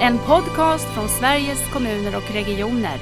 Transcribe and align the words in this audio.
En 0.00 0.18
podcast 0.18 0.84
från 0.84 1.08
Sveriges 1.08 1.72
kommuner 1.72 2.16
och 2.16 2.34
regioner. 2.34 2.98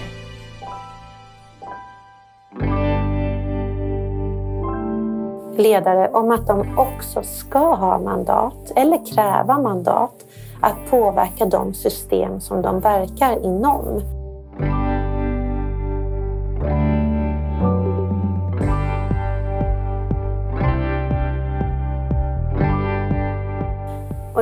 ledare 5.59 6.09
om 6.09 6.31
att 6.31 6.47
de 6.47 6.79
också 6.79 7.23
ska 7.23 7.59
ha 7.59 7.99
mandat 7.99 8.73
eller 8.77 9.07
kräva 9.07 9.59
mandat 9.59 10.15
att 10.61 10.91
påverka 10.91 11.47
de 11.47 11.75
system 11.75 12.41
som 12.41 12.63
de 12.63 12.81
verkar 12.81 13.45
inom. 13.45 14.16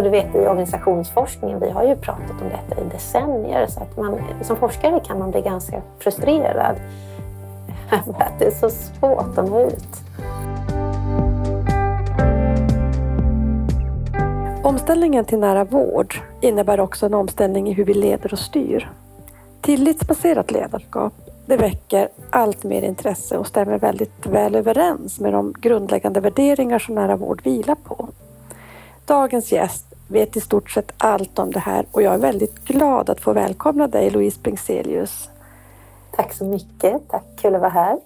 Du 0.04 0.10
vet 0.10 0.34
i 0.34 0.38
organisationsforskningen, 0.38 1.60
vi 1.60 1.70
har 1.70 1.84
ju 1.84 1.96
pratat 1.96 2.42
om 2.42 2.48
detta 2.48 2.80
i 2.80 2.84
decennier, 2.84 3.66
så 3.66 3.80
att 3.80 3.96
man, 3.96 4.20
som 4.42 4.56
forskare 4.56 5.00
kan 5.00 5.18
man 5.18 5.30
bli 5.30 5.40
ganska 5.40 5.82
frustrerad 5.98 6.76
över 7.92 8.22
att 8.22 8.38
det 8.38 8.44
är 8.44 8.50
så 8.50 8.70
svårt 8.70 9.38
att 9.38 9.48
nå 9.48 9.60
ut. 9.60 9.88
Omställningen 14.64 15.24
till 15.24 15.38
nära 15.38 15.64
vård 15.64 16.14
innebär 16.40 16.80
också 16.80 17.06
en 17.06 17.14
omställning 17.14 17.68
i 17.68 17.72
hur 17.72 17.84
vi 17.84 17.94
leder 17.94 18.32
och 18.32 18.38
styr. 18.38 18.90
Tillitsbaserat 19.60 20.50
ledarskap 20.50 21.12
det 21.46 21.56
väcker 21.56 22.08
allt 22.30 22.64
mer 22.64 22.82
intresse 22.82 23.36
och 23.36 23.46
stämmer 23.46 23.78
väldigt 23.78 24.26
väl 24.26 24.54
överens 24.54 25.20
med 25.20 25.32
de 25.32 25.54
grundläggande 25.60 26.20
värderingar 26.20 26.78
som 26.78 26.94
nära 26.94 27.16
vård 27.16 27.40
vilar 27.44 27.74
på. 27.74 28.08
Dagens 29.06 29.52
gäst 29.52 29.93
vet 30.08 30.36
i 30.36 30.40
stort 30.40 30.70
sett 30.70 30.92
allt 30.98 31.38
om 31.38 31.52
det 31.52 31.58
här 31.58 31.86
och 31.92 32.02
jag 32.02 32.14
är 32.14 32.18
väldigt 32.18 32.64
glad 32.64 33.10
att 33.10 33.20
få 33.20 33.32
välkomna 33.32 33.86
dig 33.86 34.10
Louise 34.10 34.40
Bringselius. 34.42 35.28
Tack 36.16 36.32
så 36.32 36.44
mycket. 36.44 37.08
Tack, 37.08 37.24
kul 37.36 37.54
att 37.54 37.60
vara 37.60 37.70
här. 37.70 37.98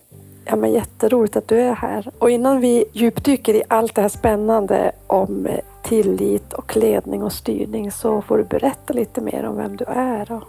Ja, 0.44 0.56
men 0.56 0.72
jätteroligt 0.72 1.36
att 1.36 1.48
du 1.48 1.60
är 1.60 1.74
här. 1.74 2.10
Och 2.18 2.30
innan 2.30 2.60
vi 2.60 2.84
djupdyker 2.92 3.54
i 3.54 3.62
allt 3.68 3.94
det 3.94 4.02
här 4.02 4.08
spännande 4.08 4.92
om 5.06 5.46
eh, 5.46 5.60
tillit 5.82 6.52
och 6.52 6.76
ledning 6.76 7.22
och 7.22 7.32
styrning 7.32 7.92
så 7.92 8.22
får 8.22 8.38
du 8.38 8.44
berätta 8.44 8.94
lite 8.94 9.20
mer 9.20 9.44
om 9.44 9.56
vem 9.56 9.76
du 9.76 9.84
är. 9.84 10.32
Och 10.32 10.42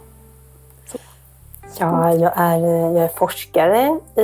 så. 0.92 0.98
Ja, 1.78 2.14
jag 2.14 2.32
är, 2.36 2.58
jag 2.94 3.04
är 3.04 3.08
forskare 3.08 4.00
i, 4.16 4.22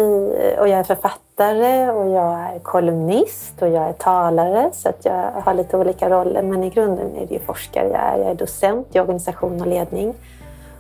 och 0.59 0.69
jag 0.69 0.79
är 0.79 0.85
författare 0.85 1.26
och 1.39 2.09
jag 2.09 2.41
är 2.41 2.59
kolumnist 2.59 3.63
och 3.63 3.69
jag 3.69 3.89
är 3.89 3.93
talare 3.93 4.71
så 4.73 4.89
att 4.89 5.05
jag 5.05 5.31
har 5.45 5.55
lite 5.55 5.77
olika 5.77 6.11
roller 6.11 6.43
men 6.43 6.65
i 6.65 6.71
grunden 6.71 7.17
är 7.17 7.27
det 7.27 7.35
ju 7.35 7.41
forskare 7.41 7.89
jag 7.89 8.01
är. 8.01 8.19
Jag 8.19 8.31
är 8.31 8.35
docent 8.35 8.97
i 8.97 9.01
organisation 9.01 9.61
och 9.61 9.67
ledning 9.67 10.15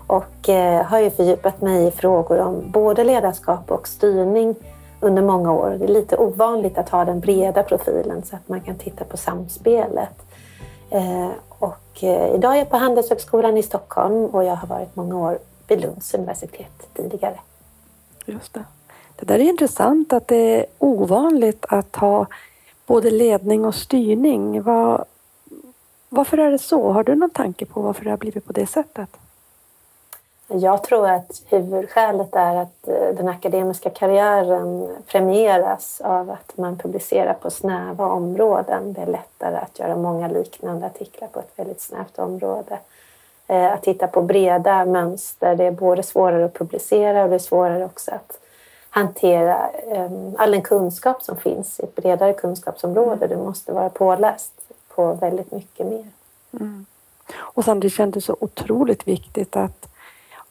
och 0.06 0.48
eh, 0.48 0.84
har 0.84 0.98
ju 0.98 1.10
fördjupat 1.10 1.60
mig 1.60 1.86
i 1.86 1.90
frågor 1.90 2.40
om 2.40 2.70
både 2.70 3.04
ledarskap 3.04 3.70
och 3.70 3.88
styrning 3.88 4.54
under 5.00 5.22
många 5.22 5.52
år. 5.52 5.76
Det 5.78 5.84
är 5.84 5.88
lite 5.88 6.16
ovanligt 6.16 6.78
att 6.78 6.88
ha 6.88 7.04
den 7.04 7.20
breda 7.20 7.62
profilen 7.62 8.22
så 8.22 8.36
att 8.36 8.48
man 8.48 8.60
kan 8.60 8.78
titta 8.78 9.04
på 9.04 9.16
samspelet. 9.16 10.22
Eh, 10.90 11.28
och 11.48 12.04
eh, 12.04 12.34
idag 12.34 12.52
är 12.52 12.58
jag 12.58 12.70
på 12.70 12.76
Handelshögskolan 12.76 13.56
i 13.56 13.62
Stockholm 13.62 14.26
och 14.26 14.44
jag 14.44 14.56
har 14.56 14.68
varit 14.68 14.96
många 14.96 15.16
år 15.16 15.38
vid 15.68 15.80
Lunds 15.80 16.14
universitet 16.14 16.88
tidigare. 16.94 17.40
Just 18.26 18.54
det. 18.54 18.64
Det 19.16 19.26
där 19.26 19.34
är 19.34 19.48
intressant 19.48 20.12
att 20.12 20.28
det 20.28 20.60
är 20.60 20.66
ovanligt 20.78 21.66
att 21.68 21.96
ha 21.96 22.26
både 22.86 23.10
ledning 23.10 23.64
och 23.64 23.74
styrning. 23.74 24.62
Var, 24.62 25.04
varför 26.08 26.38
är 26.38 26.50
det 26.50 26.58
så? 26.58 26.92
Har 26.92 27.04
du 27.04 27.14
någon 27.14 27.30
tanke 27.30 27.66
på 27.66 27.80
varför 27.80 28.04
det 28.04 28.10
har 28.10 28.16
blivit 28.16 28.46
på 28.46 28.52
det 28.52 28.66
sättet? 28.66 29.08
Jag 30.48 30.82
tror 30.82 31.10
att 31.10 31.42
huvudskälet 31.48 32.34
är 32.34 32.56
att 32.56 32.88
eh, 32.88 33.14
den 33.16 33.28
akademiska 33.28 33.90
karriären 33.90 34.88
premieras 35.06 36.00
av 36.00 36.30
att 36.30 36.56
man 36.56 36.78
publicerar 36.78 37.34
på 37.34 37.50
snäva 37.50 38.06
områden. 38.06 38.92
Det 38.92 39.00
är 39.00 39.06
lättare 39.06 39.56
att 39.56 39.78
göra 39.78 39.96
många 39.96 40.28
liknande 40.28 40.86
artiklar 40.86 41.28
på 41.28 41.38
ett 41.38 41.52
väldigt 41.56 41.80
snävt 41.80 42.18
område. 42.18 42.78
Eh, 43.46 43.72
att 43.72 43.82
titta 43.82 44.06
på 44.06 44.22
breda 44.22 44.84
mönster, 44.84 45.54
det 45.54 45.64
är 45.64 45.70
både 45.70 46.02
svårare 46.02 46.44
att 46.44 46.58
publicera 46.58 47.22
och 47.22 47.28
det 47.28 47.34
är 47.34 47.38
svårare 47.38 47.84
också 47.84 48.10
att 48.10 48.40
hantera 48.96 49.70
eh, 49.70 50.10
all 50.38 50.50
den 50.50 50.62
kunskap 50.62 51.22
som 51.22 51.36
finns 51.36 51.80
i 51.80 51.82
ett 51.82 51.94
bredare 51.94 52.32
kunskapsområde. 52.32 53.26
Du 53.26 53.36
måste 53.36 53.72
vara 53.72 53.88
påläst 53.88 54.52
på 54.88 55.14
väldigt 55.14 55.52
mycket 55.52 55.86
mer. 55.86 56.06
Mm. 56.52 56.86
Och 57.34 57.64
samtidigt 57.64 57.94
kändes 57.94 58.24
det 58.24 58.26
så 58.26 58.36
otroligt 58.40 59.08
viktigt 59.08 59.56
att 59.56 59.88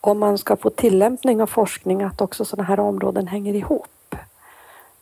om 0.01 0.19
man 0.19 0.38
ska 0.38 0.55
få 0.55 0.69
tillämpning 0.69 1.41
av 1.41 1.47
forskning 1.47 2.03
att 2.03 2.22
också 2.22 2.45
sådana 2.45 2.67
här 2.67 2.79
områden 2.79 3.28
hänger 3.28 3.53
ihop. 3.53 4.16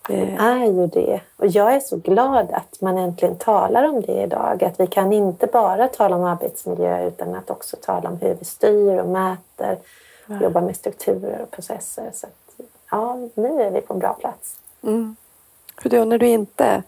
Det 0.07 0.35
är 0.39 0.65
ju 0.65 0.87
det. 0.87 1.21
Och 1.37 1.47
jag 1.47 1.75
är 1.75 1.79
så 1.79 1.97
glad 1.97 2.51
att 2.51 2.81
man 2.81 2.97
äntligen 2.97 3.35
talar 3.35 3.83
om 3.83 4.01
det 4.01 4.23
idag. 4.23 4.63
Att 4.63 4.79
vi 4.79 4.87
kan 4.87 5.13
inte 5.13 5.47
bara 5.47 5.87
tala 5.87 6.15
om 6.15 6.23
arbetsmiljö 6.23 7.07
utan 7.07 7.35
att 7.35 7.49
också 7.49 7.77
tala 7.81 8.09
om 8.09 8.17
hur 8.17 8.35
vi 8.39 8.45
styr 8.45 8.99
och 8.99 9.07
mäter. 9.07 9.77
Och 10.27 10.41
jobbar 10.41 10.61
med 10.61 10.75
strukturer 10.75 11.41
och 11.41 11.51
processer. 11.51 12.11
Så 12.13 12.27
ja, 12.93 13.17
nu 13.35 13.61
är 13.61 13.71
vi 13.71 13.81
på 13.81 13.93
en 13.93 13.99
bra 13.99 14.13
plats. 14.13 14.55
Mm. 14.83 15.15
För 15.81 15.89
då, 15.89 16.05
när 16.05 16.17
du 16.17 16.27
inte 16.27 16.83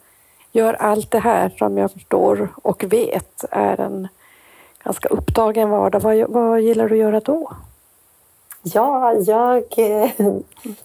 gör 0.52 0.74
allt 0.74 1.12
det 1.12 1.20
här 1.20 1.50
som 1.50 1.78
jag 1.78 1.92
förstår 1.92 2.50
och 2.62 2.84
vet 2.84 3.46
är 3.52 3.80
en 3.82 4.08
ganska 4.84 5.10
upptagen 5.10 5.70
vardag, 5.70 6.00
vad, 6.00 6.30
vad 6.30 6.62
gillar 6.62 6.90
du 6.90 6.96
att 6.96 7.00
göra 7.00 7.20
då? 7.20 7.52
Ja, 8.62 9.14
jag, 9.14 9.64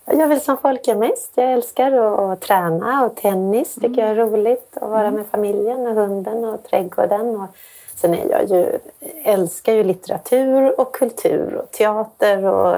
jag 0.04 0.16
gör 0.19 0.26
väl 0.26 0.41
som 0.41 0.56
folk 0.56 0.88
gör 0.88 0.94
mest. 0.94 1.32
Jag 1.34 1.53
älskar 1.53 1.92
att, 1.92 2.19
att 2.19 2.41
träna 2.41 3.04
och 3.04 3.16
tennis 3.16 3.75
tycker 3.75 4.03
jag 4.03 4.10
är 4.10 4.14
roligt. 4.14 4.76
Att 4.76 4.91
vara 4.91 5.10
med 5.10 5.26
familjen 5.26 5.86
och 5.86 5.94
hunden 5.94 6.44
och 6.44 6.64
trädgården. 6.64 7.41
Och 7.41 7.48
sen 7.94 8.14
är 8.14 8.30
jag 8.30 8.50
ju, 8.50 8.78
älskar 9.25 9.72
ju 9.72 9.84
litteratur 9.84 10.80
och 10.80 10.94
kultur 10.94 11.54
och 11.54 11.70
teater 11.70 12.44
och 12.44 12.76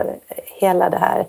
hela 0.61 0.91
det 0.91 0.99
här 0.99 1.27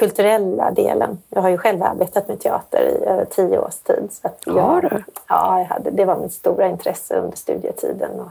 kulturella 0.00 0.70
delen. 0.70 1.18
Jag 1.28 1.42
har 1.42 1.48
ju 1.48 1.58
själv 1.58 1.82
arbetat 1.82 2.28
med 2.28 2.40
teater 2.40 2.80
i 2.80 3.04
över 3.04 3.24
tio 3.24 3.58
års 3.58 3.74
tid. 3.74 4.08
Så 4.10 4.26
att 4.26 4.42
jag, 4.46 4.62
har 4.62 4.80
du? 4.80 5.04
Ja, 5.28 5.58
jag 5.58 5.66
hade, 5.66 5.90
det 5.90 6.04
var 6.04 6.16
mitt 6.16 6.32
stora 6.32 6.68
intresse 6.68 7.16
under 7.16 7.36
studietiden. 7.36 8.20
Och 8.20 8.30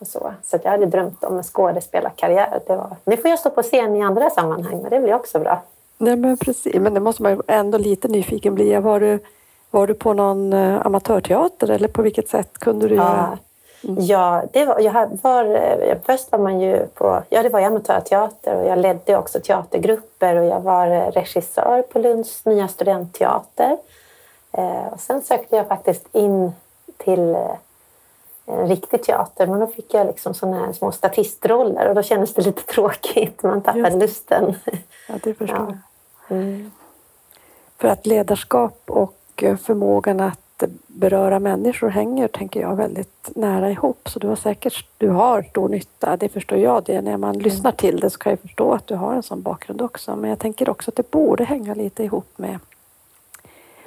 och 0.00 0.06
så 0.06 0.32
så 0.42 0.58
jag 0.62 0.70
hade 0.70 0.86
drömt 0.86 1.24
om 1.24 1.36
en 1.36 1.42
skådespelarkarriär. 1.42 2.60
Det 2.66 2.76
var, 2.76 2.96
nu 3.04 3.16
får 3.16 3.30
jag 3.30 3.38
stå 3.38 3.50
på 3.50 3.62
scen 3.62 3.96
i 3.96 4.02
andra 4.02 4.30
sammanhang, 4.30 4.80
men 4.82 4.90
det 4.90 5.00
blir 5.00 5.14
också 5.14 5.38
bra. 5.38 5.62
Nej, 5.98 6.16
men 6.16 6.36
precis. 6.36 6.74
Men 6.74 6.94
det 6.94 7.00
måste 7.00 7.22
man 7.22 7.32
ju 7.32 7.40
ändå 7.46 7.78
lite 7.78 8.08
nyfiken 8.08 8.54
bli. 8.54 8.76
Var 8.76 9.00
du, 9.00 9.18
var 9.70 9.86
du 9.86 9.94
på 9.94 10.12
någon 10.12 10.52
uh, 10.52 10.86
amatörteater 10.86 11.70
eller 11.70 11.88
på 11.88 12.02
vilket 12.02 12.28
sätt 12.28 12.58
kunde 12.58 12.88
du 12.88 12.94
ja. 12.94 13.02
göra? 13.02 13.38
Mm. 13.84 14.04
Ja, 14.04 14.42
det 14.52 14.64
var, 14.64 14.80
jag 14.80 15.18
var, 15.22 15.44
eh, 15.44 15.98
först 16.04 16.32
var 16.32 16.38
man 16.38 16.60
ju 16.60 16.86
på 16.86 17.22
ja, 17.28 17.42
det 17.42 17.48
var 17.48 17.60
amatörteater 17.60 18.56
och 18.56 18.66
jag 18.66 18.78
ledde 18.78 19.16
också 19.16 19.40
teatergrupper 19.40 20.36
och 20.36 20.44
jag 20.44 20.60
var 20.60 20.86
eh, 20.86 21.10
regissör 21.10 21.82
på 21.82 21.98
Lunds 21.98 22.44
nya 22.44 22.68
studentteater. 22.68 23.78
Eh, 24.52 24.86
och 24.92 25.00
sen 25.00 25.22
sökte 25.22 25.56
jag 25.56 25.68
faktiskt 25.68 26.06
in 26.12 26.52
till 26.96 27.36
en 28.46 28.68
riktig 28.68 29.02
teater. 29.02 29.46
Men 29.46 29.60
då 29.60 29.66
fick 29.66 29.94
jag 29.94 30.06
liksom 30.06 30.34
såna 30.34 30.66
här 30.66 30.72
små 30.72 30.92
statistroller 30.92 31.88
och 31.88 31.94
då 31.94 32.02
kändes 32.02 32.34
det 32.34 32.42
lite 32.42 32.62
tråkigt. 32.72 33.42
Man 33.42 33.62
tappade 33.62 33.96
lusten. 33.96 34.54
Ja, 35.08 35.14
det 35.22 35.34
förstår 35.34 35.58
jag. 36.28 36.38
Mm. 36.38 36.70
För 37.78 37.88
att 37.88 38.06
ledarskap 38.06 38.82
och 38.86 39.44
förmågan 39.62 40.20
att 40.20 40.40
beröra 40.86 41.38
människor 41.38 41.88
hänger, 41.88 42.28
tänker 42.28 42.60
jag, 42.60 42.76
väldigt 42.76 43.30
nära 43.34 43.70
ihop. 43.70 44.08
Så 44.08 44.18
du 44.18 44.28
har 44.28 44.36
säkert 44.36 44.86
du 44.98 45.08
har 45.08 45.42
stor 45.42 45.68
nytta, 45.68 46.16
det 46.16 46.28
förstår 46.28 46.58
jag. 46.58 46.84
det. 46.84 47.00
När 47.00 47.16
man 47.16 47.38
lyssnar 47.38 47.72
till 47.72 48.00
det 48.00 48.10
så 48.10 48.18
kan 48.18 48.30
jag 48.30 48.40
förstå 48.40 48.72
att 48.72 48.86
du 48.86 48.94
har 48.94 49.14
en 49.14 49.22
sån 49.22 49.42
bakgrund 49.42 49.82
också. 49.82 50.16
Men 50.16 50.30
jag 50.30 50.38
tänker 50.38 50.70
också 50.70 50.90
att 50.90 50.96
det 50.96 51.10
borde 51.10 51.44
hänga 51.44 51.74
lite 51.74 52.04
ihop 52.04 52.28
med, 52.36 52.58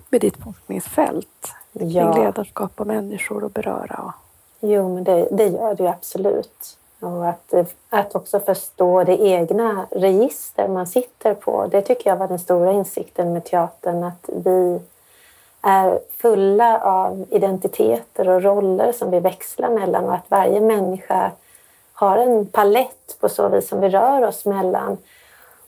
med 0.09 0.21
ditt 0.21 0.37
forskningsfält. 0.37 1.53
Ja. 1.71 2.13
Kring 2.13 2.23
ledarskap 2.23 2.71
och 2.75 2.87
människor 2.87 3.43
och 3.43 3.51
beröra. 3.51 4.13
Jo, 4.59 4.93
men 4.93 5.03
det, 5.03 5.27
det 5.31 5.47
gör 5.47 5.75
det 5.75 5.83
ju 5.83 5.89
absolut. 5.89 6.77
Och 6.99 7.27
att, 7.27 7.53
att 7.89 8.15
också 8.15 8.39
förstå 8.39 9.03
det 9.03 9.21
egna 9.21 9.85
register 9.91 10.67
man 10.67 10.87
sitter 10.87 11.33
på. 11.33 11.67
Det 11.67 11.81
tycker 11.81 12.09
jag 12.09 12.17
var 12.17 12.27
den 12.27 12.39
stora 12.39 12.71
insikten 12.71 13.33
med 13.33 13.45
teatern. 13.45 14.03
Att 14.03 14.29
vi 14.33 14.79
är 15.63 15.99
fulla 16.17 16.79
av 16.79 17.25
identiteter 17.29 18.29
och 18.29 18.43
roller 18.43 18.91
som 18.91 19.11
vi 19.11 19.19
växlar 19.19 19.69
mellan 19.69 20.05
och 20.05 20.13
att 20.13 20.25
varje 20.31 20.61
människa 20.61 21.31
har 21.93 22.17
en 22.17 22.45
palett 22.45 23.17
på 23.19 23.29
så 23.29 23.49
vis 23.49 23.67
som 23.67 23.81
vi 23.81 23.89
rör 23.89 24.27
oss 24.27 24.45
mellan. 24.45 24.97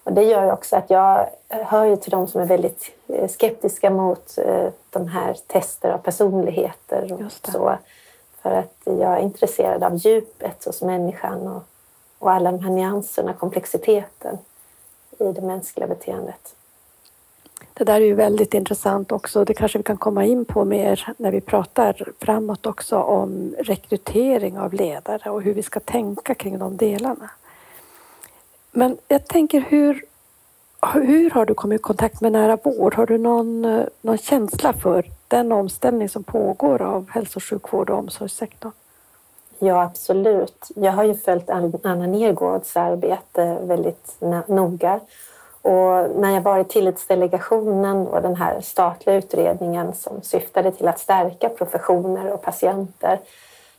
Och 0.03 0.13
det 0.13 0.23
gör 0.23 0.45
ju 0.45 0.51
också 0.51 0.75
att 0.75 0.89
jag 0.89 1.29
hör 1.49 1.85
ju 1.85 1.95
till 1.95 2.11
de 2.11 2.27
som 2.27 2.41
är 2.41 2.45
väldigt 2.45 2.91
eh, 3.07 3.27
skeptiska 3.29 3.89
mot 3.89 4.37
eh, 4.37 4.67
de 4.89 5.07
här 5.07 5.33
tester 5.47 5.89
av 5.89 5.97
personligheter 5.97 7.25
och 7.25 7.51
så. 7.51 7.77
För 8.41 8.51
att 8.51 8.77
jag 8.83 9.13
är 9.13 9.19
intresserad 9.19 9.83
av 9.83 9.95
djupet 9.95 10.65
hos 10.65 10.81
människan 10.81 11.47
och 11.47 11.63
och 12.25 12.31
alla 12.31 12.51
de 12.51 12.59
här 12.63 12.71
nyanserna, 12.71 13.33
komplexiteten 13.33 14.37
i 15.19 15.31
det 15.31 15.41
mänskliga 15.41 15.87
beteendet. 15.87 16.55
Det 17.77 17.83
där 17.83 17.95
är 17.95 18.05
ju 18.05 18.15
väldigt 18.15 18.53
intressant 18.53 19.11
också. 19.11 19.45
Det 19.45 19.53
kanske 19.53 19.77
vi 19.77 19.83
kan 19.83 19.97
komma 19.97 20.25
in 20.25 20.45
på 20.45 20.65
mer 20.65 21.13
när 21.17 21.31
vi 21.31 21.41
pratar 21.41 22.11
framåt 22.19 22.65
också 22.65 22.97
om 22.97 23.55
rekrytering 23.59 24.59
av 24.59 24.73
ledare 24.73 25.29
och 25.29 25.41
hur 25.41 25.53
vi 25.53 25.63
ska 25.63 25.79
tänka 25.79 26.35
kring 26.35 26.59
de 26.59 26.77
delarna. 26.77 27.29
Men 28.71 28.97
jag 29.07 29.27
tänker 29.27 29.59
hur, 29.59 30.05
hur 30.93 31.29
har 31.29 31.45
du 31.45 31.53
kommit 31.53 31.79
i 31.79 31.83
kontakt 31.83 32.21
med 32.21 32.31
nära 32.31 32.57
vård? 32.63 32.95
Har 32.95 33.05
du 33.05 33.17
någon, 33.17 33.61
någon 34.01 34.17
känsla 34.17 34.73
för 34.73 35.05
den 35.27 35.51
omställning 35.51 36.09
som 36.09 36.23
pågår 36.23 36.81
av 36.81 37.09
hälso 37.09 37.37
och 37.37 37.43
sjukvård 37.43 37.89
och 37.89 37.97
omsorgssektorn? 37.97 38.71
Ja, 39.59 39.83
absolut. 39.83 40.71
Jag 40.75 40.91
har 40.91 41.03
ju 41.03 41.15
följt 41.15 41.49
Anna 41.49 42.07
Nergårds 42.07 42.77
arbete 42.77 43.57
väldigt 43.61 44.15
noga. 44.47 44.99
Och 45.65 46.09
när 46.15 46.33
jag 46.33 46.41
var 46.41 46.59
i 46.59 46.63
Tillitsdelegationen 46.63 48.07
och 48.07 48.21
den 48.21 48.35
här 48.35 48.61
statliga 48.61 49.15
utredningen 49.15 49.93
som 49.93 50.21
syftade 50.21 50.71
till 50.71 50.87
att 50.87 50.99
stärka 50.99 51.49
professioner 51.49 52.33
och 52.33 52.41
patienter, 52.41 53.19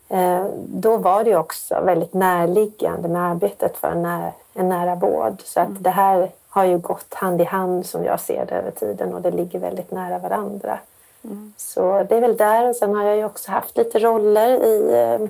eh, 0.09 0.47
då 0.67 0.97
var 0.97 1.25
det 1.25 1.37
också 1.37 1.81
väldigt 1.81 2.15
närliggande 2.15 3.09
med 3.09 3.23
arbetet 3.23 3.77
för 3.77 3.89
en, 3.89 4.03
när, 4.03 4.33
en 4.55 4.69
nära 4.69 4.95
vård. 4.95 5.43
Så 5.45 5.61
att 5.61 5.83
det 5.83 5.91
här 5.91 6.31
har 6.49 6.65
ju 6.65 6.79
gått 6.79 7.15
hand 7.15 7.41
i 7.41 7.45
hand 7.45 7.87
som 7.87 8.05
jag 8.05 8.21
ser 8.21 8.47
det 8.47 8.55
över 8.55 8.71
tiden 8.71 9.15
och 9.15 9.23
det 9.23 9.31
ligger 9.31 9.59
väldigt 9.59 9.91
nära 9.91 10.19
varandra. 10.19 10.79
Mm. 11.25 11.53
Så 11.57 12.07
det 12.09 12.17
är 12.17 12.21
väl 12.21 12.37
där. 12.37 12.69
Och 12.69 12.77
sen 12.77 12.95
har 12.95 13.05
jag 13.05 13.17
ju 13.17 13.25
också 13.25 13.51
haft 13.51 13.77
lite 13.77 13.99
roller 13.99 14.65
i 14.65 14.95
eh, 14.95 15.29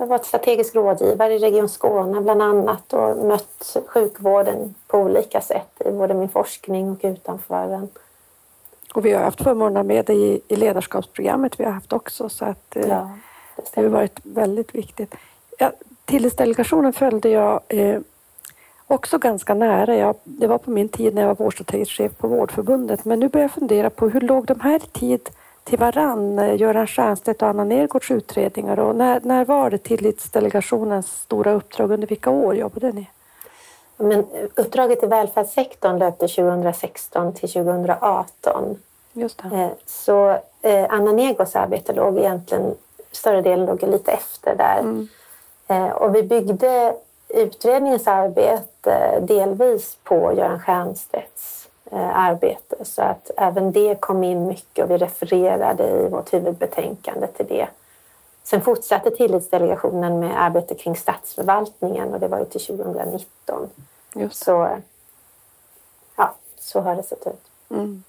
jag 0.00 0.06
har 0.06 0.10
varit 0.10 0.26
strategisk 0.26 0.74
rådgivare 0.74 1.34
i 1.34 1.38
Region 1.38 1.68
Skåne 1.68 2.20
bland 2.20 2.42
annat 2.42 2.92
och 2.92 3.16
mött 3.16 3.76
sjukvården 3.86 4.74
på 4.86 4.98
olika 4.98 5.40
sätt 5.40 5.82
i 5.84 5.90
både 5.90 6.14
min 6.14 6.28
forskning 6.28 6.90
och 6.90 6.98
utanför 7.02 7.68
den. 7.68 7.88
Och 8.94 9.06
vi 9.06 9.12
har 9.12 9.22
haft 9.22 9.42
förmånen 9.42 9.86
med 9.86 10.04
dig 10.04 10.40
i, 10.48 10.56
ledarskapsprogrammet 10.56 11.60
vi 11.60 11.64
har 11.64 11.72
haft 11.72 11.92
också 11.92 12.28
så 12.28 12.44
att 12.44 12.76
eh, 12.76 12.88
ja, 12.88 13.10
det, 13.56 13.62
det 13.74 13.80
har 13.80 13.88
varit 13.88 14.20
väldigt 14.22 14.74
viktigt. 14.74 15.14
Ja, 15.58 15.72
Tillitsdelegationen 16.04 16.92
följde 16.92 17.28
jag 17.28 17.60
eh, 17.68 18.00
också 18.86 19.18
ganska 19.18 19.54
nära. 19.54 19.96
Jag, 19.96 20.14
det 20.24 20.46
var 20.46 20.58
på 20.58 20.70
min 20.70 20.88
tid 20.88 21.14
när 21.14 21.22
jag 21.22 21.28
var 21.28 21.44
vårdstrategisk 21.44 21.92
chef 21.92 22.12
på 22.18 22.28
Vårdförbundet 22.28 23.04
men 23.04 23.20
nu 23.20 23.28
börjar 23.28 23.44
jag 23.44 23.52
fundera 23.52 23.90
på 23.90 24.08
hur 24.08 24.20
låg 24.20 24.46
de 24.46 24.60
här 24.60 24.76
i 24.76 24.98
tid 24.98 25.30
till 25.70 25.78
varann, 25.78 26.38
eh, 26.38 26.60
Göran 26.60 26.86
Stiernstedt 26.86 27.42
och 27.42 27.48
Anna 27.48 27.64
Nergårds 27.64 28.10
utredningar. 28.10 28.78
Och 28.78 28.96
när, 28.96 29.20
när 29.24 29.44
var 29.44 29.70
det 29.70 29.78
Tillitsdelegationens 29.78 31.06
stora 31.06 31.52
uppdrag? 31.52 31.90
Under 31.92 32.06
vilka 32.06 32.30
år 32.30 32.56
jobbade 32.56 32.92
ni? 32.92 33.10
Men 33.96 34.26
uppdraget 34.54 35.02
i 35.02 35.06
välfärdssektorn 35.06 35.98
löpte 35.98 36.28
2016 36.28 37.34
till 37.34 37.52
2018. 37.52 38.78
Just 39.12 39.42
det. 39.42 39.56
Eh, 39.56 39.70
så 39.86 40.30
eh, 40.62 40.86
Anna 40.88 41.12
Nergårds 41.12 41.56
arbete 41.56 41.92
låg 41.92 42.18
egentligen, 42.18 42.74
större 43.12 43.42
delen 43.42 43.66
låg 43.66 43.82
lite 43.82 44.12
efter 44.12 44.56
där. 44.56 44.80
Mm. 44.80 45.08
Och 45.92 46.14
vi 46.14 46.22
byggde 46.22 46.94
utredningens 47.28 48.06
arbete 48.06 49.20
delvis 49.20 49.96
på 50.04 50.32
Göran 50.32 50.60
Stiernstedts 50.60 51.59
Eh, 51.59 51.59
arbete. 51.98 52.76
Så 52.84 53.02
att 53.02 53.30
även 53.36 53.72
det 53.72 54.00
kom 54.00 54.24
in 54.24 54.46
mycket 54.46 54.84
och 54.84 54.90
vi 54.90 54.96
refererade 54.96 55.88
i 55.88 56.08
vårt 56.08 56.32
huvudbetänkande 56.32 57.26
till 57.26 57.46
det. 57.46 57.68
Sen 58.42 58.60
fortsatte 58.60 59.10
Tillitsdelegationen 59.10 60.20
med 60.20 60.42
arbete 60.42 60.74
kring 60.74 60.96
statsförvaltningen 60.96 62.14
och 62.14 62.20
det 62.20 62.28
var 62.28 62.38
ju 62.38 62.44
till 62.44 62.60
2019. 62.60 63.68
Just. 64.14 64.44
Så, 64.44 64.68
ja, 66.16 66.34
så 66.58 66.80
har 66.80 66.96
det 66.96 67.02
sett 67.02 67.26
ut. 67.26 67.70
Mm. 67.70 68.02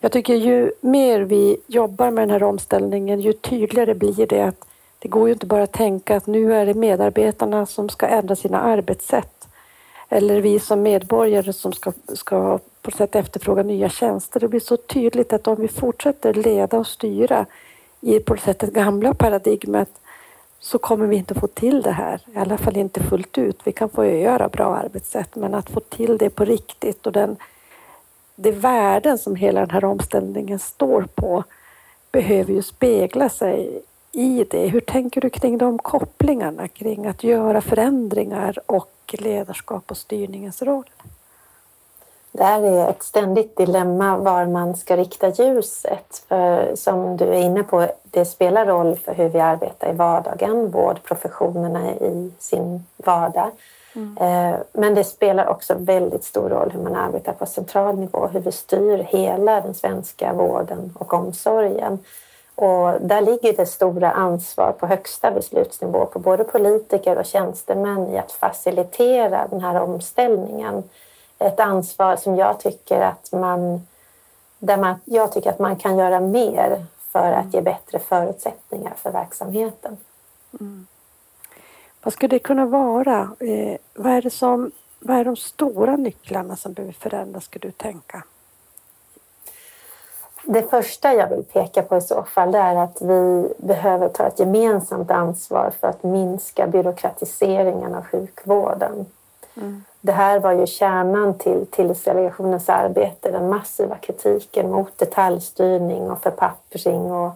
Jag 0.00 0.12
tycker 0.12 0.34
ju 0.34 0.72
mer 0.80 1.20
vi 1.20 1.56
jobbar 1.66 2.10
med 2.10 2.22
den 2.22 2.30
här 2.30 2.42
omställningen, 2.42 3.20
ju 3.20 3.32
tydligare 3.32 3.94
blir 3.94 4.26
det 4.26 4.42
att 4.42 4.64
det 4.98 5.08
går 5.08 5.26
ju 5.28 5.32
inte 5.32 5.46
bara 5.46 5.62
att 5.62 5.72
tänka 5.72 6.16
att 6.16 6.26
nu 6.26 6.54
är 6.54 6.66
det 6.66 6.74
medarbetarna 6.74 7.66
som 7.66 7.88
ska 7.88 8.06
ändra 8.06 8.36
sina 8.36 8.60
arbetssätt 8.60 9.35
eller 10.08 10.40
vi 10.40 10.60
som 10.60 10.82
medborgare 10.82 11.52
som 11.52 11.72
ska, 11.72 11.92
ska 12.08 12.58
på 12.82 12.90
sätt 12.90 13.14
efterfråga 13.14 13.62
nya 13.62 13.88
tjänster. 13.88 14.40
Det 14.40 14.48
blir 14.48 14.60
så 14.60 14.76
tydligt 14.76 15.32
att 15.32 15.46
om 15.46 15.60
vi 15.60 15.68
fortsätter 15.68 16.34
leda 16.34 16.78
och 16.78 16.86
styra 16.86 17.46
i 18.00 18.20
på 18.20 18.36
sätt 18.36 18.58
det 18.58 18.72
gamla 18.72 19.14
paradigmet 19.14 19.88
så 20.58 20.78
kommer 20.78 21.06
vi 21.06 21.16
inte 21.16 21.34
få 21.34 21.46
till 21.46 21.82
det 21.82 21.92
här, 21.92 22.20
i 22.34 22.38
alla 22.38 22.58
fall 22.58 22.76
inte 22.76 23.02
fullt 23.02 23.38
ut. 23.38 23.60
Vi 23.64 23.72
kan 23.72 23.88
få 23.88 24.06
göra 24.06 24.48
bra 24.48 24.76
arbetssätt, 24.76 25.36
men 25.36 25.54
att 25.54 25.70
få 25.70 25.80
till 25.80 26.18
det 26.18 26.30
på 26.30 26.44
riktigt 26.44 27.06
och 27.06 27.12
den, 27.12 27.36
det 28.34 28.50
värden 28.50 29.18
som 29.18 29.36
hela 29.36 29.60
den 29.60 29.70
här 29.70 29.84
omställningen 29.84 30.58
står 30.58 31.06
på 31.14 31.44
behöver 32.12 32.52
ju 32.52 32.62
spegla 32.62 33.28
sig 33.28 33.82
i 34.16 34.44
det. 34.50 34.68
Hur 34.68 34.80
tänker 34.80 35.20
du 35.20 35.30
kring 35.30 35.58
de 35.58 35.78
kopplingarna 35.78 36.68
kring 36.68 37.06
att 37.06 37.24
göra 37.24 37.60
förändringar 37.60 38.58
och 38.66 39.14
ledarskap 39.18 39.90
och 39.90 39.96
styrningens 39.96 40.62
roll? 40.62 40.90
Det 42.32 42.44
här 42.44 42.62
är 42.62 42.90
ett 42.90 43.02
ständigt 43.02 43.56
dilemma 43.56 44.16
var 44.16 44.46
man 44.46 44.76
ska 44.76 44.96
rikta 44.96 45.28
ljuset. 45.28 46.24
För 46.28 46.74
som 46.76 47.16
du 47.16 47.24
är 47.24 47.40
inne 47.40 47.62
på, 47.62 47.88
det 48.02 48.24
spelar 48.24 48.66
roll 48.66 48.96
för 48.96 49.14
hur 49.14 49.28
vi 49.28 49.40
arbetar 49.40 49.90
i 49.90 49.96
vardagen, 49.96 50.70
vårdprofessionerna 50.70 51.90
i 51.90 52.32
sin 52.38 52.84
vardag. 52.96 53.50
Mm. 53.94 54.16
Eh, 54.18 54.58
men 54.72 54.94
det 54.94 55.04
spelar 55.04 55.46
också 55.46 55.74
väldigt 55.78 56.24
stor 56.24 56.48
roll 56.48 56.70
hur 56.70 56.80
man 56.80 56.96
arbetar 56.96 57.32
på 57.32 57.46
central 57.46 57.98
nivå, 57.98 58.26
hur 58.26 58.40
vi 58.40 58.52
styr 58.52 58.98
hela 58.98 59.60
den 59.60 59.74
svenska 59.74 60.32
vården 60.32 60.92
och 60.98 61.14
omsorgen. 61.14 61.98
Och 62.56 63.00
där 63.00 63.20
ligger 63.20 63.56
det 63.56 63.66
stora 63.66 64.10
ansvar 64.10 64.72
på 64.72 64.86
högsta 64.86 65.30
beslutsnivå 65.30 66.06
på 66.06 66.18
både 66.18 66.44
politiker 66.44 67.18
och 67.18 67.26
tjänstemän 67.26 68.08
i 68.08 68.18
att 68.18 68.32
facilitera 68.32 69.46
den 69.50 69.60
här 69.60 69.80
omställningen. 69.80 70.82
Ett 71.38 71.60
ansvar 71.60 72.16
som 72.16 72.36
jag 72.36 72.60
tycker 72.60 73.00
att 73.00 73.32
man, 73.32 73.86
där 74.58 74.76
man, 74.76 74.94
jag 75.04 75.32
tycker 75.32 75.50
att 75.50 75.58
man 75.58 75.76
kan 75.76 75.98
göra 75.98 76.20
mer 76.20 76.86
för 77.12 77.32
att 77.32 77.54
ge 77.54 77.60
bättre 77.60 77.98
förutsättningar 77.98 78.94
för 78.96 79.10
verksamheten. 79.12 79.96
Mm. 80.60 80.86
Vad 82.02 82.12
skulle 82.12 82.28
det 82.28 82.38
kunna 82.38 82.66
vara? 82.66 83.30
Eh, 83.40 83.76
vad, 83.94 84.12
är 84.12 84.22
det 84.22 84.30
som, 84.30 84.70
vad 84.98 85.16
är 85.16 85.24
de 85.24 85.36
stora 85.36 85.96
nycklarna 85.96 86.56
som 86.56 86.72
behöver 86.72 86.92
förändras, 86.92 87.44
skulle 87.44 87.68
du 87.68 87.72
tänka? 87.72 88.24
Det 90.48 90.62
första 90.62 91.14
jag 91.14 91.28
vill 91.28 91.44
peka 91.44 91.82
på 91.82 91.96
i 91.96 92.00
så 92.00 92.22
fall 92.22 92.54
är 92.54 92.76
att 92.76 93.02
vi 93.02 93.48
behöver 93.58 94.08
ta 94.08 94.26
ett 94.26 94.38
gemensamt 94.38 95.10
ansvar 95.10 95.72
för 95.80 95.88
att 95.88 96.02
minska 96.02 96.66
byråkratiseringen 96.66 97.94
av 97.94 98.04
sjukvården. 98.04 99.06
Mm. 99.56 99.84
Det 100.00 100.12
här 100.12 100.38
var 100.38 100.52
ju 100.52 100.66
kärnan 100.66 101.38
till 101.38 101.66
Tillitsdelegationens 101.66 102.68
arbete, 102.68 103.30
den 103.30 103.48
massiva 103.48 103.96
kritiken 103.96 104.70
mot 104.70 104.98
detaljstyrning 104.98 106.10
och 106.10 106.22
förpappring 106.22 107.12
och 107.12 107.32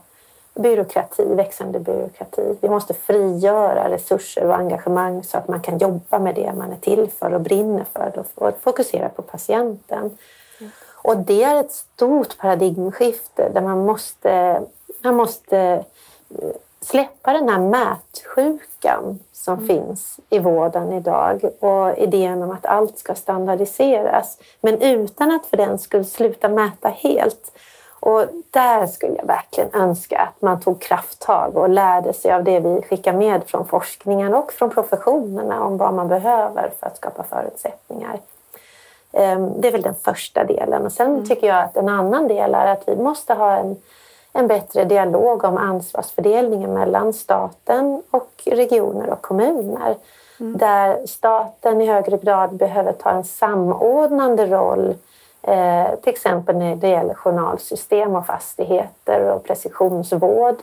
byråkrati, 0.54 1.34
växande 1.34 1.80
byråkrati. 1.80 2.56
Vi 2.60 2.68
måste 2.68 2.94
frigöra 2.94 3.90
resurser 3.90 4.46
och 4.46 4.54
engagemang 4.54 5.24
så 5.24 5.38
att 5.38 5.48
man 5.48 5.60
kan 5.60 5.78
jobba 5.78 6.18
med 6.18 6.34
det 6.34 6.52
man 6.52 6.72
är 6.72 6.76
till 6.76 7.10
för 7.18 7.34
och 7.34 7.40
brinner 7.40 7.84
för 7.92 8.24
och 8.34 8.54
fokusera 8.60 9.08
på 9.08 9.22
patienten. 9.22 10.10
Och 11.02 11.16
det 11.16 11.42
är 11.42 11.60
ett 11.60 11.72
stort 11.72 12.38
paradigmskifte 12.38 13.48
där 13.48 13.60
man 13.60 13.78
måste, 13.86 14.62
man 15.02 15.14
måste 15.14 15.58
eh, 15.58 16.50
släppa 16.80 17.32
den 17.32 17.48
här 17.48 17.58
mätsjukan 17.58 19.18
som 19.32 19.54
mm. 19.54 19.66
finns 19.66 20.20
i 20.30 20.38
vården 20.38 20.92
idag 20.92 21.44
och 21.60 21.98
idén 21.98 22.42
om 22.42 22.50
att 22.50 22.66
allt 22.66 22.98
ska 22.98 23.14
standardiseras. 23.14 24.38
Men 24.60 24.82
utan 24.82 25.30
att 25.30 25.46
för 25.46 25.56
den 25.56 25.78
skulle 25.78 26.04
sluta 26.04 26.48
mäta 26.48 26.88
helt. 26.88 27.52
Och 28.00 28.24
där 28.50 28.86
skulle 28.86 29.16
jag 29.16 29.26
verkligen 29.26 29.74
önska 29.74 30.18
att 30.18 30.42
man 30.42 30.60
tog 30.60 30.80
krafttag 30.80 31.56
och 31.56 31.68
lärde 31.68 32.12
sig 32.12 32.32
av 32.32 32.44
det 32.44 32.60
vi 32.60 32.82
skickar 32.82 33.12
med 33.12 33.42
från 33.46 33.66
forskningen 33.66 34.34
och 34.34 34.52
från 34.52 34.70
professionerna 34.70 35.64
om 35.64 35.76
vad 35.76 35.94
man 35.94 36.08
behöver 36.08 36.72
för 36.80 36.86
att 36.86 36.96
skapa 36.96 37.22
förutsättningar. 37.22 38.20
Ehm, 39.12 39.60
det 39.60 39.68
är 39.68 39.72
väl 39.72 39.82
den 39.82 39.94
första 39.94 40.44
delen. 40.44 40.86
Och 40.86 40.92
sen 40.92 41.10
mm. 41.10 41.26
tycker 41.26 41.46
jag 41.46 41.62
att 41.64 41.76
en 41.76 41.88
annan 41.88 42.28
del 42.28 42.54
är 42.54 42.66
att 42.66 42.82
vi 42.86 42.96
måste 42.96 43.34
ha 43.34 43.52
en, 43.56 43.76
en 44.32 44.46
bättre 44.46 44.84
dialog 44.84 45.44
om 45.44 45.56
ansvarsfördelningen 45.56 46.74
mellan 46.74 47.12
staten 47.12 48.02
och 48.10 48.42
regioner 48.46 49.10
och 49.10 49.22
kommuner. 49.22 49.96
Mm. 50.40 50.58
Där 50.58 51.06
staten 51.06 51.80
i 51.80 51.86
högre 51.86 52.16
grad 52.16 52.54
behöver 52.54 52.92
ta 52.92 53.10
en 53.10 53.24
samordnande 53.24 54.46
roll 54.46 54.94
eh, 55.42 55.94
till 56.02 56.12
exempel 56.12 56.56
när 56.56 56.76
det 56.76 56.88
gäller 56.88 57.14
journalsystem 57.14 58.16
och 58.16 58.26
fastigheter 58.26 59.30
och 59.30 59.44
precisionsvård. 59.44 60.56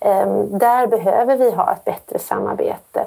Eh, 0.00 0.28
där 0.38 0.86
behöver 0.86 1.36
vi 1.36 1.50
ha 1.50 1.72
ett 1.72 1.84
bättre 1.84 2.18
samarbete. 2.18 3.06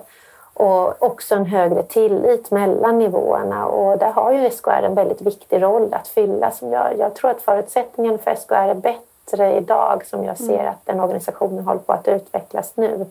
Och 0.58 1.04
också 1.04 1.36
en 1.36 1.46
högre 1.46 1.84
tillit 1.84 2.52
mellan 2.52 3.00
nivåerna. 3.00 3.66
Och 3.66 3.98
där 3.98 4.12
har 4.12 4.32
ju 4.32 4.50
SKR 4.50 4.70
en 4.70 4.96
väldigt 4.96 5.22
viktig 5.22 5.62
roll 5.62 5.94
att 5.94 6.08
fylla. 6.08 6.52
Som 6.52 6.72
jag, 6.72 6.98
jag 6.98 7.16
tror 7.16 7.32
att 7.32 7.42
förutsättningen 7.42 8.20
för 8.20 8.36
SKR 8.36 8.54
är 8.54 8.74
bättre 8.74 9.58
idag 9.58 10.06
som 10.06 10.24
jag 10.24 10.38
ser 10.38 10.60
mm. 10.60 10.68
att 10.68 10.86
den 10.86 11.00
organisationen 11.00 11.64
håller 11.64 11.80
på 11.80 11.94
att 11.94 12.08
utvecklas 12.08 12.72
nu. 12.76 13.06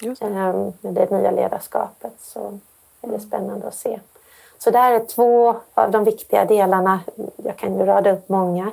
Just. 0.00 0.22
Ehm, 0.22 0.72
med 0.80 0.94
det 0.94 1.10
nya 1.10 1.30
ledarskapet 1.30 2.12
så 2.20 2.40
är 2.40 2.58
det 3.00 3.08
mm. 3.08 3.20
spännande 3.20 3.68
att 3.68 3.74
se. 3.74 4.00
Så 4.58 4.70
det 4.70 4.78
här 4.78 4.92
är 4.92 5.04
två 5.04 5.54
av 5.74 5.90
de 5.90 6.04
viktiga 6.04 6.44
delarna. 6.44 7.00
Jag 7.36 7.56
kan 7.56 7.78
ju 7.78 7.84
rada 7.84 8.12
upp 8.12 8.28
många. 8.28 8.70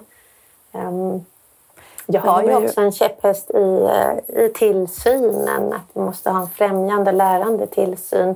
Jag 2.10 2.22
har 2.22 2.44
ju 2.44 2.56
också 2.56 2.82
en 2.82 2.92
käpphäst 2.92 3.52
i, 3.52 3.90
eh, 3.92 4.46
i 4.46 4.50
tillsynen, 4.50 5.74
att 5.74 5.90
vi 5.94 6.02
måste 6.02 6.30
ha 6.30 6.42
en 6.42 6.50
främjande, 6.50 7.12
lärande 7.12 7.68
tillsyn 7.68 8.36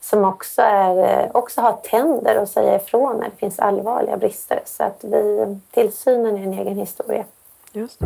som 0.00 0.24
också, 0.24 0.62
är, 0.62 1.24
eh, 1.24 1.30
också 1.32 1.60
har 1.60 1.72
tänder 1.72 2.36
att 2.36 2.48
säga 2.48 2.76
ifrån 2.76 3.16
när 3.16 3.24
det 3.24 3.36
finns 3.36 3.58
allvarliga 3.58 4.16
brister. 4.16 4.60
Så 4.64 4.82
att 4.82 5.04
vi, 5.04 5.56
tillsynen 5.70 6.36
är 6.36 6.42
en 6.42 6.52
egen 6.52 6.76
historia. 6.76 7.24
Just 7.72 8.00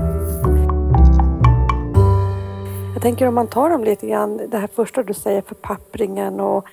Jag 2.94 3.02
tänker 3.02 3.28
om 3.28 3.34
man 3.34 3.46
tar 3.46 3.70
dem 3.70 3.84
lite 3.84 4.06
grann, 4.06 4.40
det 4.48 4.58
här 4.58 4.68
första 4.74 5.02
du 5.02 5.14
säger, 5.14 5.42
förpappringen 5.42 6.40
och 6.40 6.66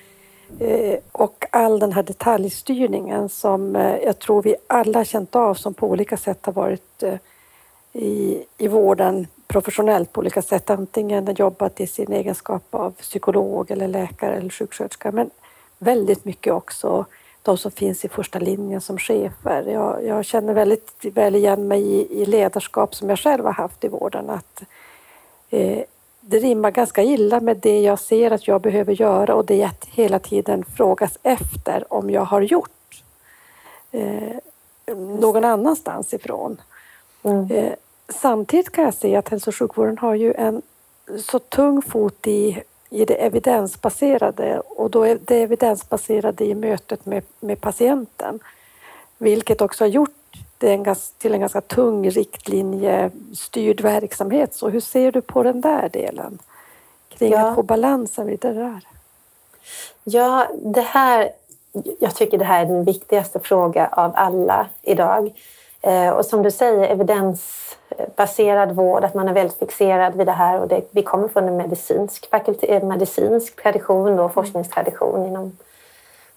Eh, 0.58 0.98
och 1.12 1.46
all 1.50 1.78
den 1.78 1.92
här 1.92 2.02
detaljstyrningen 2.02 3.28
som 3.28 3.74
jag 4.04 4.18
tror 4.18 4.42
vi 4.42 4.54
alla 4.66 5.04
känt 5.04 5.36
av 5.36 5.54
som 5.54 5.74
på 5.74 5.86
olika 5.88 6.16
sätt 6.16 6.46
har 6.46 6.52
varit 6.52 7.02
i, 7.92 8.44
i 8.58 8.68
vården 8.68 9.26
professionellt 9.46 10.12
på 10.12 10.20
olika 10.20 10.42
sätt. 10.42 10.70
Antingen 10.70 11.34
jobbat 11.34 11.80
i 11.80 11.86
sin 11.86 12.12
egenskap 12.12 12.74
av 12.74 12.90
psykolog 12.90 13.70
eller 13.70 13.88
läkare 13.88 14.36
eller 14.36 14.50
sjuksköterska 14.50 15.12
men 15.12 15.30
väldigt 15.78 16.24
mycket 16.24 16.52
också 16.52 17.06
de 17.42 17.58
som 17.58 17.70
finns 17.70 18.04
i 18.04 18.08
första 18.08 18.38
linjen 18.38 18.80
som 18.80 18.98
chefer. 18.98 19.64
Jag, 19.66 20.06
jag 20.06 20.24
känner 20.24 20.54
väldigt 20.54 21.04
väl 21.14 21.34
igen 21.34 21.68
mig 21.68 21.82
i, 21.82 22.22
i, 22.22 22.26
ledarskap 22.26 22.94
som 22.94 23.08
jag 23.08 23.18
själv 23.18 23.44
har 23.44 23.52
haft 23.52 23.84
i 23.84 23.88
vården. 23.88 24.30
Att, 24.30 24.62
eh, 25.50 25.82
det 26.20 26.38
rimmar 26.38 26.70
ganska 26.70 27.02
illa 27.02 27.40
med 27.40 27.56
det 27.56 27.80
jag 27.80 27.98
ser 27.98 28.30
att 28.30 28.48
jag 28.48 28.60
behöver 28.60 28.92
göra 28.92 29.34
och 29.34 29.44
det 29.44 29.56
jag 29.56 29.70
hela 29.88 30.18
tiden 30.18 30.64
frågas 30.76 31.18
efter 31.22 31.92
om 31.92 32.10
jag 32.10 32.24
har 32.24 32.40
gjort 32.40 33.02
eh, 33.90 34.36
någon 34.96 35.44
annanstans 35.44 36.14
ifrån. 36.14 36.60
Mm. 37.22 37.50
Eh, 37.50 37.72
samtidigt 38.12 38.72
kan 38.72 38.84
jag 38.84 38.94
se 38.94 39.16
att 39.16 39.28
hälso 39.28 39.50
och 39.50 39.56
sjukvården 39.56 39.98
har 39.98 40.14
ju 40.14 40.34
en 40.34 40.62
så 41.18 41.38
tung 41.38 41.82
fot 41.82 42.26
i, 42.26 42.62
i 42.90 43.04
det 43.04 43.14
evidensbaserade 43.14 44.60
och 44.60 44.90
då 44.90 45.06
är 45.06 45.18
det 45.24 45.42
evidensbaserade 45.42 46.44
i 46.44 46.54
mötet 46.54 47.06
med, 47.06 47.22
med 47.40 47.60
patienten. 47.60 48.40
Vilket 49.18 49.60
också 49.60 49.84
har 49.84 49.88
gjort 49.88 50.10
det 50.58 50.72
en, 50.72 50.96
till 51.18 51.34
en 51.34 51.40
ganska 51.40 51.60
tung 51.60 52.10
riktlinjestyrd 52.10 53.80
verksamhet. 53.80 54.54
Så 54.54 54.68
hur 54.68 54.80
ser 54.80 55.12
du 55.12 55.20
på 55.20 55.42
den 55.42 55.60
där 55.60 55.88
delen? 55.88 56.38
Kring 57.08 57.32
ja. 57.32 57.48
att 57.48 57.54
få 57.54 57.62
balansen 57.62 58.26
vid 58.26 58.40
det 58.40 58.52
där. 58.52 58.80
Ja, 60.04 60.48
det 60.62 60.80
här, 60.80 61.30
jag 62.00 62.14
tycker 62.14 62.38
det 62.38 62.44
här 62.44 62.62
är 62.62 62.68
den 62.68 62.84
viktigaste 62.84 63.40
frågan 63.40 63.88
av 63.92 64.12
alla 64.14 64.66
idag. 64.82 65.32
Eh, 65.80 66.10
och 66.10 66.26
som 66.26 66.42
du 66.42 66.50
säger, 66.50 66.88
evidensbaserad 67.98 68.72
vård, 68.72 69.04
att 69.04 69.14
man 69.14 69.28
är 69.28 69.32
väldigt 69.32 69.58
fixerad 69.58 70.16
vid 70.16 70.26
det 70.26 70.32
här. 70.32 70.60
Och 70.60 70.68
det, 70.68 70.82
vi 70.90 71.02
kommer 71.02 71.28
från 71.28 71.48
en 71.48 71.56
medicinsk, 71.56 72.30
fakultet, 72.30 72.82
medicinsk 72.82 73.62
tradition 73.62 74.18
och 74.18 74.34
forskningstradition 74.34 75.26
inom 75.26 75.52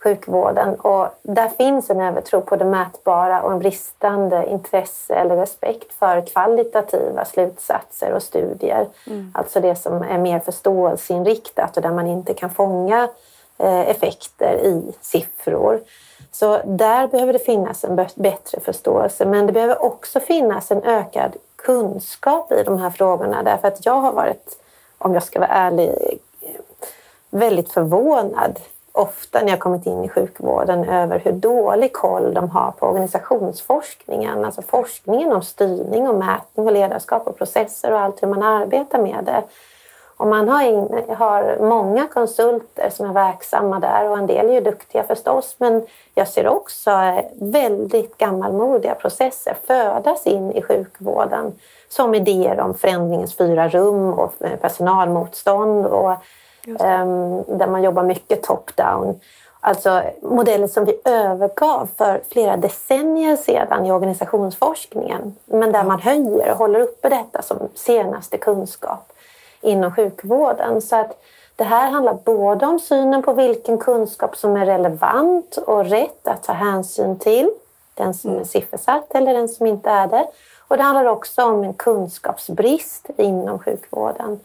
sjukvården. 0.03 0.75
Och 0.75 1.07
där 1.21 1.47
finns 1.47 1.89
en 1.89 2.01
övertro 2.01 2.41
på 2.41 2.55
det 2.55 2.65
mätbara 2.65 3.41
och 3.41 3.51
en 3.51 3.59
bristande 3.59 4.45
intresse 4.49 5.15
eller 5.15 5.35
respekt 5.35 5.93
för 5.93 6.25
kvalitativa 6.25 7.25
slutsatser 7.25 8.13
och 8.13 8.23
studier. 8.23 8.87
Mm. 9.07 9.31
Alltså 9.33 9.59
det 9.59 9.75
som 9.75 10.01
är 10.01 10.17
mer 10.17 10.39
förståelseinriktat 10.39 11.77
och 11.77 11.83
där 11.83 11.91
man 11.91 12.07
inte 12.07 12.33
kan 12.33 12.49
fånga 12.49 13.09
eh, 13.57 13.89
effekter 13.89 14.57
i 14.57 14.91
siffror. 15.01 15.79
Så 16.39 16.61
där 16.65 17.07
behöver 17.07 17.33
det 17.33 17.39
finnas 17.39 17.83
en 17.83 17.95
bättre 18.15 18.59
förståelse. 18.59 19.25
Men 19.25 19.45
det 19.45 19.53
behöver 19.53 19.83
också 19.83 20.19
finnas 20.19 20.71
en 20.71 20.83
ökad 20.83 21.35
kunskap 21.55 22.51
i 22.51 22.63
de 22.63 22.77
här 22.79 22.89
frågorna. 22.89 23.43
Därför 23.43 23.67
att 23.67 23.85
jag 23.85 24.01
har 24.01 24.11
varit, 24.11 24.57
om 24.97 25.13
jag 25.13 25.23
ska 25.23 25.39
vara 25.39 25.49
ärlig, 25.49 26.19
väldigt 27.29 27.71
förvånad 27.71 28.59
ofta 28.91 29.41
när 29.41 29.49
jag 29.49 29.59
kommit 29.59 29.85
in 29.85 30.03
i 30.03 30.09
sjukvården 30.09 30.89
över 30.89 31.19
hur 31.19 31.31
dålig 31.31 31.93
koll 31.93 32.33
de 32.33 32.49
har 32.49 32.71
på 32.71 32.87
organisationsforskningen. 32.87 34.45
Alltså 34.45 34.61
forskningen 34.61 35.31
om 35.31 35.41
styrning 35.41 36.09
och 36.09 36.15
mätning 36.15 36.67
och 36.67 36.73
ledarskap 36.73 37.27
och 37.27 37.37
processer 37.37 37.91
och 37.91 37.99
allt 37.99 38.23
hur 38.23 38.27
man 38.27 38.43
arbetar 38.43 38.99
med 38.99 39.23
det. 39.23 39.43
Och 40.17 40.27
man 40.27 40.49
har, 40.49 40.63
in, 40.63 41.03
har 41.17 41.57
många 41.61 42.07
konsulter 42.07 42.89
som 42.89 43.09
är 43.09 43.13
verksamma 43.13 43.79
där 43.79 44.09
och 44.09 44.17
en 44.17 44.27
del 44.27 44.49
är 44.49 44.53
ju 44.53 44.61
duktiga 44.61 45.03
förstås 45.03 45.55
men 45.57 45.85
jag 46.13 46.27
ser 46.27 46.47
också 46.47 46.91
väldigt 47.33 48.17
gammalmodiga 48.17 48.95
processer 48.95 49.55
födas 49.67 50.27
in 50.27 50.51
i 50.51 50.61
sjukvården 50.61 51.53
som 51.89 52.15
idéer 52.15 52.59
om 52.59 52.73
förändringens 52.73 53.37
fyra 53.37 53.67
rum 53.67 54.13
och 54.13 54.33
personalmotstånd 54.61 55.85
och 55.85 56.11
um, 56.67 57.43
där 57.57 57.67
man 57.67 57.83
jobbar 57.83 58.03
mycket 58.03 58.43
top-down. 58.43 59.19
Alltså 59.59 60.01
modeller 60.21 60.67
som 60.67 60.85
vi 60.85 61.01
övergav 61.05 61.89
för 61.97 62.21
flera 62.29 62.57
decennier 62.57 63.35
sedan 63.35 63.85
i 63.85 63.91
organisationsforskningen 63.91 65.35
men 65.45 65.71
där 65.71 65.83
man 65.83 65.99
höjer 65.99 66.51
och 66.51 66.57
håller 66.57 66.79
uppe 66.79 67.09
detta 67.09 67.41
som 67.41 67.57
senaste 67.73 68.37
kunskap 68.37 69.11
inom 69.65 69.95
sjukvården. 69.95 70.81
Så 70.81 70.95
att 70.95 71.21
det 71.55 71.63
här 71.63 71.91
handlar 71.91 72.13
både 72.13 72.65
om 72.65 72.79
synen 72.79 73.23
på 73.23 73.33
vilken 73.33 73.77
kunskap 73.77 74.37
som 74.37 74.55
är 74.55 74.65
relevant 74.65 75.57
och 75.57 75.85
rätt 75.85 76.27
att 76.27 76.43
ta 76.43 76.53
hänsyn 76.53 77.19
till, 77.19 77.49
den 77.93 78.13
som 78.13 78.29
är 78.29 78.35
mm. 78.35 78.45
siffersatt 78.45 79.15
eller 79.15 79.33
den 79.33 79.49
som 79.49 79.65
inte 79.65 79.89
är 79.89 80.07
det. 80.07 80.27
Och 80.67 80.77
det 80.77 80.83
handlar 80.83 81.05
också 81.05 81.43
om 81.43 81.63
en 81.63 81.73
kunskapsbrist 81.73 83.09
inom 83.17 83.59
sjukvården. 83.59 84.39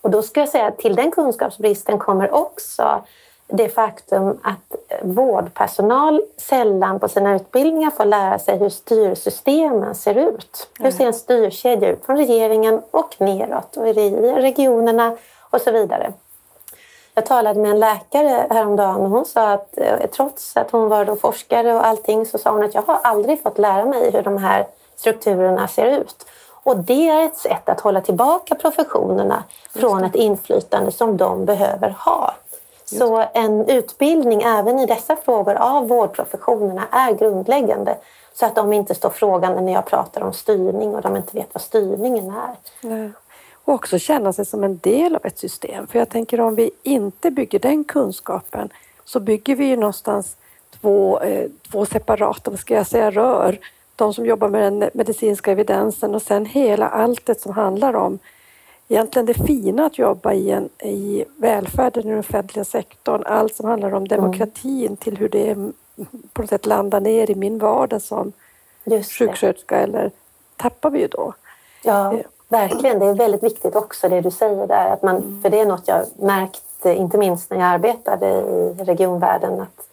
Och 0.00 0.10
då 0.10 0.22
ska 0.22 0.40
jag 0.40 0.48
säga 0.48 0.66
att 0.66 0.78
till 0.78 0.96
den 0.96 1.10
kunskapsbristen 1.10 1.98
kommer 1.98 2.34
också 2.34 3.02
det 3.48 3.68
faktum 3.68 4.40
att 4.42 4.76
vårdpersonal 5.02 6.22
sällan 6.36 7.00
på 7.00 7.08
sina 7.08 7.34
utbildningar 7.34 7.90
får 7.90 8.04
lära 8.04 8.38
sig 8.38 8.58
hur 8.58 8.68
styrsystemen 8.68 9.94
ser 9.94 10.14
ut. 10.14 10.68
Hur 10.78 10.90
ser 10.90 11.06
en 11.06 11.14
styrkedja 11.14 11.88
ut 11.88 12.04
från 12.06 12.16
regeringen 12.16 12.82
och 12.90 13.14
neråt 13.18 13.76
och 13.76 13.88
i 13.88 13.92
regionerna 14.32 15.16
och 15.50 15.60
så 15.60 15.70
vidare. 15.70 16.12
Jag 17.14 17.26
talade 17.26 17.60
med 17.60 17.70
en 17.70 17.80
läkare 17.80 18.46
häromdagen 18.50 18.96
och 18.96 19.10
hon 19.10 19.24
sa 19.24 19.52
att 19.52 19.78
eh, 19.78 20.06
trots 20.12 20.56
att 20.56 20.70
hon 20.70 20.88
var 20.88 21.04
då 21.04 21.16
forskare 21.16 21.74
och 21.74 21.86
allting 21.86 22.26
så 22.26 22.38
sa 22.38 22.50
hon 22.50 22.64
att 22.64 22.74
jag 22.74 22.82
har 22.82 22.98
aldrig 23.02 23.42
fått 23.42 23.58
lära 23.58 23.84
mig 23.84 24.10
hur 24.10 24.22
de 24.22 24.38
här 24.38 24.66
strukturerna 24.96 25.68
ser 25.68 25.86
ut. 25.86 26.26
Och 26.66 26.76
det 26.76 27.08
är 27.08 27.24
ett 27.24 27.36
sätt 27.36 27.68
att 27.68 27.80
hålla 27.80 28.00
tillbaka 28.00 28.54
professionerna 28.54 29.44
från 29.70 30.04
ett 30.04 30.14
inflytande 30.14 30.92
som 30.92 31.16
de 31.16 31.44
behöver 31.44 31.90
ha. 31.90 32.34
Så 32.86 33.24
en 33.34 33.68
utbildning 33.68 34.42
även 34.42 34.78
i 34.78 34.86
dessa 34.86 35.16
frågor 35.16 35.54
av 35.54 35.88
vårdprofessionerna 35.88 36.86
är 36.90 37.12
grundläggande 37.12 37.96
så 38.34 38.46
att 38.46 38.54
de 38.54 38.72
inte 38.72 38.94
står 38.94 39.10
frågande 39.10 39.60
när 39.60 39.72
jag 39.72 39.86
pratar 39.86 40.20
om 40.20 40.32
styrning 40.32 40.94
och 40.94 41.02
de 41.02 41.16
inte 41.16 41.36
vet 41.36 41.48
vad 41.52 41.62
styrningen 41.62 42.30
är. 42.30 42.56
Nej. 42.80 43.10
Och 43.64 43.74
också 43.74 43.98
känna 43.98 44.32
sig 44.32 44.44
som 44.44 44.64
en 44.64 44.78
del 44.78 45.16
av 45.16 45.26
ett 45.26 45.38
system. 45.38 45.86
För 45.86 45.98
jag 45.98 46.08
tänker 46.08 46.40
om 46.40 46.54
vi 46.54 46.70
inte 46.82 47.30
bygger 47.30 47.58
den 47.58 47.84
kunskapen 47.84 48.68
så 49.04 49.20
bygger 49.20 49.56
vi 49.56 49.64
ju 49.64 49.76
någonstans 49.76 50.36
två, 50.80 51.20
eh, 51.20 51.50
två 51.70 51.86
separata, 51.86 52.50
vad 52.50 52.60
ska 52.60 52.74
jag 52.74 52.86
säga, 52.86 53.10
rör 53.10 53.58
de 53.96 54.14
som 54.14 54.26
jobbar 54.26 54.48
med 54.48 54.72
den 54.72 54.90
medicinska 54.94 55.52
evidensen 55.52 56.14
och 56.14 56.22
sen 56.22 56.46
hela 56.46 56.88
alltet 56.88 57.40
som 57.40 57.52
handlar 57.52 57.96
om 57.96 58.18
egentligen 58.88 59.26
det 59.26 59.34
fina 59.34 59.86
att 59.86 59.98
jobba 59.98 60.32
i, 60.32 60.50
en, 60.50 60.68
i 60.78 61.24
välfärden 61.36 62.06
i 62.06 62.10
den 62.10 62.18
offentliga 62.18 62.64
sektorn. 62.64 63.22
Allt 63.26 63.56
som 63.56 63.66
handlar 63.68 63.94
om 63.94 64.08
demokratin 64.08 64.86
mm. 64.86 64.96
till 64.96 65.16
hur 65.16 65.28
det 65.28 65.54
på 66.32 66.42
något 66.42 66.50
sätt 66.50 66.66
landar 66.66 67.00
ner 67.00 67.30
i 67.30 67.34
min 67.34 67.58
vardag 67.58 68.02
som 68.02 68.32
sjuksköterska 69.18 69.76
eller 69.76 70.10
tappar 70.56 70.90
vi 70.90 71.00
ju 71.00 71.08
då. 71.08 71.34
Ja, 71.84 72.14
eh. 72.14 72.20
verkligen. 72.48 72.98
Det 72.98 73.06
är 73.06 73.14
väldigt 73.14 73.42
viktigt 73.42 73.76
också 73.76 74.08
det 74.08 74.20
du 74.20 74.30
säger 74.30 74.66
där. 74.66 74.90
Att 74.90 75.02
man, 75.02 75.40
för 75.42 75.50
det 75.50 75.60
är 75.60 75.66
något 75.66 75.88
jag 75.88 76.06
märkt 76.16 76.62
inte 76.84 77.18
minst 77.18 77.50
när 77.50 77.58
jag 77.58 77.66
arbetade 77.66 78.26
i 78.26 78.84
regionvärlden 78.84 79.60
att 79.60 79.85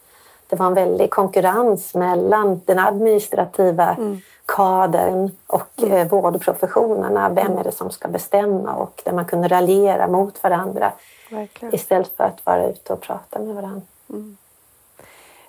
det 0.53 0.59
var 0.59 0.67
en 0.67 0.73
väldig 0.73 1.09
konkurrens 1.09 1.93
mellan 1.93 2.61
den 2.65 2.79
administrativa 2.79 3.95
mm. 3.95 4.21
kadern 4.45 5.31
och 5.47 5.69
mm. 5.77 5.91
Eh, 5.91 6.07
vårdprofessionerna. 6.07 7.29
Vem 7.29 7.57
är 7.57 7.63
det 7.63 7.71
som 7.71 7.91
ska 7.91 8.07
bestämma? 8.07 8.75
Och 8.75 9.01
där 9.05 9.13
man 9.13 9.25
kunde 9.25 9.47
raljera 9.47 10.07
mot 10.07 10.43
varandra 10.43 10.91
Verkligen. 11.29 11.75
istället 11.75 12.11
för 12.17 12.23
att 12.23 12.45
vara 12.45 12.67
ute 12.67 12.93
och 12.93 13.01
prata 13.01 13.39
med 13.39 13.55
varandra. 13.55 13.81
Mm. 14.09 14.37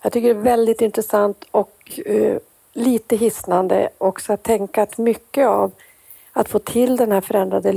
Jag 0.02 0.12
tycker 0.12 0.34
det 0.34 0.40
är 0.40 0.44
väldigt 0.44 0.80
intressant 0.80 1.44
och 1.50 2.00
uh, 2.08 2.38
lite 2.72 3.16
hisnande 3.16 3.88
också 3.98 4.32
att 4.32 4.42
tänka 4.42 4.82
att 4.82 4.98
mycket 4.98 5.48
av 5.48 5.72
att 6.32 6.48
få 6.48 6.58
till 6.58 6.96
den 6.96 7.12
här 7.12 7.20
förändrade 7.20 7.72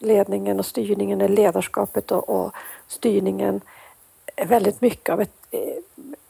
ledningen 0.00 0.58
och 0.58 0.66
styrningen, 0.66 1.18
ledarskapet 1.18 2.10
och, 2.12 2.28
och 2.28 2.52
styrningen 2.88 3.60
är 4.36 4.46
väldigt 4.46 4.80
mycket 4.80 5.12
av 5.12 5.20
ett, 5.20 5.54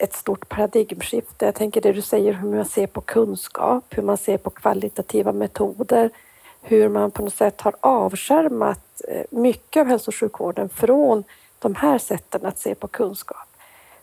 ett 0.02 0.14
stort 0.14 0.48
paradigmskifte. 0.48 1.44
Jag 1.44 1.54
tänker 1.54 1.80
det 1.80 1.92
du 1.92 2.02
säger 2.02 2.32
hur 2.32 2.48
man 2.48 2.64
ser 2.64 2.86
på 2.86 3.00
kunskap, 3.00 3.84
hur 3.90 4.02
man 4.02 4.16
ser 4.16 4.38
på 4.38 4.50
kvalitativa 4.50 5.32
metoder, 5.32 6.10
hur 6.62 6.88
man 6.88 7.10
på 7.10 7.22
något 7.22 7.34
sätt 7.34 7.60
har 7.60 7.74
avskärmat 7.80 9.02
eh, 9.08 9.24
mycket 9.30 9.80
av 9.80 9.86
hälso 9.86 10.10
och 10.10 10.14
sjukvården 10.14 10.68
från 10.68 11.24
de 11.58 11.74
här 11.74 11.98
sätten 11.98 12.46
att 12.46 12.58
se 12.58 12.74
på 12.74 12.88
kunskap. 12.88 13.48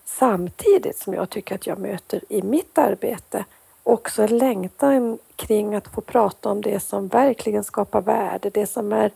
Samtidigt 0.06 0.98
som 0.98 1.13
jag 1.13 1.29
tycker 1.29 1.56
att 1.56 1.68
jag 1.68 1.79
möter 1.79 2.22
i 2.29 2.41
mitt 2.41 2.77
arbete 2.77 3.46
också 3.84 4.24
en 4.24 4.38
längtan 4.38 5.18
kring 5.36 5.75
att 5.75 5.88
få 5.88 6.01
prata 6.01 6.50
om 6.50 6.62
det 6.62 6.79
som 6.79 7.08
verkligen 7.08 7.63
skapar 7.63 8.01
värde, 8.01 8.50
det 8.50 8.68
som 8.68 8.94
är 8.94 9.12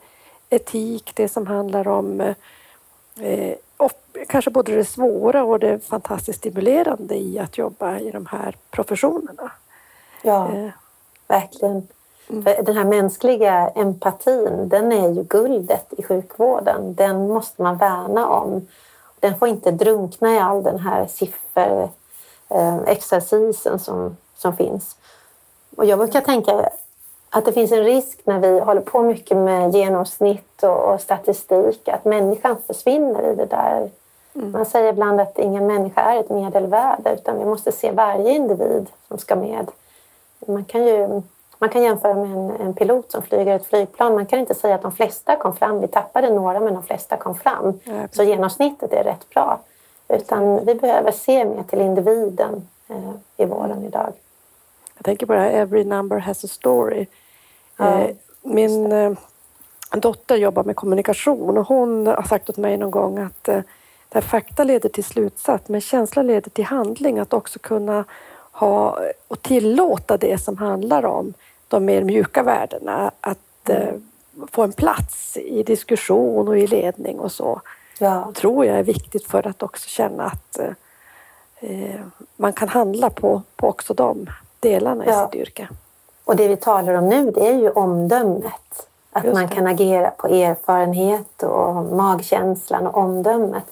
etik, 0.49 1.11
det 1.15 1.27
som 1.27 1.47
handlar 1.47 1.87
om 1.87 2.21
eh, 3.19 3.55
kanske 4.27 4.51
både 4.51 4.75
det 4.75 4.85
svåra 4.85 5.43
och 5.43 5.59
det 5.59 5.79
fantastiskt 5.79 6.39
stimulerande 6.39 7.15
i 7.15 7.39
att 7.39 7.57
jobba 7.57 7.99
i 7.99 8.11
de 8.11 8.25
här 8.25 8.55
professionerna. 8.71 9.51
Ja, 10.21 10.53
eh. 10.53 10.69
verkligen. 11.27 11.87
Mm. 12.29 12.43
Den 12.65 12.77
här 12.77 12.85
mänskliga 12.85 13.71
empatin, 13.75 14.69
den 14.69 14.91
är 14.91 15.09
ju 15.09 15.23
guldet 15.23 15.93
i 15.97 16.03
sjukvården. 16.03 16.95
Den 16.95 17.27
måste 17.27 17.61
man 17.61 17.77
värna 17.77 18.27
om. 18.27 18.67
Den 19.19 19.39
får 19.39 19.47
inte 19.47 19.71
drunkna 19.71 20.35
i 20.35 20.39
all 20.39 20.63
den 20.63 20.79
här 20.79 21.07
sifferexercisen 21.07 23.73
eh, 23.73 23.79
som 23.79 24.17
som 24.43 24.57
finns. 24.57 24.95
Och 25.75 25.85
jag 25.85 25.99
brukar 25.99 26.21
tänka 26.21 26.69
att 27.35 27.45
det 27.45 27.53
finns 27.53 27.71
en 27.71 27.83
risk 27.83 28.19
när 28.23 28.39
vi 28.39 28.59
håller 28.59 28.81
på 28.81 29.01
mycket 29.01 29.37
med 29.37 29.75
genomsnitt 29.75 30.63
och, 30.63 31.01
statistik 31.01 31.87
att 31.87 32.05
människan 32.05 32.57
försvinner 32.67 33.31
i 33.31 33.35
det 33.35 33.45
där. 33.45 33.89
Mm. 34.35 34.51
Man 34.51 34.65
säger 34.65 34.93
ibland 34.93 35.21
att 35.21 35.39
ingen 35.39 35.67
människa 35.67 36.01
är 36.01 36.19
ett 36.19 36.29
medelvärde 36.29 37.13
utan 37.13 37.39
vi 37.39 37.45
måste 37.45 37.71
se 37.71 37.91
varje 37.91 38.31
individ 38.31 38.89
som 39.07 39.17
ska 39.17 39.35
med. 39.35 39.71
Man 40.47 40.65
kan 40.65 40.85
ju 40.85 41.21
man 41.57 41.69
kan 41.69 41.83
jämföra 41.83 42.13
med 42.13 42.31
en, 42.31 42.51
en, 42.51 42.73
pilot 42.73 43.11
som 43.11 43.21
flyger 43.21 43.55
ett 43.55 43.65
flygplan. 43.65 44.13
Man 44.13 44.25
kan 44.25 44.39
inte 44.39 44.53
säga 44.53 44.75
att 44.75 44.81
de 44.81 44.91
flesta 44.91 45.35
kom 45.35 45.55
fram. 45.55 45.81
Vi 45.81 45.87
tappade 45.87 46.29
några 46.29 46.59
men 46.59 46.73
de 46.73 46.83
flesta 46.83 47.17
kom 47.17 47.35
fram. 47.35 47.79
Ja, 47.83 48.07
så 48.11 48.23
genomsnittet 48.23 48.93
är 48.93 49.03
rätt 49.03 49.29
bra. 49.29 49.59
Utan 50.07 50.65
vi 50.65 50.75
behöver 50.75 51.11
se 51.11 51.45
mer 51.45 51.63
till 51.63 51.81
individen 51.81 52.67
eh, 52.87 53.11
i 53.37 53.45
vården 53.45 53.85
idag. 53.85 54.13
Jag 54.97 55.05
tänker 55.05 55.25
på 55.25 55.33
det 55.33 55.39
här 55.39 55.51
Every 55.51 55.83
number 55.83 56.17
has 56.17 56.43
a 56.43 56.47
story. 56.47 57.07
Ja, 57.77 57.99
eh, 57.99 58.15
Min 58.41 58.91
eh, 58.91 59.11
dotter 59.91 60.35
jobbar 60.35 60.63
med 60.63 60.75
kommunikation 60.75 61.57
och 61.57 61.67
hon 61.67 62.07
har 62.07 62.23
sagt 62.23 62.49
åt 62.49 62.57
mig 62.57 62.77
någon 62.77 62.91
gång 62.91 63.19
att 63.19 63.49
eh, 63.49 63.61
där 64.09 64.21
fakta 64.21 64.63
leder 64.63 64.89
till 64.89 65.03
slutsats 65.03 65.69
men 65.69 65.81
känsla 65.81 66.21
leder 66.21 66.49
till 66.49 66.65
handling. 66.65 67.19
Att 67.19 67.33
också 67.33 67.59
kunna 67.59 68.05
ha 68.51 68.99
och 69.27 69.41
tillåta 69.41 70.17
det 70.17 70.37
som 70.37 70.57
handlar 70.57 71.05
om 71.05 71.33
de 71.67 71.85
mer 71.85 72.03
mjuka 72.03 72.43
värdena 72.43 73.11
att 73.21 73.69
mm. 73.69 74.09
få 74.51 74.63
en 74.63 74.73
plats 74.73 75.37
i 75.37 75.63
diskussion 75.63 76.47
och 76.47 76.57
i 76.57 76.67
ledning 76.67 77.19
och 77.19 77.31
så. 77.31 77.61
Ja. 77.99 78.31
tror 78.35 78.65
jag 78.65 78.79
är 78.79 78.83
viktigt 78.83 79.25
för 79.25 79.47
att 79.47 79.63
också 79.63 79.89
känna 79.89 80.23
att 80.23 80.59
eh, 81.59 82.01
man 82.35 82.53
kan 82.53 82.69
handla 82.69 83.09
på, 83.09 83.41
på 83.55 83.67
också 83.67 83.93
dem 83.93 84.29
delarna 84.59 85.03
ja. 85.05 85.11
i 85.11 85.25
sitt 85.25 85.41
yrke. 85.41 85.67
Och 86.25 86.35
det 86.35 86.47
vi 86.47 86.55
talar 86.55 86.93
om 86.93 87.09
nu 87.09 87.31
det 87.31 87.47
är 87.47 87.53
ju 87.53 87.69
omdömet. 87.69 88.87
Att 89.11 89.33
man 89.33 89.47
kan 89.47 89.67
agera 89.67 90.11
på 90.11 90.27
erfarenhet 90.27 91.43
och 91.43 91.75
magkänslan 91.75 92.87
och 92.87 92.97
omdömet. 92.97 93.65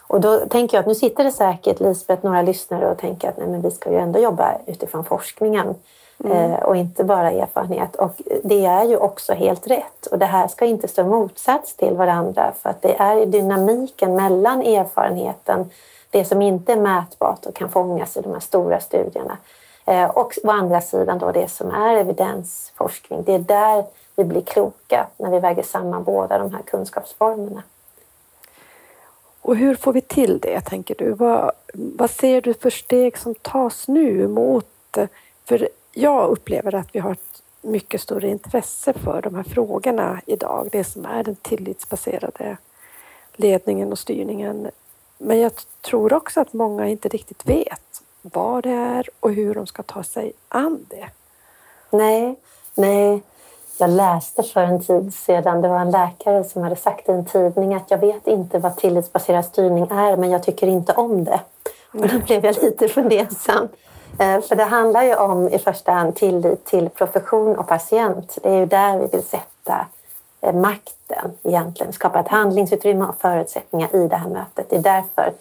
Och 0.00 0.20
då 0.20 0.38
tänker 0.38 0.76
jag 0.76 0.80
att 0.80 0.86
nu 0.86 0.94
sitter 0.94 1.24
det 1.24 1.32
säkert 1.32 1.80
Lisbeth, 1.80 2.24
några 2.24 2.42
lyssnare 2.42 2.90
och 2.90 2.98
tänker 2.98 3.28
att 3.28 3.36
nej, 3.36 3.46
men 3.46 3.62
vi 3.62 3.70
ska 3.70 3.90
ju 3.90 3.98
ändå 3.98 4.18
jobba 4.18 4.54
utifrån 4.66 5.04
forskningen 5.04 5.74
mm. 6.24 6.52
eh, 6.52 6.58
och 6.58 6.76
inte 6.76 7.04
bara 7.04 7.30
erfarenhet. 7.30 7.96
Och 7.96 8.22
det 8.44 8.64
är 8.64 8.84
ju 8.84 8.96
också 8.96 9.32
helt 9.32 9.66
rätt. 9.66 10.06
Och 10.10 10.18
det 10.18 10.26
här 10.26 10.48
ska 10.48 10.64
inte 10.64 10.88
stå 10.88 11.04
motsats 11.04 11.76
till 11.76 11.94
varandra 11.94 12.52
för 12.62 12.70
att 12.70 12.82
det 12.82 12.94
är 13.00 13.26
dynamiken 13.26 14.16
mellan 14.16 14.62
erfarenheten, 14.62 15.70
det 16.10 16.24
som 16.24 16.42
inte 16.42 16.72
är 16.72 16.76
mätbart 16.76 17.46
och 17.46 17.54
kan 17.54 17.68
fångas 17.68 18.16
i 18.16 18.20
de 18.20 18.32
här 18.32 18.40
stora 18.40 18.80
studierna 18.80 19.36
Eh, 19.84 20.10
och 20.10 20.38
å 20.44 20.50
andra 20.50 20.80
sidan 20.80 21.18
då 21.18 21.32
det 21.32 21.48
som 21.48 21.70
är 21.70 21.96
evidensforskning. 21.96 23.22
Det 23.24 23.32
är 23.32 23.38
där 23.38 23.84
vi 24.16 24.24
blir 24.24 24.42
kloka 24.42 25.06
när 25.16 25.30
vi 25.30 25.38
väger 25.38 25.62
samman 25.62 26.04
båda 26.04 26.38
de 26.38 26.54
här 26.54 26.62
kunskapsformerna. 26.62 27.62
Och 29.40 29.56
hur 29.56 29.74
får 29.74 29.92
vi 29.92 30.00
till 30.00 30.38
det, 30.38 30.60
tänker 30.60 30.94
du? 30.94 31.12
Vad, 31.12 31.50
vad 31.74 32.10
ser 32.10 32.40
du 32.40 32.54
för 32.54 32.70
steg 32.70 33.18
som 33.18 33.34
tas 33.34 33.88
nu 33.88 34.28
mot... 34.28 34.66
För 35.44 35.68
jag 35.92 36.30
upplever 36.30 36.74
att 36.74 36.88
vi 36.92 36.98
har 36.98 37.12
ett 37.12 37.42
mycket 37.62 38.00
större 38.00 38.28
intresse 38.28 38.92
för 38.92 39.22
de 39.22 39.34
här 39.34 39.42
frågorna 39.42 40.20
idag. 40.26 40.68
Det 40.72 40.84
som 40.84 41.06
är 41.06 41.22
den 41.22 41.36
tillitsbaserade 41.36 42.56
ledningen 43.32 43.92
och 43.92 43.98
styrningen. 43.98 44.70
Men 45.18 45.40
jag 45.40 45.52
tror 45.80 46.12
också 46.12 46.40
att 46.40 46.52
många 46.52 46.88
inte 46.88 47.08
riktigt 47.08 47.46
vet 47.46 47.91
vad 48.22 48.62
det 48.62 48.70
är 48.70 49.08
och 49.20 49.32
hur 49.32 49.54
de 49.54 49.66
ska 49.66 49.82
ta 49.82 50.02
sig 50.02 50.32
an 50.48 50.86
det. 50.90 51.06
Nej, 51.90 52.36
nej. 52.74 53.22
Jag 53.78 53.90
läste 53.90 54.42
för 54.42 54.60
en 54.60 54.82
tid 54.82 55.14
sedan, 55.14 55.62
det 55.62 55.68
var 55.68 55.80
en 55.80 55.90
läkare 55.90 56.44
som 56.44 56.62
hade 56.62 56.76
sagt 56.76 57.08
i 57.08 57.12
en 57.12 57.24
tidning 57.24 57.74
att 57.74 57.90
jag 57.90 57.98
vet 57.98 58.26
inte 58.26 58.58
vad 58.58 58.76
tillitsbaserad 58.76 59.44
styrning 59.44 59.86
är 59.90 60.16
men 60.16 60.30
jag 60.30 60.42
tycker 60.42 60.66
inte 60.66 60.92
om 60.92 61.24
det. 61.24 61.40
Och 61.92 62.08
då 62.08 62.18
blev 62.18 62.44
jag 62.44 62.62
lite 62.62 62.88
fundersam. 62.88 63.68
Eh, 64.18 64.40
för 64.40 64.56
det 64.56 64.64
handlar 64.64 65.02
ju 65.02 65.14
om 65.14 65.48
i 65.48 65.58
första 65.58 65.92
hand 65.92 66.16
tillit 66.16 66.64
till 66.64 66.88
profession 66.88 67.56
och 67.56 67.68
patient. 67.68 68.38
Det 68.42 68.48
är 68.48 68.58
ju 68.58 68.66
där 68.66 68.98
vi 68.98 69.06
vill 69.06 69.22
sätta 69.22 69.86
eh, 70.40 70.54
makten 70.54 71.32
egentligen, 71.42 71.92
skapa 71.92 72.20
ett 72.20 72.28
handlingsutrymme 72.28 73.04
och 73.04 73.20
förutsättningar 73.20 73.96
i 73.96 74.08
det 74.08 74.16
här 74.16 74.28
mötet. 74.28 74.70
Det 74.70 74.76
är 74.76 74.82
därför 74.82 75.32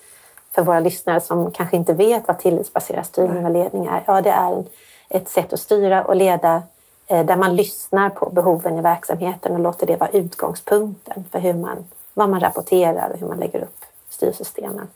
för 0.55 0.61
våra 0.61 0.79
lyssnare 0.79 1.21
som 1.21 1.51
kanske 1.51 1.77
inte 1.77 1.93
vet 1.93 2.27
vad 2.27 2.39
tillitsbaserad 2.39 3.05
styrning 3.05 3.45
och 3.45 3.51
ledning 3.51 3.85
är. 3.85 4.03
Ja, 4.07 4.21
det 4.21 4.29
är 4.29 4.63
ett 5.09 5.29
sätt 5.29 5.53
att 5.53 5.59
styra 5.59 6.03
och 6.03 6.15
leda 6.15 6.63
eh, 7.07 7.25
där 7.25 7.35
man 7.35 7.55
lyssnar 7.55 8.09
på 8.09 8.29
behoven 8.29 8.77
i 8.77 8.81
verksamheten 8.81 9.51
och 9.51 9.59
låter 9.59 9.87
det 9.87 9.95
vara 9.95 10.09
utgångspunkten 10.09 11.25
för 11.31 11.39
hur 11.39 11.53
man, 11.53 11.85
vad 12.13 12.29
man 12.29 12.39
rapporterar 12.39 13.09
och 13.09 13.19
hur 13.19 13.27
man 13.27 13.39
lägger 13.39 13.61
upp 13.61 13.85
styrsystemen 14.09 14.87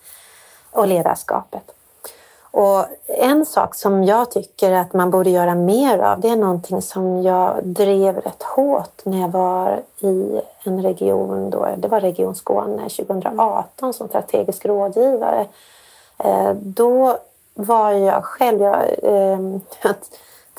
och 0.72 0.88
ledarskapet. 0.88 1.72
Och 2.56 2.86
en 3.08 3.46
sak 3.46 3.76
som 3.76 4.04
jag 4.04 4.32
tycker 4.32 4.72
att 4.72 4.94
man 4.94 5.10
borde 5.10 5.30
göra 5.30 5.56
mer 5.56 6.00
av, 6.00 6.20
det 6.20 6.30
är 6.30 6.36
någonting 6.36 6.82
som 6.82 7.24
jag 7.24 7.65
drev 7.65 8.15
rätt 8.15 8.44
hårt 8.44 9.02
när 9.04 9.22
jag 9.22 9.30
var 9.30 9.82
i 10.00 10.41
en 10.63 10.84
region, 10.84 11.50
då, 11.50 11.68
det 11.78 11.88
var 11.88 12.00
Region 12.00 12.36
Skåne 12.36 12.89
2018 12.89 13.94
som 13.94 14.08
strategisk 14.08 14.65
rådgivare. 14.65 15.46
Eh, 16.18 16.54
då 16.54 17.18
var 17.54 17.91
jag 17.91 18.24
själv, 18.24 18.62
jag, 18.62 18.86
ehm, 19.04 19.62
jag 19.84 19.96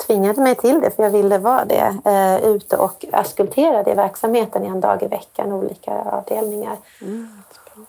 tvingade 0.07 0.41
mig 0.41 0.55
till 0.55 0.81
det 0.81 0.91
för 0.91 1.03
jag 1.03 1.11
ville 1.11 1.39
vara 1.39 1.65
det, 1.65 1.97
eh, 2.05 2.51
ute 2.51 2.77
och 2.77 3.05
askulterade 3.13 3.91
i 3.91 3.95
verksamheten 3.95 4.65
en 4.65 4.81
dag 4.81 5.03
i 5.03 5.07
veckan, 5.07 5.53
olika 5.53 5.93
avdelningar. 5.93 6.77
Mm 7.03 7.43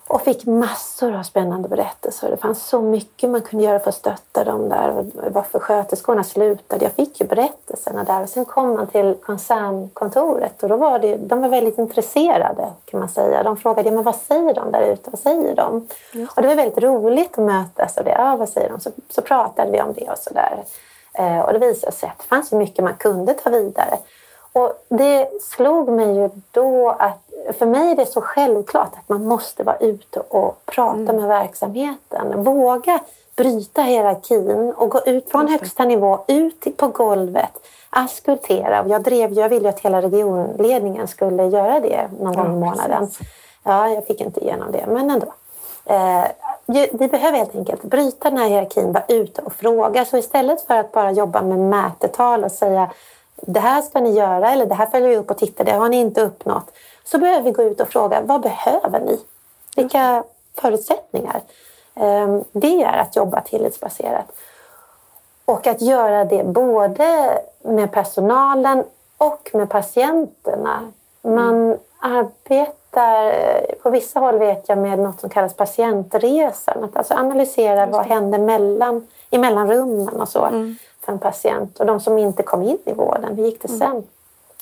och 0.06 0.20
fick 0.22 0.46
massor 0.46 1.14
av 1.14 1.22
spännande 1.22 1.68
berättelser. 1.68 2.30
Det 2.30 2.36
fanns 2.36 2.68
så 2.68 2.80
mycket 2.80 3.30
man 3.30 3.42
kunde 3.42 3.64
göra 3.64 3.78
för 3.78 3.88
att 3.88 3.94
stötta 3.94 4.44
dem 4.44 4.68
där. 4.68 5.04
Varför 5.30 5.58
sköterskorna 5.58 6.24
slutade. 6.24 6.84
Jag 6.84 6.92
fick 6.92 7.20
ju 7.20 7.26
berättelserna 7.26 8.04
där. 8.04 8.22
Och 8.22 8.28
sen 8.28 8.44
kom 8.44 8.74
man 8.74 8.86
till 8.86 9.16
koncernkontoret 9.22 10.62
och 10.62 10.68
då 10.68 10.76
var 10.76 10.98
det, 10.98 11.16
de 11.16 11.40
var 11.40 11.48
väldigt 11.48 11.78
intresserade 11.78 12.72
kan 12.84 13.00
man 13.00 13.08
säga. 13.08 13.42
De 13.42 13.56
frågade 13.56 13.90
men 13.90 14.04
vad 14.04 14.16
säger 14.16 14.54
de 14.54 14.72
där 14.72 14.82
ute. 14.82 15.10
Vad 15.10 15.20
säger 15.20 15.54
de? 15.54 15.88
Ja. 16.12 16.26
Och 16.36 16.42
det 16.42 16.48
var 16.48 16.54
väldigt 16.54 16.82
roligt 16.82 17.38
att 17.38 17.44
mötas. 17.44 17.96
Och 17.96 18.04
det, 18.04 18.10
ja, 18.10 18.36
vad 18.36 18.48
säger 18.48 18.68
de? 18.68 18.80
Så, 18.80 18.90
så 19.08 19.22
pratade 19.22 19.70
vi 19.70 19.82
om 19.82 19.92
det 19.92 20.10
och 20.10 20.18
så 20.18 20.34
där. 20.34 20.64
Eh, 21.12 21.40
och 21.40 21.52
det 21.52 21.58
visade 21.58 21.92
sig 21.92 22.08
att 22.08 22.18
det 22.18 22.24
fanns 22.24 22.48
så 22.48 22.56
mycket 22.56 22.84
man 22.84 22.94
kunde 22.94 23.34
ta 23.34 23.50
vidare. 23.50 23.98
Och 24.52 24.84
det 24.88 25.42
slog 25.42 25.88
mig 25.88 26.16
ju 26.16 26.30
då 26.50 26.90
att 26.90 27.27
för 27.52 27.66
mig 27.66 27.90
är 27.90 27.96
det 27.96 28.06
så 28.06 28.20
självklart 28.20 28.92
att 28.94 29.08
man 29.08 29.24
måste 29.24 29.62
vara 29.62 29.76
ute 29.76 30.20
och 30.20 30.62
prata 30.66 30.98
mm. 30.98 31.16
med 31.16 31.28
verksamheten. 31.28 32.44
Våga 32.44 33.00
bryta 33.36 33.82
hierarkin 33.82 34.72
och 34.76 34.90
gå 34.90 35.00
ut 35.06 35.30
från 35.30 35.48
högsta 35.48 35.84
nivå, 35.84 36.24
ut 36.26 36.76
på 36.76 36.88
golvet, 36.88 37.66
askultera. 37.90 38.84
Jag, 38.88 39.02
drev, 39.02 39.32
jag 39.32 39.48
ville 39.48 39.68
att 39.68 39.80
hela 39.80 40.02
regionledningen 40.02 41.08
skulle 41.08 41.46
göra 41.46 41.80
det 41.80 42.08
någon 42.20 42.36
gång 42.36 42.56
i 42.56 42.60
månaden. 42.60 43.08
Ja, 43.64 43.88
jag 43.88 44.06
fick 44.06 44.20
inte 44.20 44.40
igenom 44.40 44.72
det, 44.72 44.84
men 44.86 45.10
ändå. 45.10 45.34
Eh, 45.84 46.24
vi 46.92 47.08
behöver 47.08 47.38
helt 47.38 47.56
enkelt 47.56 47.82
bryta 47.82 48.30
den 48.30 48.38
här 48.38 48.48
hierarkin, 48.48 48.92
vara 48.92 49.04
ute 49.08 49.42
och 49.42 49.52
fråga. 49.52 50.04
Så 50.04 50.16
istället 50.16 50.66
för 50.66 50.74
att 50.74 50.92
bara 50.92 51.12
jobba 51.12 51.42
med 51.42 51.58
mätetal 51.58 52.44
och 52.44 52.52
säga 52.52 52.90
det 53.46 53.60
här 53.60 53.82
ska 53.82 54.00
ni 54.00 54.10
göra 54.10 54.50
eller 54.52 54.66
det 54.66 54.74
här 54.74 54.86
följer 54.86 55.08
vi 55.08 55.16
upp 55.16 55.30
och 55.30 55.38
tittar, 55.38 55.64
det 55.64 55.72
har 55.72 55.88
ni 55.88 55.96
inte 55.96 56.20
uppnått. 56.20 56.70
Så 57.10 57.18
behöver 57.18 57.42
vi 57.42 57.50
gå 57.50 57.62
ut 57.62 57.80
och 57.80 57.88
fråga 57.88 58.20
vad 58.20 58.40
behöver 58.40 59.00
ni? 59.00 59.20
Vilka 59.76 60.24
förutsättningar? 60.54 61.40
Ehm, 61.94 62.44
det 62.52 62.82
är 62.82 62.98
att 62.98 63.16
jobba 63.16 63.40
tillitsbaserat. 63.40 64.32
Och 65.44 65.66
att 65.66 65.82
göra 65.82 66.24
det 66.24 66.44
både 66.44 67.38
med 67.62 67.92
personalen 67.92 68.84
och 69.18 69.50
med 69.52 69.70
patienterna. 69.70 70.92
Man 71.22 71.64
mm. 71.64 71.78
arbetar, 71.98 73.76
på 73.82 73.90
vissa 73.90 74.20
håll 74.20 74.38
vet 74.38 74.68
jag, 74.68 74.78
med 74.78 74.98
något 74.98 75.20
som 75.20 75.30
kallas 75.30 75.54
patientresan. 75.54 76.84
Att 76.84 76.96
alltså 76.96 77.14
analysera 77.14 77.86
vad 77.86 78.06
händer 78.06 78.38
mellan, 78.38 79.06
i 79.30 79.38
mellanrummen 79.38 80.20
och 80.20 80.28
så 80.28 80.44
mm. 80.44 80.76
för 81.00 81.12
en 81.12 81.18
patient. 81.18 81.80
Och 81.80 81.86
de 81.86 82.00
som 82.00 82.18
inte 82.18 82.42
kom 82.42 82.62
in 82.62 82.78
i 82.84 82.92
vården, 82.92 83.36
hur 83.36 83.44
gick 83.44 83.62
det 83.62 83.68
mm. 83.68 83.78
sen? 83.78 84.06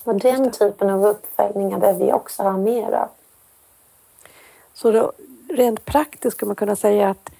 Och 0.07 0.15
den 0.15 0.51
typen 0.51 0.91
av 0.91 1.07
uppföljningar 1.07 1.79
behöver 1.79 2.07
vi 2.07 2.13
också 2.13 2.43
ha 2.43 2.57
mer 2.57 2.93
av. 2.93 3.09
Så 4.75 4.91
då, 4.91 5.13
rent 5.49 5.85
praktiskt 5.85 6.37
skulle 6.37 6.47
man 6.47 6.57
kunna 6.57 6.77
säga 6.77 7.11
att 7.11 7.31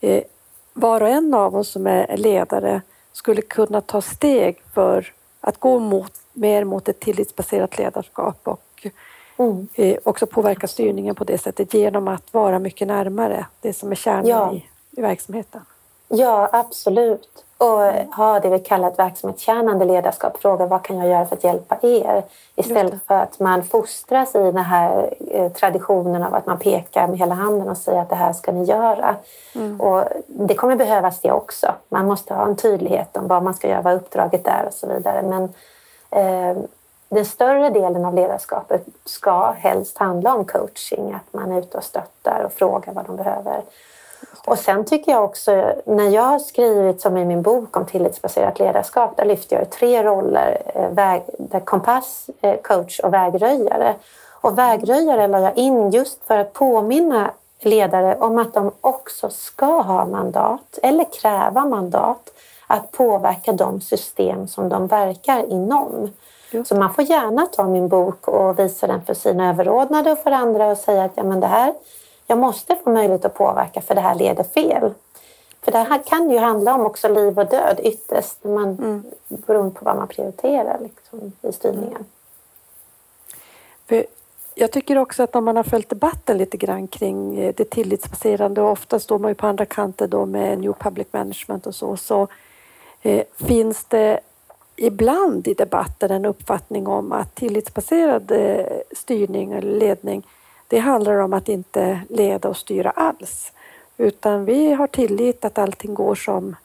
eh, 0.00 0.24
var 0.72 1.00
och 1.00 1.08
en 1.08 1.34
av 1.34 1.56
oss 1.56 1.68
som 1.68 1.86
är 1.86 2.16
ledare 2.16 2.82
skulle 3.12 3.42
kunna 3.42 3.80
ta 3.80 4.00
steg 4.00 4.62
för 4.74 5.12
att 5.40 5.60
gå 5.60 5.78
mot, 5.78 6.12
mer 6.32 6.64
mot 6.64 6.88
ett 6.88 7.00
tillitsbaserat 7.00 7.78
ledarskap 7.78 8.40
och 8.48 8.86
mm. 9.36 9.68
eh, 9.74 9.98
också 10.04 10.26
påverka 10.26 10.68
styrningen 10.68 11.14
på 11.14 11.24
det 11.24 11.38
sättet 11.38 11.74
genom 11.74 12.08
att 12.08 12.34
vara 12.34 12.58
mycket 12.58 12.88
närmare 12.88 13.46
det 13.60 13.72
som 13.72 13.90
är 13.90 13.96
kärnan 13.96 14.26
ja. 14.26 14.54
i, 14.54 14.66
i 14.90 15.00
verksamheten. 15.00 15.60
Ja, 16.08 16.48
absolut 16.52 17.44
och 17.58 18.14
ha 18.16 18.40
det 18.40 18.48
vi 18.48 18.58
kallar 18.58 18.88
ett 18.88 18.98
verksamhetstjänande 18.98 19.84
ledarskap. 19.84 20.36
Fråga 20.40 20.66
vad 20.66 20.82
kan 20.82 20.98
jag 20.98 21.08
göra 21.08 21.26
för 21.26 21.36
att 21.36 21.44
hjälpa 21.44 21.78
er? 21.82 22.22
Istället 22.56 23.06
för 23.06 23.14
att 23.14 23.40
man 23.40 23.64
fostras 23.64 24.34
i 24.34 24.38
den 24.38 24.56
här 24.56 25.14
eh, 25.30 25.52
traditionen 25.52 26.22
av 26.22 26.34
att 26.34 26.46
man 26.46 26.58
pekar 26.58 27.06
med 27.06 27.18
hela 27.18 27.34
handen 27.34 27.68
och 27.68 27.76
säger 27.76 28.00
att 28.00 28.08
det 28.08 28.16
här 28.16 28.32
ska 28.32 28.52
ni 28.52 28.64
göra. 28.64 29.16
Mm. 29.54 29.80
Och 29.80 30.04
det 30.26 30.54
kommer 30.54 30.76
behövas 30.76 31.20
det 31.20 31.32
också. 31.32 31.74
Man 31.88 32.06
måste 32.06 32.34
ha 32.34 32.44
en 32.44 32.56
tydlighet 32.56 33.16
om 33.16 33.28
vad 33.28 33.42
man 33.42 33.54
ska 33.54 33.68
göra, 33.68 33.82
vad 33.82 33.94
uppdraget 33.94 34.46
är 34.46 34.66
och 34.66 34.74
så 34.74 34.86
vidare. 34.86 35.22
Men 35.22 35.42
eh, 36.10 36.62
den 37.08 37.24
större 37.24 37.70
delen 37.70 38.04
av 38.04 38.14
ledarskapet 38.14 38.86
ska 39.04 39.50
helst 39.50 39.98
handla 39.98 40.34
om 40.34 40.44
coaching, 40.44 41.12
att 41.12 41.32
man 41.32 41.52
är 41.52 41.58
ute 41.58 41.78
och 41.78 41.84
stöttar 41.84 42.42
och 42.44 42.52
frågar 42.52 42.92
vad 42.92 43.06
de 43.06 43.16
behöver. 43.16 43.62
Och 44.48 44.58
sen 44.58 44.84
tycker 44.84 45.12
jag 45.12 45.24
också, 45.24 45.72
när 45.84 46.08
jag 46.08 46.22
har 46.22 46.38
skrivit 46.38 47.00
som 47.00 47.16
i 47.16 47.24
min 47.24 47.42
bok 47.42 47.76
om 47.76 47.86
tillitsbaserat 47.86 48.58
ledarskap, 48.58 49.16
där 49.16 49.24
lyfter 49.24 49.56
jag 49.56 49.70
tre 49.70 50.02
roller. 50.02 50.62
Eh, 50.74 50.90
väg, 50.90 51.22
där 51.38 51.60
kompass, 51.60 52.30
eh, 52.40 52.60
coach 52.62 53.00
och 53.00 53.12
vägröjare. 53.14 53.94
Och 54.40 54.58
vägröjare 54.58 55.26
la 55.26 55.40
jag 55.40 55.56
in 55.56 55.90
just 55.90 56.24
för 56.24 56.38
att 56.38 56.52
påminna 56.52 57.30
ledare 57.60 58.16
om 58.16 58.38
att 58.38 58.54
de 58.54 58.72
också 58.80 59.30
ska 59.30 59.80
ha 59.80 60.06
mandat 60.06 60.78
eller 60.82 61.06
kräva 61.20 61.64
mandat 61.64 62.30
att 62.66 62.92
påverka 62.92 63.52
de 63.52 63.80
system 63.80 64.48
som 64.48 64.68
de 64.68 64.86
verkar 64.86 65.52
inom. 65.52 66.10
Så 66.64 66.74
man 66.74 66.94
får 66.94 67.04
gärna 67.04 67.46
ta 67.46 67.64
min 67.64 67.88
bok 67.88 68.28
och 68.28 68.58
visa 68.58 68.86
den 68.86 69.02
för 69.02 69.14
sina 69.14 69.50
överordnade 69.50 70.12
och 70.12 70.18
för 70.18 70.30
andra 70.30 70.66
och 70.66 70.78
säga 70.78 71.04
att 71.04 71.12
ja, 71.14 71.22
men 71.22 71.40
det 71.40 71.46
här 71.46 71.74
jag 72.28 72.38
måste 72.38 72.76
få 72.84 72.90
möjlighet 72.90 73.24
att 73.24 73.34
påverka 73.34 73.80
för 73.80 73.94
det 73.94 74.00
här 74.00 74.14
leder 74.14 74.44
fel. 74.44 74.94
För 75.62 75.72
det 75.72 75.78
här 75.78 76.02
kan 76.06 76.30
ju 76.30 76.38
handla 76.38 76.74
om 76.74 76.86
också 76.86 77.08
liv 77.08 77.38
och 77.38 77.46
död 77.46 77.80
ytterst, 77.82 78.44
man, 78.44 78.68
mm. 78.68 79.04
beroende 79.28 79.74
på 79.74 79.84
vad 79.84 79.96
man 79.96 80.08
prioriterar 80.08 80.78
liksom, 80.80 81.32
i 81.42 81.52
styrningen. 81.52 82.04
För 83.86 84.06
jag 84.54 84.72
tycker 84.72 84.98
också 84.98 85.22
att 85.22 85.36
om 85.36 85.44
man 85.44 85.56
har 85.56 85.62
följt 85.62 85.88
debatten 85.88 86.38
lite 86.38 86.56
grann 86.56 86.88
kring 86.88 87.38
eh, 87.38 87.54
det 87.56 87.70
tillitsbaserade 87.70 88.62
och 88.62 88.70
ofta 88.70 88.98
står 88.98 89.18
man 89.18 89.30
ju 89.30 89.34
på 89.34 89.46
andra 89.46 89.66
kanter 89.66 90.06
då 90.06 90.26
med 90.26 90.58
New 90.58 90.72
Public 90.72 91.06
Management 91.10 91.66
och 91.66 91.74
så, 91.74 91.96
så 91.96 92.28
eh, 93.02 93.24
finns 93.34 93.84
det 93.84 94.20
ibland 94.76 95.48
i 95.48 95.54
debatten 95.54 96.10
en 96.10 96.24
uppfattning 96.24 96.86
om 96.86 97.12
att 97.12 97.34
tillitsbaserad 97.34 98.30
eh, 98.30 98.66
styrning 98.92 99.52
eller 99.52 99.78
ledning 99.78 100.26
det 100.68 100.78
handlar 100.78 101.14
om 101.14 101.32
att 101.32 101.48
inte 101.48 102.00
leda 102.08 102.48
och 102.48 102.56
styra 102.56 102.90
alls. 102.90 103.52
Utan 103.96 104.44
vi 104.44 104.72
har 104.72 104.86
tillit 104.86 105.44
att 105.44 105.58
allting 105.58 105.94
går 105.94 106.14
som, 106.14 106.56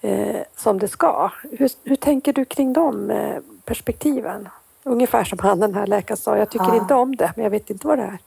eh, 0.00 0.40
som 0.56 0.78
det 0.78 0.88
ska. 0.88 1.30
Hur, 1.58 1.70
hur 1.84 1.96
tänker 1.96 2.32
du 2.32 2.44
kring 2.44 2.72
de 2.72 3.10
eh, 3.10 3.38
perspektiven? 3.64 4.48
Ungefär 4.82 5.24
som 5.24 5.38
han 5.38 5.60
den 5.60 5.74
här 5.74 5.86
läkaren 5.86 6.16
sa, 6.16 6.36
jag 6.36 6.50
tycker 6.50 6.68
ja. 6.68 6.76
inte 6.76 6.94
om 6.94 7.16
det, 7.16 7.32
men 7.36 7.42
jag 7.42 7.50
vet 7.50 7.70
inte 7.70 7.86
vad 7.86 7.98
det 7.98 8.04
är. 8.04 8.18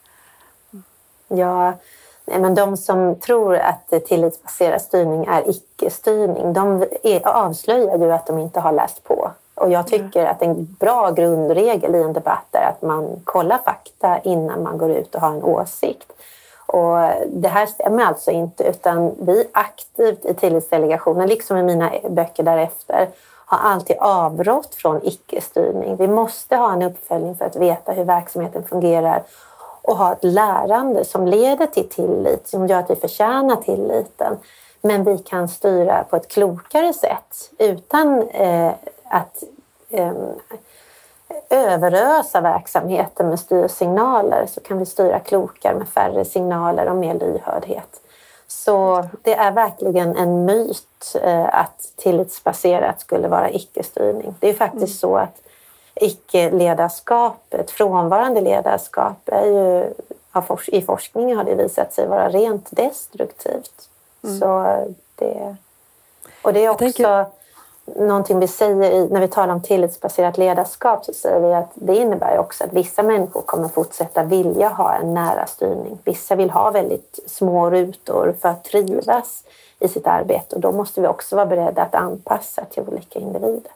Ja, 1.27 1.73
nej, 2.25 2.39
men 2.39 2.55
de 2.55 2.77
som 2.77 3.15
tror 3.15 3.55
att 3.55 4.05
tillitsbaserad 4.05 4.81
styrning 4.81 5.25
är 5.25 5.49
icke-styrning, 5.49 6.53
de 6.53 6.87
avslöjar 7.23 7.97
ju 7.97 8.11
att 8.11 8.27
de 8.27 8.39
inte 8.39 8.59
har 8.59 8.71
läst 8.71 9.03
på. 9.03 9.31
Och 9.61 9.71
jag 9.71 9.87
tycker 9.87 10.25
att 10.25 10.41
en 10.41 10.75
bra 10.79 11.11
grundregel 11.11 11.95
i 11.95 12.01
en 12.01 12.13
debatt 12.13 12.47
är 12.51 12.69
att 12.69 12.81
man 12.81 13.21
kollar 13.23 13.57
fakta 13.57 14.19
innan 14.19 14.63
man 14.63 14.77
går 14.77 14.91
ut 14.91 15.15
och 15.15 15.21
har 15.21 15.31
en 15.31 15.43
åsikt. 15.43 16.11
Och 16.65 16.97
det 17.27 17.47
här 17.47 17.65
stämmer 17.65 18.03
alltså 18.05 18.31
inte, 18.31 18.63
utan 18.63 19.15
vi 19.19 19.47
aktivt 19.51 20.25
i 20.25 20.33
Tillitsdelegationen, 20.33 21.27
liksom 21.27 21.57
i 21.57 21.63
mina 21.63 21.91
böcker 22.09 22.43
därefter, 22.43 23.09
har 23.45 23.57
alltid 23.57 23.95
avrått 23.99 24.75
från 24.75 24.99
icke-styrning. 25.03 25.95
Vi 25.95 26.07
måste 26.07 26.55
ha 26.55 26.73
en 26.73 26.81
uppföljning 26.81 27.35
för 27.35 27.45
att 27.45 27.55
veta 27.55 27.91
hur 27.91 28.03
verksamheten 28.03 28.63
fungerar 28.63 29.23
och 29.81 29.97
ha 29.97 30.11
ett 30.11 30.23
lärande 30.23 31.05
som 31.05 31.27
leder 31.27 31.65
till 31.65 31.89
tillit, 31.89 32.47
som 32.47 32.67
gör 32.67 32.79
att 32.79 32.89
vi 32.89 32.95
förtjänar 32.95 33.55
tilliten. 33.55 34.37
Men 34.81 35.03
vi 35.03 35.17
kan 35.17 35.47
styra 35.47 36.03
på 36.09 36.15
ett 36.15 36.27
klokare 36.27 36.93
sätt 36.93 37.51
utan 37.57 38.29
eh, 38.29 38.71
att 39.11 39.43
eh, 39.89 40.13
överösa 41.49 42.41
verksamheten 42.41 43.29
med 43.29 43.39
styrsignaler 43.39 44.45
så 44.45 44.61
kan 44.61 44.77
vi 44.77 44.85
styra 44.85 45.19
klokare 45.19 45.75
med 45.75 45.89
färre 45.89 46.25
signaler 46.25 46.89
och 46.89 46.95
mer 46.95 47.13
lyhördhet. 47.13 48.01
Så 48.47 49.05
det 49.21 49.33
är 49.33 49.51
verkligen 49.51 50.15
en 50.15 50.45
myt 50.45 51.15
eh, 51.23 51.55
att 51.55 51.93
tillitsbaserat 51.95 53.01
skulle 53.01 53.27
vara 53.27 53.51
icke-styrning. 53.51 54.35
Det 54.39 54.49
är 54.49 54.53
faktiskt 54.53 55.03
mm. 55.03 55.11
så 55.13 55.17
att 55.17 55.41
icke-ledarskapet, 55.95 57.71
frånvarande 57.71 58.41
ledarskap, 58.41 59.17
är 59.25 59.45
ju, 59.45 59.93
i 60.67 60.81
forskningen 60.81 61.37
har 61.37 61.43
det 61.43 61.55
visat 61.55 61.93
sig 61.93 62.07
vara 62.07 62.29
rent 62.29 62.67
destruktivt. 62.71 63.89
Mm. 64.23 64.39
Så 64.39 64.77
det, 65.15 65.55
och 66.41 66.53
det 66.53 66.65
är 66.65 66.69
också... 66.69 67.25
Någonting 67.95 68.39
vi 68.39 68.47
säger 68.47 69.07
när 69.09 69.21
vi 69.21 69.27
talar 69.27 69.53
om 69.53 69.61
tillitsbaserat 69.61 70.37
ledarskap 70.37 71.05
så 71.05 71.13
säger 71.13 71.39
vi 71.39 71.53
att 71.53 71.71
det 71.73 71.95
innebär 71.95 72.37
också 72.37 72.63
att 72.63 72.73
vissa 72.73 73.03
människor 73.03 73.41
kommer 73.41 73.67
fortsätta 73.67 74.23
vilja 74.23 74.69
ha 74.69 74.93
en 74.93 75.13
nära 75.13 75.47
styrning. 75.47 75.97
Vissa 76.03 76.35
vill 76.35 76.49
ha 76.49 76.71
väldigt 76.71 77.19
små 77.25 77.69
rutor 77.69 78.35
för 78.41 78.49
att 78.49 78.63
trivas 78.63 79.43
i 79.79 79.87
sitt 79.87 80.07
arbete 80.07 80.55
och 80.55 80.61
då 80.61 80.71
måste 80.71 81.01
vi 81.01 81.07
också 81.07 81.35
vara 81.35 81.45
beredda 81.45 81.81
att 81.81 81.95
anpassa 81.95 82.65
till 82.65 82.83
olika 82.87 83.19
individer. 83.19 83.71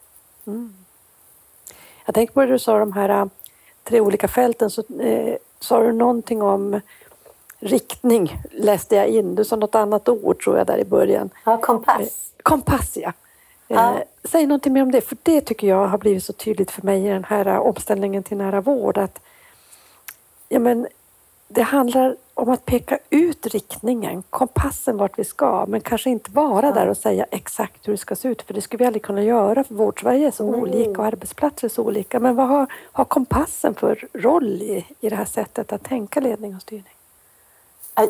Mm. 0.47 0.73
Jag 2.05 2.15
tänker 2.15 2.33
på 2.33 2.41
det 2.41 2.51
du 2.51 2.59
sa, 2.59 2.79
de 2.79 2.93
här 2.93 3.09
äh, 3.09 3.25
tre 3.83 4.01
olika 4.01 4.27
fälten, 4.27 4.69
så 4.69 4.83
eh, 4.99 5.35
sa 5.59 5.79
du 5.79 5.91
någonting 5.91 6.41
om 6.41 6.81
riktning, 7.59 8.41
läste 8.51 8.95
jag 8.95 9.07
in. 9.07 9.35
Du 9.35 9.45
sa 9.45 9.55
något 9.55 9.75
annat 9.75 10.09
ord 10.09 10.43
tror 10.43 10.57
jag 10.57 10.67
där 10.67 10.77
i 10.77 10.85
början. 10.85 11.29
Ja, 11.45 11.57
kompass. 11.57 12.01
Eh, 12.01 12.07
kompass, 12.43 12.97
ja. 12.97 13.13
Ja. 13.67 13.95
Eh, 13.95 14.03
säg 14.23 14.45
någonting 14.45 14.73
mer 14.73 14.81
om 14.81 14.91
det, 14.91 15.01
för 15.01 15.17
det 15.23 15.41
tycker 15.41 15.67
jag 15.67 15.87
har 15.87 15.97
blivit 15.97 16.23
så 16.23 16.33
tydligt 16.33 16.71
för 16.71 16.81
mig 16.81 17.05
i 17.05 17.09
den 17.09 17.23
här 17.23 17.47
omställningen 17.47 18.23
till 18.23 18.37
nära 18.37 18.61
vård. 18.61 18.97
Att, 18.97 19.19
ja, 20.49 20.59
men, 20.59 20.87
det 21.47 21.61
handlar 21.61 22.15
om 22.33 22.49
att 22.49 22.65
peka 22.65 22.99
ut 23.09 23.45
riktningen, 23.45 24.23
kompassen 24.29 24.97
vart 24.97 25.19
vi 25.19 25.23
ska, 25.23 25.65
men 25.67 25.81
kanske 25.81 26.09
inte 26.09 26.31
vara 26.31 26.71
där 26.71 26.87
och 26.87 26.97
säga 26.97 27.25
exakt 27.31 27.87
hur 27.87 27.93
det 27.93 27.97
ska 27.97 28.15
se 28.15 28.27
ut, 28.27 28.41
för 28.41 28.53
det 28.53 28.61
skulle 28.61 28.77
vi 28.77 28.85
aldrig 28.85 29.03
kunna 29.03 29.23
göra, 29.23 29.63
för 29.63 29.75
Vårdsverige 29.75 30.27
är 30.27 30.31
så 30.31 30.51
Nej. 30.51 30.61
olika 30.61 31.01
och 31.01 31.07
arbetsplatser 31.07 31.67
är 31.67 31.69
så 31.69 31.83
olika. 31.83 32.19
Men 32.19 32.35
vad 32.35 32.47
har, 32.47 32.67
har 32.91 33.05
kompassen 33.05 33.75
för 33.75 34.07
roll 34.13 34.61
i, 34.61 34.85
i 34.99 35.09
det 35.09 35.15
här 35.15 35.25
sättet 35.25 35.73
att 35.73 35.83
tänka 35.83 36.19
ledning 36.19 36.55
och 36.55 36.61
styrning? 36.61 36.94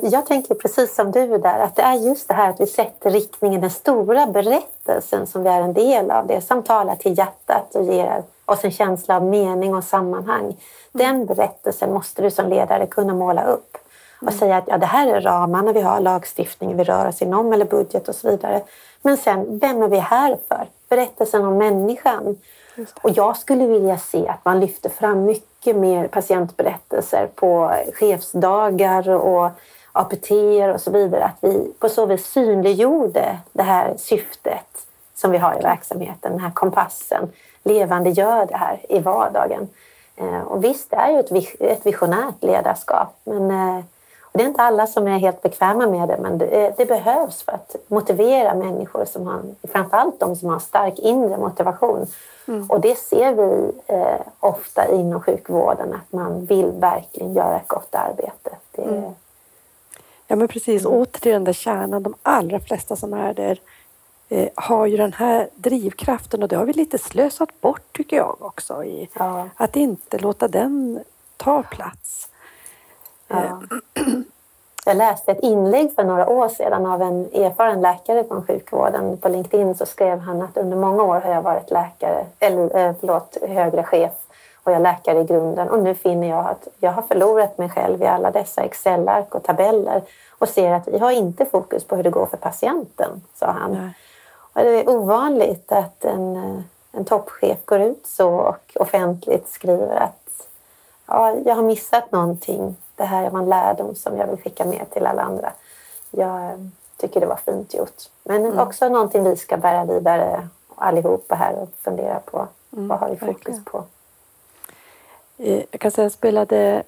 Jag 0.02 0.26
tänker 0.26 0.56
precis 0.56 0.96
som 0.96 1.12
du 1.12 1.38
där, 1.38 1.60
att 1.60 1.76
det 1.76 1.82
är 1.82 1.94
just 1.94 2.28
det 2.28 2.34
här 2.34 2.50
att 2.50 2.62
vi 2.62 2.68
sätter 2.68 3.12
riktningen, 3.12 3.62
den 3.62 3.70
stora 3.70 4.28
berättelsen 4.28 5.28
som 5.28 5.44
vi 5.44 5.50
är 5.50 5.62
en 5.62 5.74
del 5.74 6.12
av, 6.12 6.28
det 6.28 6.42
som 6.42 6.64
talar 6.64 6.96
till 6.96 7.18
hjärtat 7.18 7.76
och 7.76 7.84
ger 7.84 8.24
oss 8.46 8.64
en 8.64 8.72
känsla 8.72 9.16
av 9.16 9.24
mening 9.24 9.76
och 9.76 9.84
sammanhang. 9.84 10.58
Den 10.92 11.26
berättelsen 11.26 11.94
måste 11.94 12.22
du 12.22 12.32
som 12.32 12.50
ledare 12.50 12.86
kunna 12.86 13.14
måla 13.14 13.44
upp 13.44 13.78
och 14.22 14.34
säga 14.34 14.58
att 14.58 14.68
ja, 14.68 14.78
det 14.78 14.86
här 14.86 15.08
är 15.08 15.22
ramarna 15.22 15.74
vi 15.74 15.82
har, 15.82 16.00
lagstiftningen 16.00 16.78
vi 16.78 16.84
rör 16.84 17.08
oss 17.08 17.22
inom 17.22 17.54
eller 17.54 17.66
budget 17.66 18.10
och 18.10 18.16
så 18.16 18.30
vidare. 18.30 18.62
Men 19.02 19.18
sen, 19.18 19.60
vem 19.60 19.84
är 19.84 19.88
vi 19.88 19.98
här 19.98 20.38
för? 20.48 20.68
Berättelsen 20.90 21.46
om 21.46 21.58
människan. 21.58 22.38
Och 23.02 23.10
jag 23.10 23.38
skulle 23.38 23.68
vilja 23.68 23.98
se 23.98 24.28
att 24.28 24.46
man 24.46 24.60
lyfter 24.60 24.90
fram 24.90 25.26
mycket 25.26 25.76
mer 25.76 26.08
patientberättelser 26.08 27.28
på 27.36 27.72
chefsdagar 27.94 29.10
och 29.10 29.50
APT 29.96 30.32
och 30.74 30.82
så 30.82 30.92
vidare. 30.92 31.24
Att 31.26 31.38
vi 31.42 31.74
på 31.80 31.90
så 31.90 32.06
vis 32.06 32.26
synliggjorde 32.26 33.38
det 33.54 33.64
här 33.64 33.94
syftet 33.98 34.86
som 35.16 35.32
vi 35.32 35.38
har 35.38 35.60
i 35.60 35.62
verksamheten, 35.64 36.32
den 36.32 36.40
här 36.40 36.52
kompassen. 36.52 37.32
Levande 37.64 38.10
gör 38.10 38.46
det 38.46 38.56
här 38.58 38.80
i 38.90 39.00
vardagen. 39.00 39.68
Eh, 40.16 40.42
Och 40.42 40.64
visst, 40.64 40.90
det 40.90 40.96
är 40.96 41.12
ju 41.12 41.20
ett 41.20 41.32
vis- 41.32 41.56
ett 41.60 41.86
visionärt 41.86 42.36
ledarskap. 42.44 43.16
Men 43.24 43.52
eh, 43.52 43.84
det 44.34 44.44
är 44.44 44.48
inte 44.48 44.62
alla 44.62 44.88
som 44.88 45.08
är 45.08 45.18
helt 45.20 45.42
bekväma 45.42 45.88
med 45.88 46.08
det, 46.08 46.18
men 46.22 46.38
det, 46.38 46.74
det 46.78 46.86
behövs 46.86 47.44
för 47.44 47.52
att 47.52 47.76
motivera 47.88 48.54
människor, 48.56 49.06
som 49.06 49.28
har, 49.28 49.42
framförallt 49.72 50.20
de 50.20 50.36
som 50.36 50.50
har 50.50 50.60
stark 50.60 51.00
inre 51.00 51.38
motivation. 51.38 52.08
Och 52.70 52.80
det 52.82 52.96
ser 52.98 53.34
vi 53.34 53.72
eh, 53.88 54.22
ofta 54.40 54.88
inom 54.92 55.22
sjukvården, 55.22 55.94
att 55.94 56.12
man 56.14 56.46
vill 56.46 56.72
verkligen 56.72 57.34
göra 57.34 57.56
ett 57.56 57.68
gott 57.68 57.96
arbete. 57.96 58.50
Det, 58.72 59.14
Ja 60.28 60.36
men 60.36 60.48
precis, 60.48 60.86
åter 60.86 61.20
till 61.20 61.32
den 61.32 61.44
där 61.44 61.54
kärnan. 61.54 62.04
De 62.04 62.16
allra 62.22 62.60
flesta 62.60 62.96
som 62.96 63.14
är 63.14 63.34
där 63.34 63.60
eh, 64.30 64.50
har 64.56 64.86
ju 64.86 64.98
den 64.98 65.14
här 65.14 65.50
drivkraften 65.56 66.44
och 66.44 66.50
det 66.50 66.56
har 66.56 66.66
vi 66.66 66.74
lite 66.74 66.98
slösat 66.98 67.62
bort 67.62 67.94
tycker 67.98 68.18
jag 68.18 68.36
också. 68.40 68.84
I, 68.84 69.10
Ja. 69.14 69.50
Att 69.56 69.76
inte 69.76 70.18
låta 70.18 70.48
den 70.48 71.04
ta 71.38 71.64
plats. 71.64 72.30
Ja. 73.28 73.62
Jag 74.88 74.98
läste 74.98 75.32
ett 75.32 75.44
inlägg 75.44 75.96
för 75.96 76.04
några 76.04 76.30
år 76.30 76.50
sedan 76.50 76.86
av 76.86 77.02
en 77.02 77.26
erfaren 77.34 77.82
läkare 77.82 78.24
från 78.24 78.46
sjukvården. 78.46 79.18
På 79.18 79.30
LinkedIn 79.30 79.76
så 79.76 79.86
skrev 79.86 80.20
han 80.20 80.42
att 80.42 80.58
under 80.58 80.78
många 80.78 81.04
år 81.04 81.20
har 81.20 81.32
jag 81.32 81.42
varit 81.42 81.72
läkare, 81.72 82.26
eller 82.40 82.78
eh, 82.78 82.96
förlåt, 83.00 83.38
högre 83.48 83.84
chef 83.84 84.12
och 84.66 84.72
jag 84.72 84.80
är 84.80 84.84
läkare 84.84 85.20
i 85.20 85.24
grunden 85.24 85.70
och 85.70 85.80
nu 85.80 85.96
finner 85.96 86.30
jag 86.30 86.46
att 86.46 86.68
jag 86.80 86.92
har 86.92 87.02
förlorat 87.02 87.58
mig 87.58 87.70
själv 87.70 88.02
i 88.02 88.06
alla 88.06 88.32
dessa 88.32 88.64
Excel-ark 88.64 89.36
och 89.36 89.44
tabeller 89.44 90.02
och 90.40 90.50
ser 90.50 90.72
att 90.72 90.88
vi 90.88 90.98
har 90.98 91.12
inte 91.12 91.46
fokus 91.46 91.84
på 91.84 91.96
hur 91.96 92.04
det 92.04 92.10
går 92.10 92.26
för 92.26 92.38
patienten, 92.38 93.22
sa 93.34 93.46
han. 93.46 93.72
Nej. 93.72 93.94
Och 94.54 94.62
det 94.62 94.84
är 94.84 94.90
ovanligt 94.90 95.72
att 95.72 96.06
en, 96.06 96.36
eh, 96.36 96.62
en 96.92 97.06
toppchef 97.06 97.58
går 97.66 97.82
ut 97.82 98.08
så 98.08 98.30
och 98.30 98.78
offentligt 98.80 99.50
skriver 99.50 99.96
att 99.96 100.48
ja, 101.08 101.36
jag 101.46 101.56
har 101.56 101.64
missat 101.64 102.12
någonting. 102.12 102.76
Det 102.96 103.06
här 103.06 103.30
var 103.30 103.40
en 103.40 103.50
lärdom 103.50 103.96
som 103.96 104.18
jag 104.18 104.28
vill 104.28 104.38
skicka 104.38 104.66
med 104.66 104.86
till 104.92 105.06
alla 105.06 105.22
andra. 105.22 105.52
Jag 106.12 106.46
eh, 106.46 106.58
tycker 106.98 107.20
det 107.20 107.26
var 107.26 107.40
fint 107.46 107.74
gjort. 107.74 108.04
Men 108.24 108.60
också 108.60 108.90
någonting 108.90 109.24
vi 109.24 109.36
ska 109.36 109.58
bära 109.58 109.86
vidare 109.86 110.48
allihopa 110.76 111.36
här 111.36 111.56
och 111.56 111.70
fundera 111.82 112.20
på. 112.20 112.48
Vad 112.70 113.00
har 113.00 113.10
vi 113.10 113.16
fokus 113.16 113.36
verkligen. 113.36 113.64
på? 113.64 113.84
Jag 115.38 115.80
kan 115.80 115.92
säga 115.92 116.06
jag 116.06 116.12
spelade 116.12 116.84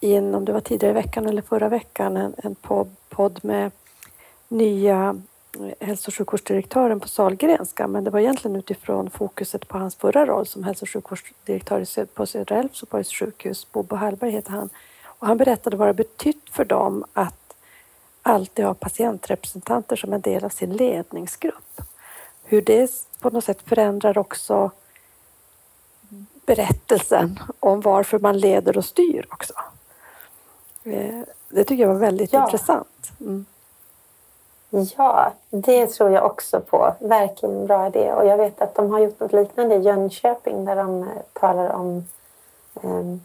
in, 0.00 0.34
om 0.34 0.44
det 0.44 0.52
var 0.52 0.60
tidigare 0.60 0.90
i 0.90 1.02
veckan 1.02 1.26
eller 1.26 1.42
förra 1.42 1.68
veckan, 1.68 2.16
en, 2.16 2.34
en 2.36 2.54
podd 3.08 3.40
med 3.42 3.70
nya 4.48 5.16
eh, 5.60 5.86
hälso 5.86 6.10
och 6.10 6.14
sjukvårdsdirektören 6.14 7.00
på 7.00 7.08
Sahlgrenska. 7.08 7.86
Men 7.86 8.04
det 8.04 8.10
var 8.10 8.20
egentligen 8.20 8.56
utifrån 8.56 9.10
fokuset 9.10 9.68
på 9.68 9.78
hans 9.78 9.96
förra 9.96 10.26
roll 10.26 10.46
som 10.46 10.64
hälso 10.64 10.84
och 10.84 10.88
sjukvårdsdirektör 10.88 12.04
på 12.04 12.26
Södra 12.26 12.56
Älvsborgs 12.56 13.12
sjukhus. 13.12 13.72
Bobo 13.72 13.96
Hallberg 13.96 14.30
heter 14.30 14.50
han. 14.50 14.68
Och 15.04 15.26
han 15.26 15.36
berättade 15.36 15.76
vad 15.76 15.88
det 15.88 15.94
betytt 15.94 16.50
för 16.50 16.64
dem 16.64 17.04
att 17.12 17.56
alltid 18.22 18.64
ha 18.64 18.74
patientrepresentanter 18.74 19.96
som 19.96 20.12
en 20.12 20.20
del 20.20 20.44
av 20.44 20.48
sin 20.48 20.76
ledningsgrupp. 20.76 21.80
Hur 22.44 22.62
det 22.62 22.90
på 23.20 23.30
något 23.30 23.44
sätt 23.44 23.62
förändrar 23.62 24.18
också 24.18 24.70
berättelsen 26.46 27.40
om 27.60 27.80
varför 27.80 28.18
man 28.18 28.38
leder 28.38 28.76
och 28.78 28.84
styr 28.84 29.26
också. 29.30 29.54
Eh, 30.84 31.20
Det 31.48 31.64
tycker 31.64 31.82
jag 31.82 31.88
var 31.88 32.00
väldigt 32.00 32.32
Ja. 32.32 32.44
intressant. 32.44 33.10
Mm. 33.20 33.46
Ja, 34.96 35.32
det 35.50 35.86
tror 35.86 36.10
jag 36.10 36.24
också 36.26 36.60
på. 36.60 36.94
Verkligen 37.00 37.66
bra 37.66 37.86
idé. 37.86 38.12
Och 38.12 38.26
jag 38.26 38.36
vet 38.36 38.60
att 38.60 38.74
de 38.74 38.90
har 38.90 38.98
gjort 38.98 39.20
något 39.20 39.32
liknande 39.32 39.74
i 39.74 39.80
Jönköping 39.80 40.64
där 40.64 40.76
de 40.76 41.02
eh, 41.02 41.08
talar 41.32 41.70
om, 41.70 42.06
ehm, 42.82 43.20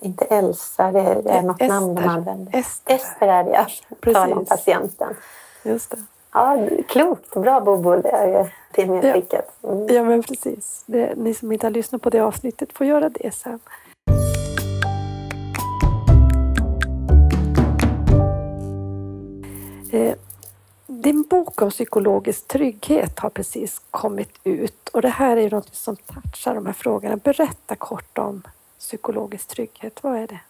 inte 0.00 0.24
Elsa, 0.24 0.92
det 0.92 1.00
är, 1.00 1.22
det 1.22 1.30
är 1.30 1.42
något 1.42 1.60
namn 1.60 1.94
de 1.94 2.00
Ester. 2.00 2.10
använder. 2.10 2.58
Ester. 2.58 2.94
Ester 2.94 3.28
är 3.28 3.44
det, 3.44 3.50
ja. 3.50 3.66
Talar 4.12 4.36
om 4.36 4.44
patienten. 4.44 5.16
Just 5.62 5.90
det. 5.90 5.96
Ja, 6.32 6.58
klokt. 6.88 7.34
Bra 7.34 7.60
Bobo, 7.60 7.96
det 7.96 8.08
är 8.10 8.54
det 8.74 8.86
medskicket. 8.86 9.64
Mm. 9.64 9.86
Ja, 9.88 10.04
men 10.04 10.22
precis. 10.22 10.82
Det, 10.86 11.14
ni 11.16 11.34
som 11.34 11.52
inte 11.52 11.66
har 11.66 11.70
lyssnat 11.72 12.02
på 12.02 12.10
det 12.10 12.20
avsnittet 12.20 12.72
får 12.72 12.86
göra 12.86 13.08
det 13.08 13.34
sen. 13.34 13.58
Eh, 19.92 20.14
Din 20.86 21.22
bok 21.22 21.62
om 21.62 21.70
psykologisk 21.70 22.48
trygghet 22.48 23.18
har 23.18 23.30
precis 23.30 23.80
kommit 23.90 24.30
ut 24.44 24.88
och 24.88 25.02
det 25.02 25.08
här 25.08 25.36
är 25.36 25.50
något 25.50 25.74
som 25.74 25.96
touchar 25.96 26.54
de 26.54 26.66
här 26.66 26.72
frågorna. 26.72 27.16
Berätta 27.16 27.76
kort 27.76 28.18
om 28.18 28.42
psykologisk 28.78 29.48
trygghet. 29.48 30.02
Vad 30.02 30.16
är 30.16 30.26
det? 30.26 30.40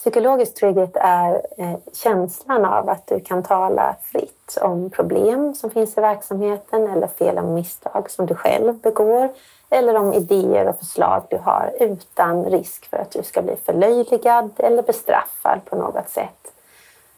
Psykologisk 0.00 0.54
trygghet 0.54 0.96
är 1.00 1.42
eh, 1.58 1.74
känslan 1.92 2.64
av 2.64 2.88
att 2.88 3.06
du 3.06 3.20
kan 3.20 3.42
tala 3.42 3.96
fritt 4.02 4.58
om 4.60 4.90
problem 4.90 5.54
som 5.54 5.70
finns 5.70 5.98
i 5.98 6.00
verksamheten 6.00 6.88
eller 6.88 7.06
fel 7.06 7.38
och 7.38 7.44
misstag 7.44 8.10
som 8.10 8.26
du 8.26 8.34
själv 8.34 8.74
begår 8.74 9.28
eller 9.70 9.94
om 9.94 10.12
idéer 10.12 10.68
och 10.68 10.78
förslag 10.78 11.22
du 11.30 11.38
har 11.38 11.72
utan 11.80 12.44
risk 12.44 12.90
för 12.90 12.96
att 12.96 13.10
du 13.10 13.22
ska 13.22 13.42
bli 13.42 13.56
förlöjligad 13.64 14.50
eller 14.56 14.82
bestraffad 14.82 15.60
på 15.64 15.76
något 15.76 16.08
sätt. 16.08 16.52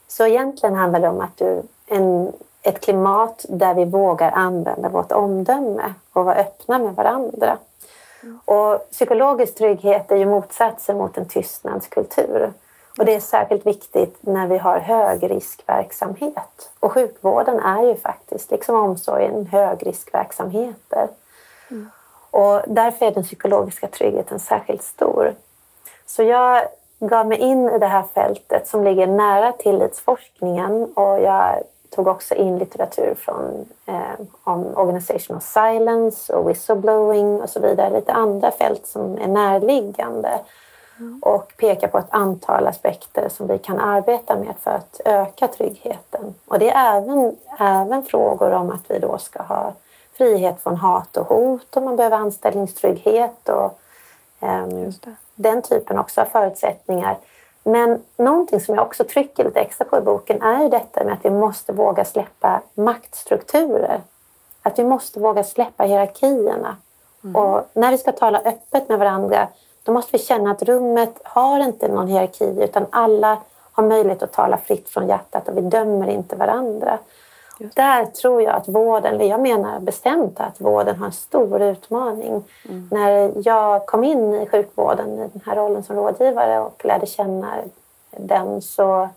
Så 0.09 0.27
egentligen 0.27 0.75
handlar 0.75 1.01
det 1.01 1.09
om 1.09 1.21
att 1.21 1.37
du, 1.37 1.63
en, 1.87 2.33
ett 2.63 2.81
klimat 2.81 3.45
där 3.49 3.75
vi 3.75 3.85
vågar 3.85 4.31
använda 4.31 4.89
vårt 4.89 5.13
omdöme 5.13 5.95
och 6.13 6.25
vara 6.25 6.37
öppna 6.37 6.79
med 6.79 6.95
varandra. 6.95 7.59
Och 8.45 8.91
psykologisk 8.91 9.55
trygghet 9.55 10.11
är 10.11 10.17
ju 10.17 10.27
motsatsen 10.27 10.99
mot 10.99 11.19
en 11.19 11.29
tystnadskultur. 11.29 12.53
Och 12.99 13.05
det 13.05 13.15
är 13.15 13.21
särskilt 13.21 13.67
viktigt 13.67 14.17
när 14.21 14.47
vi 14.47 14.59
har 14.59 14.79
högriskverksamhet. 14.79 16.71
Och 16.81 16.93
sjukvården 16.93 17.61
är 17.61 17.83
ju 17.83 17.97
faktiskt, 17.97 18.51
liksom 18.51 18.75
omsorgen, 18.75 19.47
högriskverksamheter. 19.47 21.09
Och 22.31 22.63
därför 22.67 23.07
är 23.07 23.11
den 23.11 23.23
psykologiska 23.23 23.87
tryggheten 23.87 24.41
särskilt 24.41 24.83
stor. 24.83 25.35
Så 26.07 26.23
jag 26.23 26.63
gav 27.01 27.27
mig 27.27 27.39
in 27.39 27.69
i 27.69 27.79
det 27.79 27.87
här 27.87 28.03
fältet 28.15 28.69
som 28.69 28.85
ligger 28.85 29.07
nära 29.07 29.53
tillitsforskningen 29.53 30.93
och 30.95 31.21
jag 31.21 31.63
tog 31.91 32.07
också 32.07 32.35
in 32.35 32.59
litteratur 32.59 33.15
från 33.15 33.69
eh, 33.87 34.27
om 34.45 34.77
organizational 34.77 35.43
silence 35.43 36.33
och 36.33 36.51
whistleblowing 36.51 37.43
och 37.43 37.51
så 37.51 37.61
vidare. 37.61 37.91
Lite 37.91 38.13
andra 38.13 38.51
fält 38.51 38.87
som 38.87 39.19
är 39.19 39.29
närliggande 39.29 40.41
och 41.23 41.53
pekar 41.57 41.89
på 41.89 41.99
ett 41.99 42.11
antal 42.11 42.67
aspekter 42.67 43.29
som 43.29 43.47
vi 43.47 43.59
kan 43.59 43.81
arbeta 43.81 44.37
med 44.37 44.55
för 44.61 44.71
att 44.71 45.01
öka 45.05 45.49
tryggheten. 45.49 46.35
Och 46.47 46.59
det 46.59 46.71
är 46.71 46.97
även, 46.97 47.37
även 47.59 48.03
frågor 48.03 48.53
om 48.53 48.71
att 48.71 48.91
vi 48.91 48.99
då 48.99 49.19
ska 49.19 49.43
ha 49.43 49.73
frihet 50.13 50.63
från 50.63 50.77
hat 50.77 51.17
och 51.17 51.27
hot 51.27 51.77
och 51.77 51.83
man 51.83 51.97
behöver 51.97 52.17
anställningstrygghet 52.17 53.49
och 53.49 53.79
det. 54.39 54.93
den 55.35 55.63
typen 55.63 55.99
också 55.99 56.21
av 56.21 56.25
förutsättningar. 56.25 57.19
Men 57.65 58.03
någonting 58.17 58.61
som 58.61 58.75
jag 58.75 58.87
också 58.87 59.05
trycker 59.05 59.45
lite 59.45 59.61
extra 59.61 59.85
på 59.85 59.99
i 59.99 60.01
boken 60.01 60.43
är 60.43 60.63
ju 60.63 60.69
detta 60.69 61.05
med 61.05 61.13
att 61.13 61.25
vi 61.25 61.31
måste 61.31 61.73
våga 61.73 62.05
släppa 62.05 62.61
maktstrukturer. 62.75 64.01
Att 64.63 64.79
vi 64.79 64.85
måste 64.85 65.21
våga 65.21 65.45
släppa 65.45 65.85
hierarkierna. 65.85 66.77
Och 67.35 67.69
när 67.73 67.91
vi 67.91 67.99
ska 67.99 68.13
tala 68.13 68.39
öppet 68.39 68.89
med 68.89 68.99
varandra 68.99 69.49
då 69.83 69.93
måste 69.93 70.13
vi 70.13 70.19
känna 70.19 70.51
att 70.51 70.63
rummet 70.63 71.21
har 71.25 71.61
inte 71.61 71.89
någon 71.89 72.09
hierarki 72.09 72.45
utan 72.45 72.87
alla 72.91 73.39
har 73.73 73.85
möjlighet 73.85 74.23
att 74.23 74.33
tala 74.33 74.57
fritt 74.57 74.89
från 74.89 75.09
hjärtat 75.09 75.49
och 75.49 75.57
vi 75.57 75.61
dömer 75.61 76.09
inte 76.09 76.37
varandra. 76.37 76.99
Där 77.75 78.05
tror 78.07 78.43
jag 78.43 78.55
att 78.55 78.69
vården, 78.69 79.29
jag 79.29 79.41
menar 79.41 79.81
bestämt 79.81 80.41
att 80.41 80.61
vården 80.61 80.97
har 80.97 81.07
en 81.07 81.13
stor 81.13 81.63
utmaning. 81.63 82.45
Mm. 82.69 82.89
När 82.91 83.33
jag 83.45 83.87
kom 83.87 84.05
in 84.05 84.35
i 84.35 84.47
sjukvården 84.47 85.13
i 85.13 85.29
den 85.33 85.43
här 85.47 85.57
rollen 85.57 85.83
som 85.83 85.97
rådgivare 85.97 86.61
och 86.61 86.85
lärde 86.85 87.07
känna 87.07 87.55
den 88.11 88.63
så 88.63 89.09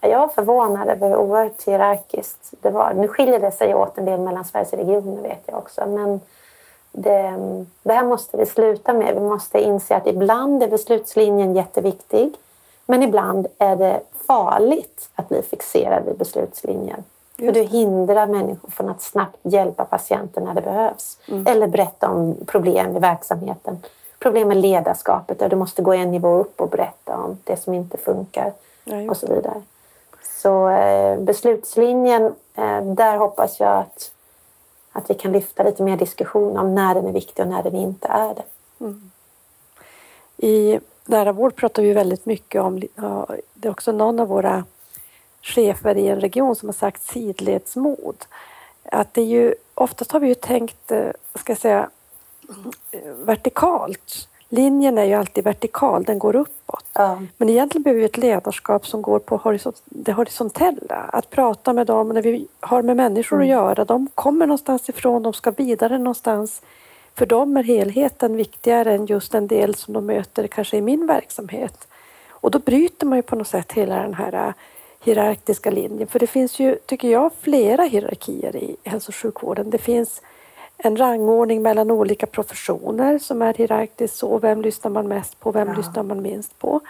är 0.00 0.10
jag 0.10 0.34
förvånad 0.34 0.88
över 0.88 1.08
hur 1.08 1.16
oerhört 1.16 1.62
hierarkiskt 1.62 2.54
det 2.60 2.70
var. 2.70 2.92
Nu 2.94 3.08
skiljer 3.08 3.40
det 3.40 3.52
sig 3.52 3.74
åt 3.74 3.98
en 3.98 4.04
del 4.04 4.20
mellan 4.20 4.44
Sveriges 4.44 4.72
regioner 4.72 5.22
vet 5.22 5.42
jag 5.46 5.58
också. 5.58 5.86
Men 5.86 6.20
det, 6.96 7.34
det 7.82 7.92
här 7.92 8.04
måste 8.04 8.36
vi 8.36 8.46
sluta 8.46 8.92
med. 8.92 9.14
Vi 9.14 9.20
måste 9.20 9.60
inse 9.60 9.96
att 9.96 10.06
ibland 10.06 10.62
är 10.62 10.68
beslutslinjen 10.68 11.56
jätteviktig. 11.56 12.34
Men 12.86 13.02
ibland 13.02 13.46
är 13.58 13.76
det 13.76 14.00
farligt 14.26 15.08
att 15.14 15.28
bli 15.28 15.42
fixerad 15.42 16.04
vid 16.06 16.16
beslutslinjen. 16.16 17.04
För 17.38 17.52
du 17.52 17.62
hindrar 17.62 18.26
människor 18.26 18.70
från 18.70 18.88
att 18.88 19.02
snabbt 19.02 19.38
hjälpa 19.42 19.84
patienten 19.84 20.44
när 20.44 20.54
det 20.54 20.60
behövs. 20.60 21.18
Mm. 21.28 21.46
Eller 21.46 21.66
berätta 21.66 22.10
om 22.10 22.36
problem 22.46 22.96
i 22.96 23.00
verksamheten. 23.00 23.78
Problem 24.18 24.48
med 24.48 24.56
ledarskapet 24.56 25.38
där 25.38 25.48
du 25.48 25.56
måste 25.56 25.82
gå 25.82 25.92
en 25.92 26.10
nivå 26.10 26.34
upp 26.34 26.60
och 26.60 26.68
berätta 26.68 27.16
om 27.16 27.38
det 27.44 27.56
som 27.56 27.74
inte 27.74 27.96
funkar. 27.96 28.52
Ja, 28.84 29.10
och 29.10 29.16
så 29.16 29.26
vidare. 29.26 29.62
Så 30.42 30.68
eh, 30.68 31.18
beslutslinjen, 31.18 32.24
eh, 32.54 32.82
där 32.82 33.16
hoppas 33.16 33.60
jag 33.60 33.78
att, 33.78 34.10
att 34.96 35.10
vi 35.10 35.14
kan 35.14 35.32
lyfta 35.32 35.62
lite 35.62 35.82
mer 35.82 35.96
diskussion 35.96 36.56
om 36.56 36.74
när 36.74 36.94
den 36.94 37.06
är 37.06 37.12
viktig 37.12 37.44
och 37.44 37.50
när 37.50 37.62
den 37.62 37.74
inte 37.74 38.08
är 38.08 38.34
det. 38.34 38.44
Mm. 38.80 39.10
I 40.36 40.80
nära 41.04 41.32
vård 41.32 41.56
pratar 41.56 41.82
vi 41.82 41.92
väldigt 41.92 42.26
mycket 42.26 42.62
om, 42.62 42.80
det 43.54 43.68
är 43.68 43.70
också 43.70 43.92
någon 43.92 44.20
av 44.20 44.28
våra 44.28 44.64
chefer 45.42 45.96
i 45.96 46.08
en 46.08 46.20
region 46.20 46.56
som 46.56 46.68
har 46.68 46.74
sagt 46.74 47.02
sidledsmod. 47.02 48.24
Att 48.82 49.14
det 49.14 49.20
är 49.20 49.26
ju, 49.26 49.54
oftast 49.74 50.12
har 50.12 50.20
vi 50.20 50.28
ju 50.28 50.34
tänkt, 50.34 50.90
eh, 50.90 51.10
ska 51.34 51.50
jag 51.50 51.58
säga, 51.58 51.90
vertikalt. 53.24 54.28
Linjen 54.56 54.98
är 54.98 55.04
ju 55.04 55.14
alltid 55.14 55.44
vertikal, 55.44 56.04
den 56.04 56.18
går 56.18 56.36
uppåt. 56.36 56.84
Ja. 56.92 57.22
Men 57.36 57.48
egentligen 57.48 57.82
behöver 57.82 58.00
vi 58.00 58.06
ett 58.06 58.16
ledarskap 58.18 58.86
som 58.86 59.02
går 59.02 59.18
på 59.18 59.36
horisont, 59.36 59.82
det 59.84 60.12
horisontella. 60.12 60.96
Att 61.12 61.30
prata 61.30 61.72
med 61.72 61.86
dem 61.86 62.08
när 62.08 62.22
vi 62.22 62.46
har 62.60 62.82
med 62.82 62.96
människor 62.96 63.36
mm. 63.36 63.44
att 63.44 63.50
göra. 63.50 63.84
De 63.84 64.08
kommer 64.14 64.46
någonstans 64.46 64.88
ifrån, 64.88 65.22
de 65.22 65.32
ska 65.32 65.50
vidare 65.50 65.98
någonstans. 65.98 66.62
För 67.14 67.26
dem 67.26 67.56
är 67.56 67.62
helheten 67.62 68.36
viktigare 68.36 68.94
än 68.94 69.06
just 69.06 69.34
en 69.34 69.46
del 69.46 69.74
som 69.74 69.94
de 69.94 70.06
möter 70.06 70.46
kanske 70.46 70.76
i 70.76 70.80
min 70.80 71.06
verksamhet. 71.06 71.88
Och 72.30 72.50
då 72.50 72.58
bryter 72.58 73.06
man 73.06 73.18
ju 73.18 73.22
på 73.22 73.36
något 73.36 73.48
sätt 73.48 73.72
hela 73.72 74.02
den 74.02 74.14
här 74.14 74.54
hierarkiska 75.04 75.70
linjen. 75.70 76.08
För 76.08 76.18
det 76.18 76.26
finns 76.26 76.60
ju, 76.60 76.76
tycker 76.86 77.08
jag, 77.08 77.30
flera 77.40 77.82
hierarkier 77.82 78.56
i 78.56 78.76
hälso 78.84 79.10
och 79.10 79.14
sjukvården. 79.14 79.70
Det 79.70 79.78
finns 79.78 80.22
en 80.78 80.96
rangordning 80.96 81.62
mellan 81.62 81.90
olika 81.90 82.26
professioner 82.26 83.18
som 83.18 83.42
är 83.42 83.54
hierarkiskt 83.54 84.16
så. 84.16 84.38
Vem 84.38 84.62
lyssnar 84.62 84.90
man 84.90 85.08
mest 85.08 85.40
på? 85.40 85.52
Vem 85.52 85.68
ja. 85.68 85.74
lyssnar 85.74 86.02
man 86.02 86.22
minst 86.22 86.58
på? 86.58 86.80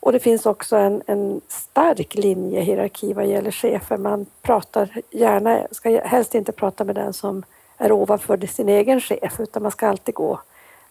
Och 0.00 0.12
det 0.12 0.18
finns 0.20 0.46
också 0.46 0.76
en, 0.76 1.02
en 1.06 1.40
stark 1.48 2.14
linjehierarki 2.14 3.12
vad 3.12 3.26
gäller 3.26 3.50
chefer. 3.50 3.96
Man 3.96 4.26
pratar 4.42 4.88
gärna, 5.10 5.66
ska 5.70 6.00
helst 6.04 6.34
inte 6.34 6.52
prata 6.52 6.84
med 6.84 6.94
den 6.94 7.12
som 7.12 7.42
är 7.78 7.92
ovanför 7.92 8.46
sin 8.46 8.68
egen 8.68 9.00
chef 9.00 9.40
utan 9.40 9.62
man 9.62 9.72
ska 9.72 9.88
alltid 9.88 10.14
gå 10.14 10.40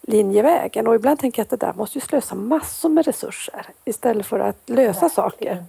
linjevägen. 0.02 0.88
Och 0.88 0.96
ibland 0.96 1.20
tänker 1.20 1.40
jag 1.40 1.44
att 1.44 1.60
det 1.60 1.66
där 1.66 1.74
måste 1.74 1.98
ju 1.98 2.02
slösa 2.02 2.36
massor 2.36 2.90
med 2.90 3.06
resurser 3.06 3.66
istället 3.86 4.26
för 4.26 4.40
att 4.40 4.70
lösa 4.70 4.92
Verkligen. 4.92 5.10
saker. 5.10 5.66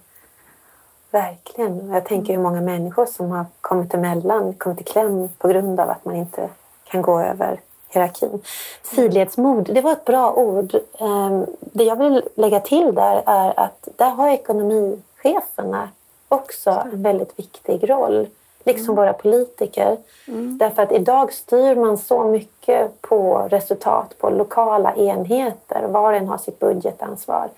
Verkligen. 1.15 1.89
Jag 1.91 2.05
tänker 2.05 2.33
hur 2.33 2.41
många 2.41 2.61
människor 2.61 3.05
som 3.05 3.31
har 3.31 3.45
kommit 3.61 3.93
emellan, 3.93 4.53
kommit 4.53 4.81
i 4.81 4.83
kläm 4.83 5.29
på 5.37 5.47
grund 5.47 5.79
av 5.79 5.89
att 5.89 6.05
man 6.05 6.15
inte 6.15 6.49
kan 6.83 7.01
gå 7.01 7.19
över 7.19 7.59
hierarkin. 7.89 8.41
Sidledsmod, 8.83 9.69
det 9.73 9.81
var 9.81 9.91
ett 9.91 10.05
bra 10.05 10.33
ord. 10.33 10.75
Ehm, 10.99 11.45
det 11.59 11.83
jag 11.83 11.95
vill 11.95 12.23
lägga 12.35 12.59
till 12.59 12.95
där 12.95 13.23
är 13.25 13.59
att 13.59 13.87
där 13.95 14.09
har 14.09 14.29
ekonomicheferna 14.29 15.89
också 16.29 16.69
en 16.69 17.03
väldigt 17.03 17.39
viktig 17.39 17.89
roll. 17.89 18.27
Liksom 18.63 18.85
mm. 18.85 18.95
våra 18.95 19.13
politiker. 19.13 19.97
Mm. 20.27 20.57
Därför 20.57 20.81
att 20.81 20.91
idag 20.91 21.33
styr 21.33 21.75
man 21.75 21.97
så 21.97 22.23
mycket 22.23 23.01
på 23.01 23.47
resultat 23.51 24.17
på 24.17 24.29
lokala 24.29 24.95
enheter. 24.95 25.87
Var 25.87 26.11
och 26.11 26.17
en 26.17 26.27
har 26.27 26.37
sitt 26.37 26.59
budgetansvar. 26.59 27.49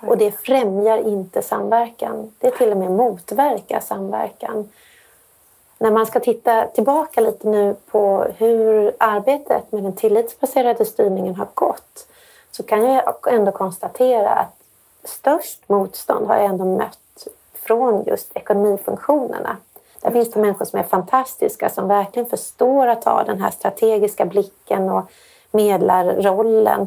Och 0.00 0.18
det 0.18 0.30
främjar 0.30 0.98
inte 0.98 1.42
samverkan. 1.42 2.32
Det 2.38 2.50
till 2.50 2.70
och 2.70 2.76
med 2.76 2.90
motverkar 2.90 3.80
samverkan. 3.80 4.68
När 5.78 5.90
man 5.90 6.06
ska 6.06 6.20
titta 6.20 6.66
tillbaka 6.66 7.20
lite 7.20 7.48
nu 7.48 7.76
på 7.90 8.26
hur 8.36 8.92
arbetet 8.98 9.72
med 9.72 9.82
den 9.82 9.96
tillitsbaserade 9.96 10.84
styrningen 10.84 11.34
har 11.34 11.48
gått 11.54 12.06
så 12.50 12.62
kan 12.62 12.84
jag 12.84 13.32
ändå 13.32 13.52
konstatera 13.52 14.30
att 14.30 14.56
störst 15.04 15.68
motstånd 15.68 16.26
har 16.26 16.36
jag 16.36 16.44
ändå 16.44 16.64
mött 16.64 17.28
från 17.54 18.04
just 18.04 18.36
ekonomifunktionerna. 18.36 19.56
Där 20.00 20.10
finns 20.10 20.30
det 20.30 20.40
människor 20.40 20.64
som 20.64 20.78
är 20.78 20.82
fantastiska 20.82 21.70
som 21.70 21.88
verkligen 21.88 22.28
förstår 22.28 22.86
att 22.86 23.04
ha 23.04 23.24
den 23.24 23.40
här 23.40 23.50
strategiska 23.50 24.24
blicken 24.24 24.90
och 24.90 25.10
medlarrollen 25.50 26.86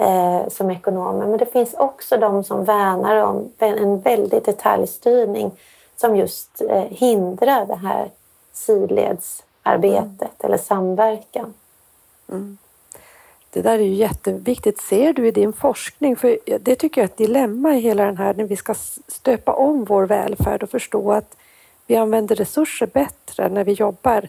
eh, 0.00 0.48
som 0.48 0.70
ekonomer. 0.70 1.26
Men 1.26 1.38
det 1.38 1.52
finns 1.52 1.74
också 1.74 2.16
de 2.16 2.44
som 2.44 2.64
värnar 2.64 3.16
om 3.16 3.52
en 3.58 4.00
väldig 4.00 4.44
detaljstyrning 4.44 5.50
som 5.96 6.16
just 6.16 6.62
eh, 6.68 6.84
hindrar 6.90 7.66
det 7.66 7.76
här 7.76 8.10
sidledsarbetet 8.52 10.20
mm. 10.20 10.30
eller 10.40 10.56
samverkan. 10.56 11.54
Mm. 12.28 12.58
Det 13.50 13.62
där 13.62 13.78
är 13.78 13.82
ju 13.82 13.94
jätteviktigt. 13.94 14.80
Ser 14.80 15.12
du 15.12 15.28
i 15.28 15.30
din 15.30 15.52
forskning, 15.52 16.16
för 16.16 16.38
det 16.60 16.74
tycker 16.74 17.00
jag 17.00 17.08
är 17.08 17.12
ett 17.12 17.16
dilemma 17.16 17.76
i 17.76 17.80
hela 17.80 18.04
den 18.04 18.16
här 18.16 18.34
när 18.34 18.44
vi 18.44 18.56
ska 18.56 18.74
stöpa 19.08 19.52
om 19.52 19.84
vår 19.84 20.02
välfärd 20.02 20.62
och 20.62 20.70
förstå 20.70 21.12
att 21.12 21.36
vi 21.86 21.96
använder 21.96 22.36
resurser 22.36 22.86
bättre 22.86 23.48
när 23.48 23.64
vi 23.64 23.72
jobbar 23.72 24.28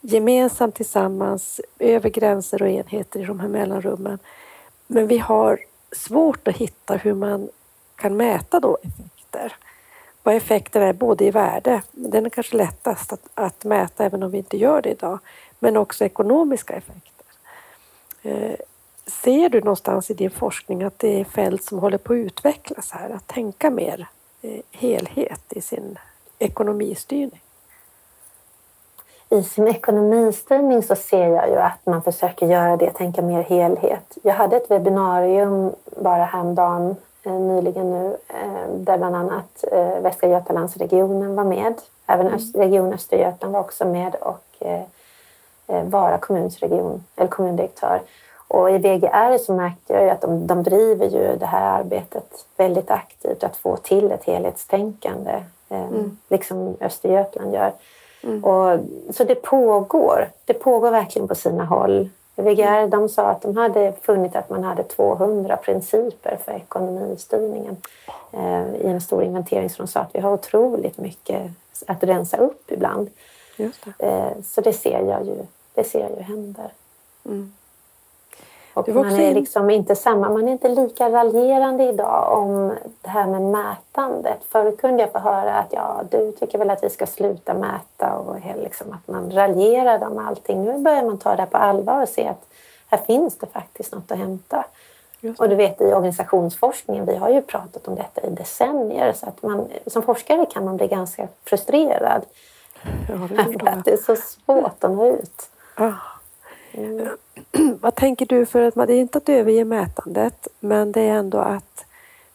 gemensamt 0.00 0.74
tillsammans 0.74 1.60
över 1.78 2.10
gränser 2.10 2.62
och 2.62 2.68
enheter 2.68 3.20
i 3.20 3.24
de 3.24 3.40
här 3.40 3.48
mellanrummen. 3.48 4.18
Men 4.92 5.06
vi 5.06 5.18
har 5.18 5.60
svårt 5.92 6.48
att 6.48 6.56
hitta 6.56 6.96
hur 6.96 7.14
man 7.14 7.48
kan 7.96 8.16
mäta 8.16 8.60
då 8.60 8.78
effekter. 8.82 9.56
Vad 10.22 10.34
effekten 10.34 10.82
är 10.82 10.92
både 10.92 11.24
i 11.24 11.30
värde, 11.30 11.82
den 11.92 12.26
är 12.26 12.30
kanske 12.30 12.56
lättast 12.56 13.12
att, 13.12 13.28
att 13.34 13.64
mäta 13.64 14.04
även 14.04 14.22
om 14.22 14.30
vi 14.30 14.38
inte 14.38 14.56
gör 14.56 14.82
det 14.82 14.90
idag, 14.90 15.18
men 15.58 15.76
också 15.76 16.04
ekonomiska 16.04 16.74
effekter. 16.74 17.26
Eh, 18.22 18.56
ser 19.06 19.48
du 19.48 19.60
någonstans 19.60 20.10
i 20.10 20.14
din 20.14 20.30
forskning 20.30 20.82
att 20.82 20.98
det 20.98 21.20
är 21.20 21.24
fält 21.24 21.64
som 21.64 21.78
håller 21.78 21.98
på 21.98 22.12
att 22.12 22.16
utvecklas 22.16 22.90
här, 22.90 23.10
att 23.10 23.26
tänka 23.26 23.70
mer 23.70 24.08
eh, 24.42 24.60
helhet 24.70 25.52
i 25.52 25.60
sin 25.60 25.98
ekonomistyrning? 26.38 27.40
I 29.30 29.42
sin 29.42 29.68
ekonomistyrning 29.68 30.82
så 30.82 30.96
ser 30.96 31.28
jag 31.28 31.48
ju 31.48 31.56
att 31.56 31.86
man 31.86 32.02
försöker 32.02 32.46
göra 32.46 32.76
det, 32.76 32.90
tänka 32.90 33.22
mer 33.22 33.42
helhet. 33.42 34.18
Jag 34.22 34.34
hade 34.34 34.56
ett 34.56 34.70
webbinarium 34.70 35.72
bara 35.84 36.24
häromdagen, 36.24 36.96
eh, 37.22 37.32
nyligen 37.32 37.90
nu, 37.90 38.16
eh, 38.28 38.70
där 38.74 38.98
bland 38.98 39.16
annat 39.16 39.64
eh, 39.72 40.00
Västra 40.00 40.28
Götalandsregionen 40.28 41.34
var 41.34 41.44
med. 41.44 41.74
Även 42.06 42.26
mm. 42.26 42.40
Region 42.54 42.92
Östergötland 42.92 43.52
var 43.52 43.60
också 43.60 43.84
med 43.84 44.14
och 44.14 44.46
Vara 45.84 46.18
kommuns 46.18 46.58
region, 46.58 47.04
eller 47.16 47.28
kommundirektör. 47.28 48.00
Och 48.48 48.70
i 48.70 48.78
VGR 48.78 49.38
så 49.38 49.52
märkte 49.52 49.92
jag 49.92 50.02
ju 50.02 50.10
att 50.10 50.20
de, 50.20 50.46
de 50.46 50.62
driver 50.62 51.06
ju 51.06 51.36
det 51.36 51.46
här 51.46 51.78
arbetet 51.78 52.46
väldigt 52.56 52.90
aktivt, 52.90 53.44
att 53.44 53.56
få 53.56 53.76
till 53.76 54.10
ett 54.10 54.24
helhetstänkande, 54.24 55.42
mm. 55.68 56.18
liksom 56.28 56.76
Östergötland 56.80 57.54
gör. 57.54 57.72
Mm. 58.22 58.44
Och, 58.44 58.80
så 59.10 59.24
det 59.24 59.34
pågår. 59.34 60.30
Det 60.44 60.54
pågår 60.54 60.90
verkligen 60.90 61.28
på 61.28 61.34
sina 61.34 61.64
håll. 61.64 62.08
VGR 62.36 62.86
de 62.86 63.08
sa 63.08 63.26
att 63.26 63.42
de 63.42 63.56
hade 63.56 63.92
funnit 64.02 64.36
att 64.36 64.50
man 64.50 64.64
hade 64.64 64.82
200 64.82 65.56
principer 65.56 66.38
för 66.44 66.52
ekonomistyrningen 66.52 67.76
eh, 68.32 68.74
i 68.74 68.86
en 68.86 69.00
stor 69.00 69.22
inventering. 69.22 69.70
Så 69.70 69.82
de 69.82 69.88
sa 69.88 70.00
att 70.00 70.14
vi 70.14 70.20
har 70.20 70.32
otroligt 70.32 70.98
mycket 70.98 71.42
att 71.86 72.02
rensa 72.04 72.36
upp 72.36 72.72
ibland. 72.72 73.10
Det. 73.56 74.06
Eh, 74.06 74.32
så 74.44 74.60
det 74.60 74.72
ser 74.72 75.00
jag 75.08 75.26
ju, 75.26 75.36
det 75.74 75.84
ser 75.84 76.00
jag 76.00 76.10
ju 76.10 76.22
händer. 76.22 76.72
Mm. 77.24 77.52
Och 78.74 78.88
man 78.88 79.20
är 79.20 79.34
liksom 79.34 79.70
inte 79.70 79.96
samma, 79.96 80.28
man 80.28 80.48
är 80.48 80.52
inte 80.52 80.68
lika 80.68 81.10
raljerande 81.10 81.84
idag 81.84 82.38
om 82.38 82.72
det 83.00 83.08
här 83.08 83.26
med 83.26 83.42
mätandet. 83.42 84.38
Förut 84.48 84.80
kunde 84.80 85.02
jag 85.02 85.12
få 85.12 85.18
höra 85.18 85.54
att 85.54 85.72
ja, 85.72 86.02
du 86.10 86.32
tycker 86.32 86.58
väl 86.58 86.70
att 86.70 86.84
vi 86.84 86.90
ska 86.90 87.06
sluta 87.06 87.54
mäta 87.54 88.14
och 88.14 88.36
liksom 88.62 88.92
att 88.92 89.08
man 89.08 89.30
raljerade 89.30 90.06
om 90.06 90.18
allting. 90.18 90.64
Nu 90.64 90.78
börjar 90.78 91.02
man 91.02 91.18
ta 91.18 91.36
det 91.36 91.46
på 91.46 91.56
allvar 91.56 92.02
och 92.02 92.08
se 92.08 92.28
att 92.28 92.46
här 92.86 92.98
finns 92.98 93.38
det 93.38 93.46
faktiskt 93.46 93.94
något 93.94 94.12
att 94.12 94.18
hämta. 94.18 94.64
Och 95.38 95.48
du 95.48 95.54
vet 95.54 95.80
i 95.80 95.84
organisationsforskningen, 95.84 97.06
vi 97.06 97.16
har 97.16 97.28
ju 97.28 97.42
pratat 97.42 97.88
om 97.88 97.94
detta 97.94 98.20
i 98.20 98.30
decennier, 98.30 99.12
så 99.12 99.26
att 99.26 99.42
man, 99.42 99.68
som 99.86 100.02
forskare 100.02 100.46
kan 100.46 100.64
man 100.64 100.76
bli 100.76 100.86
ganska 100.86 101.28
frustrerad. 101.44 102.22
Ja, 103.08 103.14
det 103.28 103.58
För 103.60 103.68
att 103.68 103.84
det 103.84 103.92
är 103.92 103.96
så 103.96 104.16
svårt 104.16 104.84
att 104.84 104.90
nå 104.90 105.06
ut. 105.06 105.50
Ah. 105.74 105.92
Mm. 106.72 107.16
Vad 107.80 107.94
tänker 107.94 108.26
du 108.26 108.46
för 108.46 108.60
att 108.60 108.76
man, 108.76 108.86
det 108.86 108.94
är 108.94 109.00
inte 109.00 109.18
att 109.18 109.28
överge 109.28 109.64
mätandet, 109.64 110.48
men 110.60 110.92
det 110.92 111.00
är 111.00 111.12
ändå 111.12 111.38
att 111.38 111.84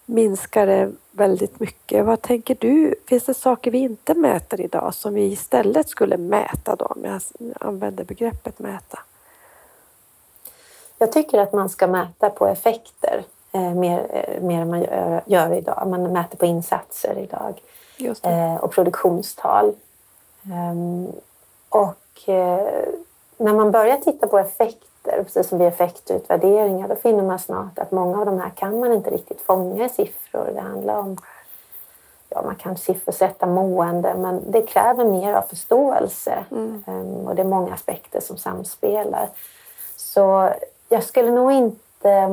minska 0.06 0.66
det 0.66 0.92
väldigt 1.12 1.60
mycket. 1.60 2.06
Vad 2.06 2.22
tänker 2.22 2.58
du? 2.60 2.96
Finns 3.08 3.24
det 3.24 3.34
saker 3.34 3.72
vi 3.72 3.78
inte 3.78 4.14
mäter 4.14 4.62
idag 4.62 4.94
som 4.94 5.14
vi 5.14 5.24
istället 5.24 5.90
skulle 5.90 6.18
mäta 6.18 6.76
då, 6.76 6.86
om 6.86 7.04
jag 7.04 7.22
använder 7.60 8.04
begreppet 8.04 8.60
mäta? 8.60 9.00
Jag 10.98 11.12
tycker 11.12 11.40
att 11.40 11.54
man 11.54 11.70
ska 11.70 11.88
mäta 11.88 12.30
på 12.30 12.48
effekter 12.48 13.24
eh, 13.52 13.74
mer, 13.74 14.08
eh, 14.10 14.42
mer 14.42 14.62
än 14.62 14.70
man 14.70 14.82
gör, 14.82 15.22
gör 15.26 15.54
idag. 15.54 15.88
Man 15.88 16.14
mäter 16.14 16.38
på 16.38 16.46
insatser 16.46 17.18
idag 17.18 17.62
eh, 18.24 18.56
och 18.56 18.72
produktionstal. 18.72 19.76
Ehm, 20.44 21.12
och 21.70 22.30
eh, 22.30 22.86
när 23.38 23.54
man 23.54 23.72
börjar 23.72 23.98
titta 23.98 24.28
på 24.28 24.40
effekter, 24.40 25.24
precis 25.24 25.48
som 25.48 25.60
vid 25.60 25.68
effektutvärderingar, 25.68 26.88
då 26.88 26.96
finner 26.96 27.24
man 27.24 27.40
snart 27.40 27.80
att 27.80 27.92
många 27.92 28.20
av 28.20 28.26
de 28.26 28.40
här 28.40 28.50
kan 28.50 28.80
man 28.80 28.94
inte 28.94 29.10
riktigt 29.10 29.42
fånga 29.42 29.86
i 29.86 29.90
siffror. 29.90 30.52
Det 30.54 30.62
handlar 30.62 31.00
om, 31.00 31.18
ja 32.30 32.42
man 32.42 32.56
kan 32.56 32.78
siffersätta 32.78 33.46
mående, 33.46 34.16
men 34.18 34.52
det 34.52 34.62
kräver 34.62 35.06
mer 35.06 35.34
av 35.34 35.42
förståelse. 35.42 36.46
Ehm, 36.88 37.28
och 37.28 37.36
det 37.36 37.42
är 37.42 37.48
många 37.48 37.74
aspekter 37.74 38.20
som 38.20 38.38
samspelar. 38.38 39.30
Så 39.96 40.50
jag 40.90 41.04
skulle 41.04 41.32
nog 41.32 41.52
inte... 41.52 42.30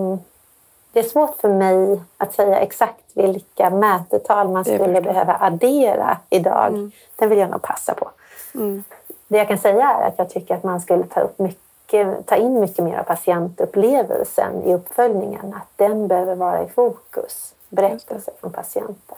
Det 0.93 0.99
är 0.99 1.09
svårt 1.09 1.37
för 1.37 1.49
mig 1.49 2.01
att 2.17 2.35
säga 2.35 2.59
exakt 2.59 3.05
vilka 3.15 3.71
mätetal 3.71 4.49
man 4.49 4.65
skulle 4.65 5.01
behöva 5.01 5.37
addera 5.41 6.19
idag. 6.31 6.91
Den 7.17 7.29
vill 7.29 7.39
jag 7.39 7.51
nog 7.51 7.63
passa 7.63 7.95
på. 7.95 8.11
Mm. 8.55 8.85
Det 9.33 9.39
jag 9.39 9.49
kan 9.49 9.59
säga 9.59 9.89
är 9.91 10.09
att 10.09 10.19
jag 10.19 10.31
tycker 10.31 10.55
att 10.55 10.63
man 10.63 10.81
skulle 10.81 11.05
ta, 11.05 11.21
upp 11.21 11.39
mycket, 11.39 12.27
ta 12.27 12.37
in 12.37 12.61
mycket 12.61 12.85
mer 12.85 12.99
av 12.99 13.03
patientupplevelsen 13.03 14.63
i 14.63 14.75
uppföljningen. 14.75 15.55
Att 15.55 15.69
den 15.77 16.09
behöver 16.09 16.35
vara 16.35 16.63
i 16.63 16.69
fokus. 16.69 17.55
Berättelser 17.69 18.35
från 18.41 18.53
patienter. 18.53 19.17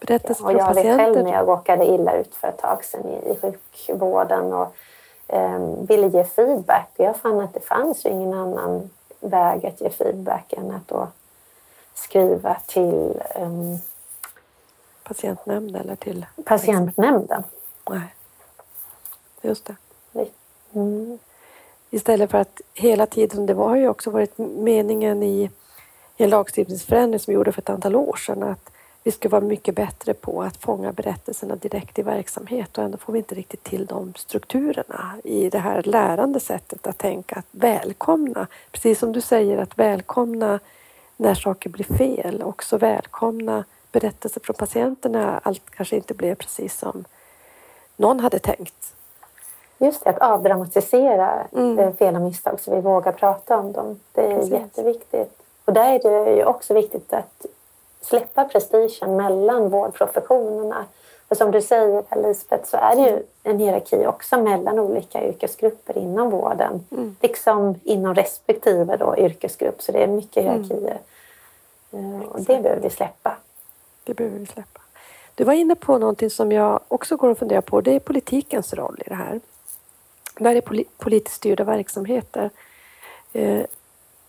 Berättelser 0.00 0.44
och 0.44 0.50
från 0.50 0.58
jag 0.58 0.74
vet 0.74 0.84
själv 0.84 0.98
patienter. 0.98 1.22
när 1.22 1.32
jag 1.32 1.48
råkade 1.48 1.84
illa 1.84 2.16
ut 2.16 2.34
för 2.34 2.48
ett 2.48 2.58
tag 2.58 2.84
sedan 2.84 3.08
i, 3.08 3.30
i 3.30 3.36
sjukvården 3.40 4.52
och 4.52 4.74
ehm, 5.28 5.86
ville 5.86 6.06
ge 6.06 6.24
feedback. 6.24 6.90
Och 6.96 7.04
jag 7.04 7.16
fann 7.16 7.40
att 7.40 7.54
det 7.54 7.60
fanns 7.60 8.06
ju 8.06 8.10
ingen 8.10 8.34
annan 8.34 8.90
väg 9.20 9.66
att 9.66 9.80
ge 9.80 9.90
feedback 9.90 10.52
än 10.52 10.70
att 10.70 10.88
då 10.88 11.08
skriva 11.94 12.56
till 12.66 13.22
ehm, 13.34 13.78
Patientnämnd 15.02 15.76
eller 15.76 15.96
till... 15.96 16.26
patientnämnden. 16.44 17.42
Nej. 17.90 18.14
Just 19.44 19.64
det. 19.64 19.76
Mm. 20.74 21.18
Istället 21.90 22.30
för 22.30 22.38
att 22.38 22.60
hela 22.74 23.06
tiden, 23.06 23.46
det 23.46 23.54
var 23.54 23.76
ju 23.76 23.88
också 23.88 24.10
varit 24.10 24.38
meningen 24.38 25.22
i 25.22 25.50
en 26.16 26.30
lagstiftningsförändring 26.30 27.20
som 27.20 27.32
vi 27.32 27.34
gjorde 27.34 27.52
för 27.52 27.62
ett 27.62 27.70
antal 27.70 27.96
år 27.96 28.16
sedan 28.16 28.42
att 28.42 28.70
vi 29.02 29.10
ska 29.10 29.28
vara 29.28 29.40
mycket 29.40 29.74
bättre 29.74 30.14
på 30.14 30.42
att 30.42 30.56
fånga 30.56 30.92
berättelserna 30.92 31.56
direkt 31.56 31.98
i 31.98 32.02
verksamhet 32.02 32.78
och 32.78 32.84
ändå 32.84 32.98
får 32.98 33.12
vi 33.12 33.18
inte 33.18 33.34
riktigt 33.34 33.62
till 33.62 33.86
de 33.86 34.14
strukturerna 34.14 35.16
i 35.24 35.50
det 35.50 35.58
här 35.58 35.82
lärande 35.82 36.40
sättet 36.40 36.86
att 36.86 36.98
tänka 36.98 37.36
att 37.36 37.46
välkomna, 37.50 38.46
precis 38.72 38.98
som 38.98 39.12
du 39.12 39.20
säger 39.20 39.58
att 39.58 39.78
välkomna 39.78 40.60
när 41.16 41.34
saker 41.34 41.70
blir 41.70 41.84
fel, 41.84 42.42
också 42.42 42.78
välkomna 42.78 43.64
berättelser 43.92 44.40
från 44.44 44.56
patienterna, 44.56 45.40
allt 45.42 45.70
kanske 45.70 45.96
inte 45.96 46.14
blev 46.14 46.34
precis 46.34 46.78
som 46.78 47.04
någon 47.96 48.20
hade 48.20 48.38
tänkt. 48.38 48.94
Just 49.78 50.04
det, 50.04 50.10
att 50.10 50.18
avdramatisera 50.18 51.46
Mm. 51.52 51.78
eh, 51.78 51.92
fel 51.92 52.14
och 52.16 52.22
misstag 52.22 52.60
så 52.60 52.74
vi 52.74 52.80
vågar 52.80 53.12
prata 53.12 53.58
om 53.58 53.72
dem. 53.72 54.00
Det 54.12 54.20
är 54.26 54.34
Precis. 54.36 54.52
jätteviktigt. 54.52 55.38
Och 55.64 55.72
där 55.72 55.92
är 55.94 56.24
det 56.24 56.32
ju 56.36 56.44
också 56.44 56.74
viktigt 56.74 57.12
att 57.12 57.46
släppa 58.00 58.44
prestigen 58.44 59.16
mellan 59.16 59.68
vårdprofessionerna. 59.70 60.84
För 61.28 61.34
som 61.34 61.50
du 61.50 61.62
säger 61.62 62.04
Lisbeth 62.22 62.64
så 62.68 62.76
är 62.76 62.96
det 62.96 63.02
ju 63.02 63.22
en 63.42 63.58
hierarki 63.58 64.06
också 64.06 64.38
mellan 64.38 64.78
olika 64.78 65.28
yrkesgrupper 65.28 65.98
inom 65.98 66.30
vården. 66.30 66.86
Mm. 66.90 67.16
Liksom 67.20 67.80
inom 67.84 68.14
respektive 68.14 68.96
då, 68.96 69.16
yrkesgrupp. 69.18 69.82
Så 69.82 69.92
det 69.92 70.02
är 70.02 70.06
mycket 70.06 70.42
hierarkier. 70.44 70.98
Eh, 71.92 72.20
Och 72.30 72.40
det 72.40 72.62
behöver 72.62 72.80
vi 72.82 72.90
släppa. 72.90 73.36
Det 74.04 74.14
behöver 74.14 74.38
vi 74.38 74.46
släppa. 74.46 74.80
Du 75.34 75.44
var 75.44 75.52
inne 75.52 75.74
på 75.74 75.98
någonting 75.98 76.30
som 76.30 76.52
jag 76.52 76.80
också 76.88 77.16
går 77.16 77.28
och 77.28 77.38
funderar 77.38 77.60
på. 77.60 77.80
Det 77.80 77.92
är 77.94 78.00
politikens 78.00 78.74
roll 78.74 79.02
i 79.06 79.08
det 79.08 79.14
här. 79.14 79.40
Det 80.38 80.48
här 80.48 80.56
är 80.56 80.84
politiskt 80.98 81.36
styrda 81.36 81.64
verksamheter. 81.64 82.50
Eh, 83.32 83.64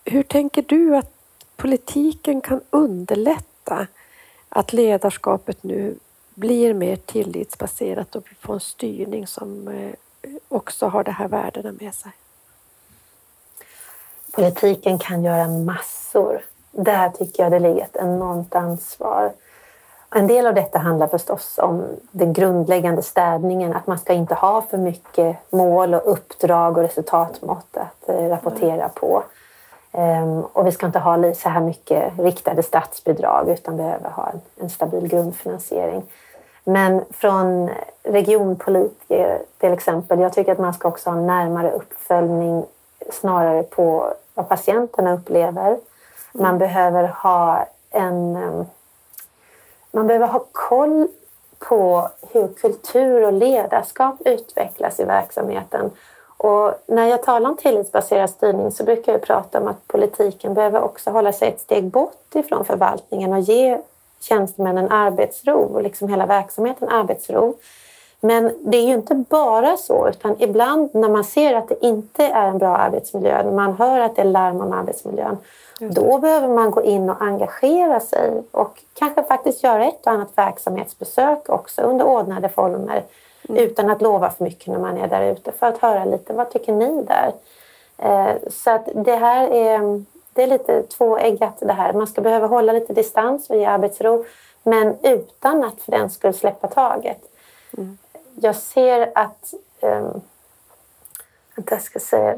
hur 0.06 0.24
tänker 0.24 0.62
du 0.62 0.98
att 0.98 1.12
politiken 1.56 2.42
kan 2.42 2.62
underlätta 2.70 3.88
att 4.50 4.74
ledarskapet 4.74 5.64
nu 5.64 5.96
blir 6.36 6.74
mer 6.74 6.96
tillitsbaserat 6.96 8.16
och 8.16 8.24
vi 8.30 8.36
får 8.36 8.54
en 8.54 8.60
styrning 8.60 9.28
som 9.28 9.68
eh, 9.68 9.92
också 10.48 10.88
har 10.88 11.04
de 11.04 11.12
här 11.12 11.28
värdena 11.28 11.72
med 11.80 11.96
sig? 11.96 12.12
Politiken 14.32 15.00
kan 15.00 15.24
göra 15.24 15.48
massor. 15.48 16.42
Där 16.72 17.10
tycker 17.10 17.44
jag 17.44 17.52
det 17.52 17.60
ligger 17.60 17.82
ett 17.82 17.96
enormt 17.96 18.56
ansvar. 18.56 19.34
En 20.10 20.28
del 20.28 20.48
av 20.48 20.54
detta 20.54 20.80
handlar 20.80 21.08
förstås 21.08 21.58
om 21.58 21.86
den 22.12 22.34
grundläggande 22.34 23.02
städningen. 23.02 23.74
Att 23.76 23.88
man 23.88 24.00
ska 24.00 24.14
inte 24.14 24.34
ha 24.34 24.62
för 24.62 24.78
mycket 24.78 25.38
mål 25.52 25.94
och 25.94 26.12
uppdrag 26.12 26.78
och 26.78 26.84
resultatmått 26.84 27.78
att 27.78 28.10
eh, 28.10 28.30
rapportera 28.30 28.90
på. 28.90 29.24
Ehm, 29.92 30.42
och 30.42 30.68
vi 30.68 30.72
ska 30.72 30.86
inte 30.86 31.00
ha 31.00 31.34
så 31.34 31.50
här 31.50 31.62
mycket 31.62 32.20
riktade 32.20 32.64
statsbidrag 32.64 33.50
utan 33.50 33.78
behöver 33.78 34.10
ha 34.10 34.30
en, 34.30 34.42
en 34.64 34.70
stabil 34.70 35.08
grundfinansiering. 35.08 36.04
Men 36.64 37.06
från 37.12 37.70
regionpolitiker 38.04 39.40
till 39.58 39.74
exempel, 39.74 40.20
jag 40.20 40.34
tycker 40.34 40.52
att 40.52 40.60
man 40.60 40.74
ska 40.74 40.88
också 40.88 41.10
ha 41.10 41.18
en 41.18 41.28
närmare 41.28 41.72
uppföljning 41.72 42.66
snarare 43.12 43.64
på 43.64 44.14
vad 44.34 44.50
patienterna 44.50 45.14
upplever. 45.14 45.78
Man 46.32 46.58
behöver 46.58 47.04
ha 47.08 47.66
en... 47.92 48.36
Ehm, 48.36 48.66
man 49.96 50.08
behöver 50.08 50.28
ha 50.28 50.46
koll 50.52 51.08
på 51.60 52.10
hur 52.32 52.48
kultur 52.48 53.26
och 53.26 53.34
ledarskap 53.34 54.16
utvecklas 54.26 55.00
i 55.00 55.04
verksamheten. 55.04 55.92
Och 56.38 56.74
när 56.88 57.08
jag 57.08 57.24
talar 57.24 57.50
om 57.50 57.58
tillitsbaserad 57.58 58.30
styrning 58.30 58.72
så 58.72 58.84
brukar 58.84 59.12
jag 59.12 59.22
prata 59.22 59.60
om 59.60 59.68
att 59.68 59.88
politiken 59.88 60.54
behöver 60.54 60.82
också 60.82 61.10
hålla 61.10 61.34
sig 61.34 61.48
ett 61.48 61.62
steg 61.62 61.84
bort 61.84 62.36
ifrån 62.36 62.66
förvaltningen 62.66 63.34
och 63.34 63.40
ge 63.40 63.82
tjänstemännen 64.20 64.92
arbetsro 64.92 65.60
och 65.60 65.84
liksom 65.84 66.10
hela 66.10 66.26
verksamheten 66.26 66.90
arbetsro. 66.90 67.56
Men 68.26 68.54
det 68.60 68.78
är 68.78 68.84
ju 68.88 68.94
inte 68.94 69.16
bara 69.16 69.78
så, 69.78 70.08
utan 70.10 70.36
ibland 70.40 70.90
när 70.94 71.10
man 71.10 71.24
ser 71.24 71.54
att 71.54 71.70
det 71.70 71.86
inte 71.86 72.26
är 72.26 72.48
en 72.48 72.58
bra 72.58 72.78
arbetsmiljö, 72.78 73.44
när 73.44 73.52
man 73.52 73.74
hör 73.74 74.00
att 74.00 74.16
det 74.16 74.22
är 74.22 74.26
larm 74.26 74.62
om 74.62 74.72
arbetsmiljön, 74.74 75.38
då 75.80 76.18
behöver 76.18 76.48
man 76.48 76.72
gå 76.72 76.84
in 76.84 77.10
och 77.10 77.22
engagera 77.22 78.00
sig 78.00 78.44
och 78.52 78.84
kanske 78.94 79.24
faktiskt 79.24 79.64
göra 79.64 79.86
ett 79.86 80.06
och 80.06 80.12
annat 80.12 80.30
verksamhetsbesök 80.36 81.50
också 81.50 81.82
under 81.82 82.06
ordnade 82.06 82.50
former 82.50 83.04
utan 83.50 83.90
att 83.90 84.02
lova 84.02 84.30
för 84.30 84.44
mycket 84.44 84.68
när 84.68 84.80
man 84.80 84.98
är 84.98 85.08
där 85.08 85.32
ute 85.32 85.52
för 85.52 85.68
att 85.68 85.78
höra 85.78 86.06
lite, 86.06 86.34
vad 86.34 86.50
tycker 86.50 86.74
ni 86.74 87.04
där? 87.04 87.32
Eh, 87.98 88.36
Så 88.50 88.72
att 88.72 88.90
det 88.96 89.16
här 89.16 89.48
är, 89.48 90.04
det 90.34 90.44
är 90.44 90.48
lite 90.48 90.84
tvåeggat 90.84 91.58
det 91.60 91.74
här. 91.74 91.94
Man 91.94 92.08
ska 92.08 92.22
behöva 92.22 92.48
hålla 92.48 92.74
lite 92.74 92.94
distans 92.94 93.50
och 93.50 93.56
ge 93.56 93.66
arbetsro 93.66 94.26
men 94.64 94.96
utan 95.04 95.64
att 95.64 95.82
för 95.82 95.92
den 95.92 96.10
skull 96.10 96.34
släppa 96.34 96.68
taget. 96.68 97.20
Jag 98.42 98.56
ser 98.56 99.12
att... 99.16 99.54
Um, 99.80 100.22
vänta, 101.56 101.76
jag 101.76 101.82
ska 101.82 102.00
säga... 102.00 102.38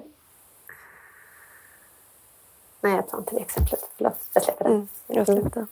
Nej, 2.82 2.96
jag 2.96 3.10
tar 3.10 3.18
inte 3.18 3.36
det 3.36 3.42
exemplet. 3.42 3.90
Förlåt, 3.98 4.18
jag 4.34 4.44
släpper 4.44 4.64
det. 4.64 4.70
Mm, 4.70 4.88
jag 5.08 5.26
släppte. 5.26 5.66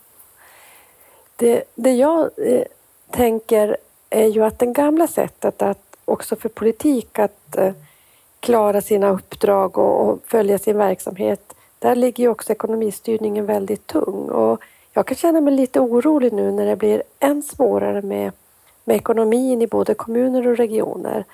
Det, 1.36 1.64
det 1.74 1.92
jag 1.92 2.30
eh, 2.36 2.64
tänker 3.10 3.76
är 4.10 4.26
ju 4.26 4.44
att 4.44 4.58
det 4.58 4.66
gamla 4.66 5.06
sättet 5.06 5.62
att 5.62 5.96
också 6.04 6.36
för 6.36 6.48
politik 6.48 7.18
att 7.18 7.56
eh, 7.56 7.72
klara 8.40 8.80
sina 8.80 9.10
uppdrag 9.10 9.78
och, 9.78 10.08
och 10.08 10.18
följa 10.26 10.58
sin 10.58 10.78
verksamhet, 10.78 11.54
där 11.78 11.94
ligger 11.94 12.24
ju 12.24 12.30
också 12.30 12.52
ekonomistyrningen 12.52 13.46
väldigt 13.46 13.86
tung. 13.86 14.30
Och 14.30 14.60
jag 14.92 15.06
kan 15.06 15.16
känna 15.16 15.40
mig 15.40 15.54
lite 15.54 15.80
orolig 15.80 16.32
nu 16.32 16.52
när 16.52 16.66
det 16.66 16.76
blir 16.76 17.02
än 17.18 17.42
svårare 17.42 18.02
med, 18.02 18.32
med 18.86 18.96
ekonomin 18.96 19.62
i 19.62 19.66
både 19.66 19.94
kommuner 19.94 20.48
och 20.48 20.56
regioner. 20.56 21.24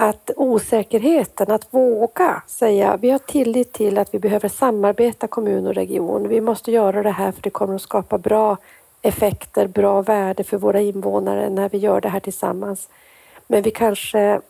att 0.00 0.30
osäkerheten, 0.36 1.50
att 1.50 1.74
våga 1.74 2.42
säga 2.46 2.96
vi 2.96 3.10
har 3.10 3.18
tillit 3.18 3.72
till 3.72 3.98
att 3.98 4.14
vi 4.14 4.18
behöver 4.18 4.48
samarbeta 4.48 5.26
kommun 5.26 5.66
och 5.66 5.74
region. 5.74 6.28
Vi 6.28 6.40
måste 6.40 6.72
göra 6.72 7.02
det 7.02 7.10
här 7.10 7.32
för 7.32 7.42
det 7.42 7.50
kommer 7.50 7.74
att 7.74 7.82
skapa 7.82 8.18
bra 8.18 8.56
effekter, 9.02 9.66
bra 9.66 10.02
värde 10.02 10.44
för 10.44 10.56
våra 10.56 10.80
invånare 10.80 11.50
när 11.50 11.68
vi 11.68 11.78
gör 11.78 12.00
det 12.00 12.08
här 12.08 12.20
tillsammans. 12.20 12.88
Men 13.46 13.62
vi 13.62 13.70
kanske 13.70 14.40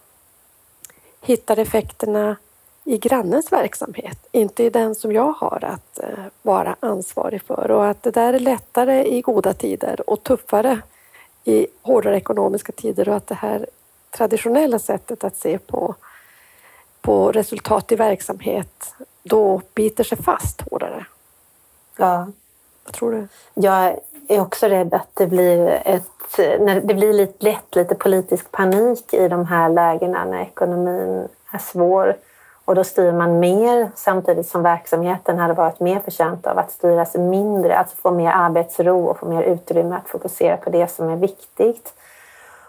hittar 1.20 1.58
effekterna 1.58 2.36
i 2.84 2.98
grannens 2.98 3.52
verksamhet, 3.52 4.26
inte 4.32 4.64
i 4.64 4.70
den 4.70 4.94
som 4.94 5.12
jag 5.12 5.32
har 5.32 5.64
att 5.64 5.98
eh, 5.98 6.24
vara 6.42 6.76
ansvarig 6.80 7.42
för. 7.42 7.70
Och 7.70 7.86
att 7.86 8.02
det 8.02 8.10
där 8.10 8.32
är 8.32 8.40
lättare 8.40 9.04
i 9.04 9.20
goda 9.20 9.52
tider 9.52 10.10
och 10.10 10.22
tuffare 10.22 10.80
i 11.48 11.66
hårdare 11.82 12.16
ekonomiska 12.16 12.72
tider 12.72 13.08
och 13.08 13.16
att 13.16 13.26
det 13.26 13.34
här 13.34 13.66
traditionella 14.10 14.78
sättet 14.78 15.24
att 15.24 15.36
se 15.36 15.58
på, 15.58 15.94
på 17.00 17.32
resultat 17.32 17.92
i 17.92 17.96
verksamhet 17.96 18.94
då 19.22 19.62
biter 19.74 20.04
sig 20.04 20.18
fast 20.18 20.60
hårdare. 20.60 21.06
Ja. 21.96 22.26
Vad 22.84 22.94
tror 22.94 23.12
du? 23.12 23.28
Jag 23.54 23.98
är 24.28 24.40
också 24.40 24.66
rädd 24.66 24.94
att 24.94 25.08
det 25.14 25.26
blir, 25.26 25.82
ett, 25.84 26.38
när 26.38 26.80
det 26.80 26.94
blir 26.94 27.12
lite, 27.12 27.44
lätt 27.44 27.76
lite 27.76 27.94
politisk 27.94 28.50
panik 28.50 29.14
i 29.14 29.28
de 29.28 29.46
här 29.46 29.68
lägena 29.68 30.24
när 30.24 30.42
ekonomin 30.42 31.28
är 31.52 31.58
svår. 31.58 32.16
Och 32.68 32.74
då 32.74 32.84
styr 32.84 33.12
man 33.12 33.40
mer 33.40 33.90
samtidigt 33.94 34.48
som 34.48 34.62
verksamheten 34.62 35.38
hade 35.38 35.54
varit 35.54 35.80
mer 35.80 36.00
förtjänt 36.00 36.46
av 36.46 36.58
att 36.58 36.70
styras 36.70 37.14
mindre, 37.14 37.78
alltså 37.78 37.96
få 37.96 38.10
mer 38.10 38.30
arbetsro 38.30 39.06
och 39.06 39.18
få 39.18 39.26
mer 39.26 39.42
utrymme 39.42 39.96
att 39.96 40.08
fokusera 40.08 40.56
på 40.56 40.70
det 40.70 40.88
som 40.88 41.08
är 41.08 41.16
viktigt. 41.16 41.94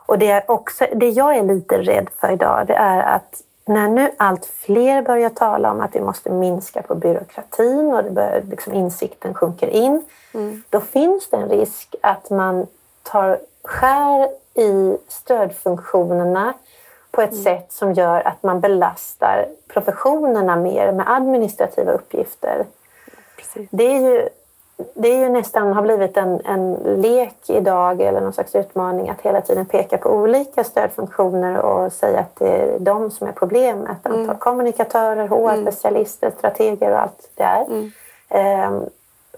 Och 0.05 0.19
det, 0.19 0.29
är 0.29 0.51
också, 0.51 0.85
det 0.95 1.09
jag 1.09 1.37
är 1.37 1.43
lite 1.43 1.77
rädd 1.77 2.07
för 2.19 2.31
idag 2.31 2.67
det 2.67 2.73
är 2.73 3.15
att 3.15 3.41
när 3.65 3.87
nu 3.87 4.11
allt 4.17 4.45
fler 4.45 5.01
börjar 5.01 5.29
tala 5.29 5.71
om 5.71 5.81
att 5.81 5.95
vi 5.95 6.01
måste 6.01 6.29
minska 6.29 6.81
på 6.81 6.95
byråkratin 6.95 7.93
och 7.93 8.03
det 8.03 8.11
börjar, 8.11 8.41
liksom, 8.49 8.73
insikten 8.73 9.33
sjunker 9.33 9.67
in, 9.67 10.03
mm. 10.33 10.63
då 10.69 10.79
finns 10.79 11.29
det 11.29 11.37
en 11.37 11.49
risk 11.49 11.95
att 12.01 12.29
man 12.29 12.67
tar 13.03 13.39
skär 13.63 14.29
i 14.53 14.97
stödfunktionerna 15.07 16.53
på 17.11 17.21
ett 17.21 17.31
mm. 17.31 17.43
sätt 17.43 17.71
som 17.71 17.93
gör 17.93 18.27
att 18.27 18.43
man 18.43 18.59
belastar 18.59 19.47
professionerna 19.67 20.55
mer 20.55 20.91
med 20.91 21.11
administrativa 21.11 21.91
uppgifter. 21.91 22.65
Precis. 23.37 23.69
Det 23.71 23.83
är 23.83 23.99
ju 23.99 24.29
det 24.93 25.07
är 25.07 25.19
ju 25.19 25.29
nästan 25.29 25.73
har 25.73 25.81
blivit 25.81 26.17
en, 26.17 26.41
en 26.45 26.73
lek 26.73 27.49
idag 27.49 28.01
eller 28.01 28.21
någon 28.21 28.33
slags 28.33 28.55
utmaning 28.55 29.09
att 29.09 29.21
hela 29.21 29.41
tiden 29.41 29.65
peka 29.65 29.97
på 29.97 30.09
olika 30.09 30.63
stödfunktioner 30.63 31.57
och 31.57 31.93
säga 31.93 32.19
att 32.19 32.35
det 32.35 32.47
är 32.47 32.79
de 32.79 33.11
som 33.11 33.27
är 33.27 33.31
problemet. 33.31 33.89
Antal 33.89 34.23
mm. 34.23 34.37
kommunikatörer, 34.37 35.27
HR-specialister, 35.27 36.27
mm. 36.27 36.37
strateger 36.37 36.91
och 36.91 37.01
allt 37.01 37.29
det 37.35 37.43
är. 37.43 37.65
Mm. 37.65 37.91
Um, 38.73 38.89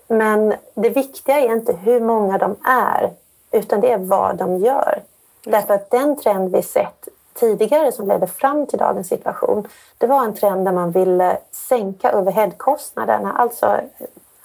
men 0.07 0.53
det 0.73 0.89
viktiga 0.89 1.39
är 1.39 1.51
inte 1.53 1.73
hur 1.73 1.99
många 1.99 2.37
de 2.37 2.55
är 2.63 3.11
utan 3.51 3.81
det 3.81 3.91
är 3.91 3.97
vad 3.97 4.35
de 4.35 4.57
gör. 4.57 5.01
Därför 5.43 5.73
att 5.73 5.89
den 5.89 6.17
trend 6.17 6.51
vi 6.55 6.61
sett 6.61 7.07
tidigare 7.41 7.91
som 7.91 8.07
ledde 8.07 8.27
fram 8.27 8.67
till 8.67 8.79
dagens 8.79 9.07
situation, 9.07 9.67
det 9.97 10.07
var 10.07 10.23
en 10.23 10.33
trend 10.33 10.65
där 10.65 10.71
man 10.71 10.91
ville 10.91 11.37
sänka 11.51 12.19
overheadkostnaderna, 12.19 13.33
alltså 13.33 13.79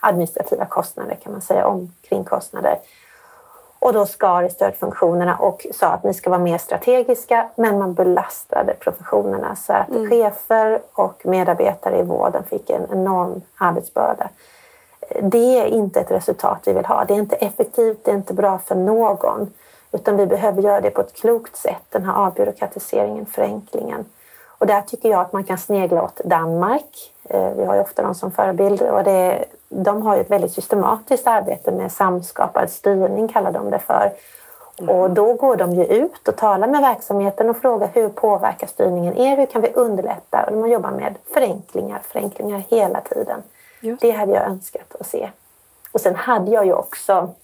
administrativa 0.00 0.66
kostnader 0.66 1.14
kan 1.14 1.32
man 1.32 1.40
säga, 1.40 1.66
omkringkostnader. 1.66 2.78
Och 3.78 3.92
då 3.92 4.06
skar 4.06 4.42
i 4.42 4.50
stödfunktionerna 4.50 5.36
och 5.36 5.66
sa 5.74 5.86
att 5.86 6.04
ni 6.04 6.14
ska 6.14 6.30
vara 6.30 6.40
mer 6.40 6.58
strategiska 6.58 7.48
men 7.56 7.78
man 7.78 7.94
belastade 7.94 8.74
professionerna 8.74 9.56
så 9.56 9.72
att 9.72 9.88
mm. 9.88 10.10
chefer 10.10 10.80
och 10.92 11.26
medarbetare 11.26 11.98
i 11.98 12.02
vården 12.02 12.44
fick 12.44 12.70
en 12.70 12.86
enorm 12.92 13.42
arbetsbörda. 13.56 14.28
Det 15.22 15.58
är 15.58 15.66
inte 15.66 16.00
ett 16.00 16.10
resultat 16.10 16.60
vi 16.66 16.72
vill 16.72 16.86
ha. 16.86 17.04
Det 17.04 17.14
är 17.14 17.18
inte 17.18 17.36
effektivt, 17.36 18.04
det 18.04 18.10
är 18.10 18.14
inte 18.14 18.34
bra 18.34 18.58
för 18.58 18.74
någon. 18.74 19.50
Utan 19.96 20.16
vi 20.16 20.26
behöver 20.26 20.62
göra 20.62 20.80
det 20.80 20.90
på 20.90 21.00
ett 21.00 21.14
klokt 21.14 21.56
sätt, 21.56 21.82
den 21.90 22.04
här 22.04 22.26
avbyråkratiseringen, 22.26 23.26
förenklingen. 23.26 24.04
Och 24.58 24.66
där 24.66 24.80
tycker 24.80 25.08
jag 25.08 25.20
att 25.20 25.32
man 25.32 25.44
kan 25.44 25.58
snegla 25.58 26.02
åt 26.02 26.20
Danmark. 26.24 27.12
Eh, 27.24 27.50
vi 27.50 27.64
har 27.64 27.74
ju 27.74 27.80
ofta 27.80 28.02
dem 28.02 28.14
som 28.14 28.30
förebild 28.30 28.82
och 28.82 29.04
det, 29.04 29.44
de 29.68 30.02
har 30.02 30.14
ju 30.14 30.20
ett 30.20 30.30
väldigt 30.30 30.52
systematiskt 30.52 31.26
arbete 31.26 31.72
med 31.72 31.92
samskapad 31.92 32.70
styrning, 32.70 33.28
kallar 33.28 33.52
de 33.52 33.70
det 33.70 33.78
för. 33.78 34.12
Mm. 34.78 34.96
Och 34.96 35.10
då 35.10 35.32
går 35.32 35.56
de 35.56 35.72
ju 35.72 35.84
ut 35.84 36.28
och 36.28 36.36
talar 36.36 36.68
med 36.68 36.80
verksamheten 36.80 37.50
och 37.50 37.56
frågar 37.56 37.88
hur 37.94 38.08
påverkar 38.08 38.66
styrningen 38.66 39.16
er? 39.16 39.36
Hur 39.36 39.46
kan 39.46 39.62
vi 39.62 39.72
underlätta? 39.74 40.44
Och 40.46 40.52
de 40.52 40.68
jobbar 40.68 40.90
med 40.90 41.14
förenklingar, 41.34 42.00
förenklingar 42.02 42.62
hela 42.68 43.00
tiden. 43.00 43.42
Just. 43.80 44.02
Det 44.02 44.10
hade 44.10 44.32
jag 44.32 44.46
önskat 44.46 44.96
att 45.00 45.06
se. 45.06 45.30
Och 45.92 46.00
sen 46.00 46.14
hade 46.14 46.50
jag 46.50 46.66
ju 46.66 46.72
också 46.72 47.34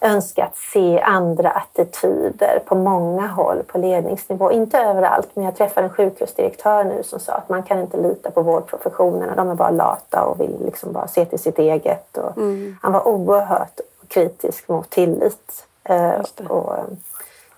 önskat 0.00 0.56
se 0.56 1.00
andra 1.00 1.50
attityder 1.50 2.62
på 2.66 2.74
många 2.74 3.26
håll 3.26 3.62
på 3.66 3.78
ledningsnivå. 3.78 4.52
Inte 4.52 4.78
överallt, 4.78 5.28
men 5.34 5.44
jag 5.44 5.56
träffade 5.56 5.86
en 5.86 5.92
sjukhusdirektör 5.92 6.84
nu 6.84 7.02
som 7.02 7.20
sa 7.20 7.32
att 7.32 7.48
man 7.48 7.62
kan 7.62 7.80
inte 7.80 7.96
lita 7.96 8.30
på 8.30 8.42
vårdprofessionerna. 8.42 9.34
De 9.34 9.48
är 9.48 9.54
bara 9.54 9.70
lata 9.70 10.24
och 10.24 10.40
vill 10.40 10.56
liksom 10.64 10.92
bara 10.92 11.08
se 11.08 11.24
till 11.24 11.38
sitt 11.38 11.58
eget. 11.58 12.16
Och 12.16 12.36
mm. 12.36 12.76
Han 12.82 12.92
var 12.92 13.08
oerhört 13.08 13.80
kritisk 14.08 14.68
mot 14.68 14.90
tillit. 14.90 15.66
Eh, 15.84 16.12
det. 16.36 16.46
Och 16.46 16.74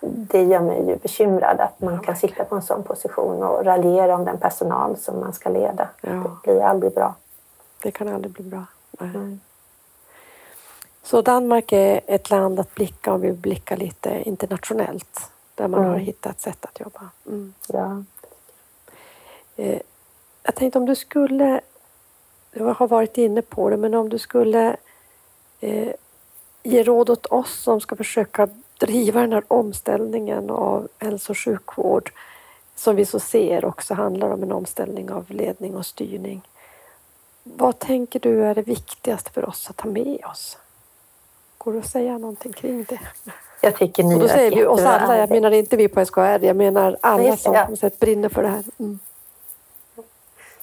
det 0.00 0.42
gör 0.42 0.60
mig 0.60 0.88
ju 0.88 0.96
bekymrad 0.96 1.60
att 1.60 1.80
man 1.80 2.00
kan 2.00 2.16
sitta 2.16 2.44
på 2.44 2.54
en 2.54 2.62
sån 2.62 2.82
position 2.82 3.42
och 3.42 3.64
raljera 3.64 4.14
om 4.14 4.24
den 4.24 4.38
personal 4.38 4.96
som 4.96 5.20
man 5.20 5.32
ska 5.32 5.50
leda. 5.50 5.88
Ja. 6.00 6.10
Det 6.10 6.52
blir 6.52 6.62
aldrig 6.62 6.94
bra. 6.94 7.14
Det 7.82 7.90
kan 7.90 8.08
aldrig 8.08 8.32
bli 8.32 8.44
bra. 8.44 8.64
Nej. 8.90 9.10
Mm. 9.10 9.40
Så 11.02 11.22
Danmark 11.22 11.72
är 11.72 12.00
ett 12.06 12.30
land 12.30 12.60
att 12.60 12.74
blicka 12.74 13.12
om 13.12 13.20
vi 13.20 13.32
blickar 13.32 13.76
lite 13.76 14.22
internationellt 14.24 15.30
där 15.54 15.68
man 15.68 15.80
mm. 15.80 15.92
har 15.92 15.98
hittat 15.98 16.40
sätt 16.40 16.64
att 16.64 16.80
jobba. 16.80 17.10
Mm. 17.26 17.54
Ja. 17.68 18.04
Eh, 19.56 19.80
jag 20.42 20.54
tänkte 20.54 20.78
om 20.78 20.86
du 20.86 20.94
skulle, 20.94 21.60
jag 22.52 22.74
har 22.74 22.88
varit 22.88 23.18
inne 23.18 23.42
på 23.42 23.70
det, 23.70 23.76
men 23.76 23.94
om 23.94 24.08
du 24.08 24.18
skulle 24.18 24.76
eh, 25.60 25.92
ge 26.62 26.82
råd 26.82 27.10
åt 27.10 27.26
oss 27.26 27.62
som 27.62 27.80
ska 27.80 27.96
försöka 27.96 28.48
driva 28.78 29.20
den 29.20 29.32
här 29.32 29.44
omställningen 29.48 30.50
av 30.50 30.88
hälso 30.98 31.32
och 31.32 31.38
sjukvård 31.38 32.12
som 32.74 32.96
vi 32.96 33.06
så 33.06 33.20
ser 33.20 33.64
också 33.64 33.94
handlar 33.94 34.30
om 34.30 34.42
en 34.42 34.52
omställning 34.52 35.10
av 35.10 35.30
ledning 35.30 35.76
och 35.76 35.86
styrning. 35.86 36.42
Vad 37.42 37.78
tänker 37.78 38.20
du 38.20 38.44
är 38.44 38.54
det 38.54 38.62
viktigaste 38.62 39.30
för 39.30 39.48
oss 39.48 39.70
att 39.70 39.76
ta 39.76 39.88
med 39.88 40.24
oss? 40.24 40.58
Går 41.64 41.72
det 41.72 41.78
att 41.78 41.90
säga 41.90 42.18
någonting 42.18 42.52
kring 42.52 42.84
det? 42.88 42.98
Jag 43.60 43.76
tycker 43.76 44.02
ni 44.02 44.14
och 44.14 44.20
då 44.20 44.28
säger 44.28 44.50
vi 44.50 44.66
oss 44.66 44.80
alla, 44.80 45.18
jag 45.18 45.30
menar 45.30 45.50
inte 45.50 45.76
vi 45.76 45.88
på 45.88 46.04
SKR, 46.04 46.44
jag 46.44 46.56
menar 46.56 46.96
alla 47.00 47.36
som 47.36 47.54
ja. 47.54 47.76
sätt 47.76 48.00
brinner 48.00 48.28
för 48.28 48.42
det 48.42 48.48
här. 48.48 48.62
Mm. 48.78 48.98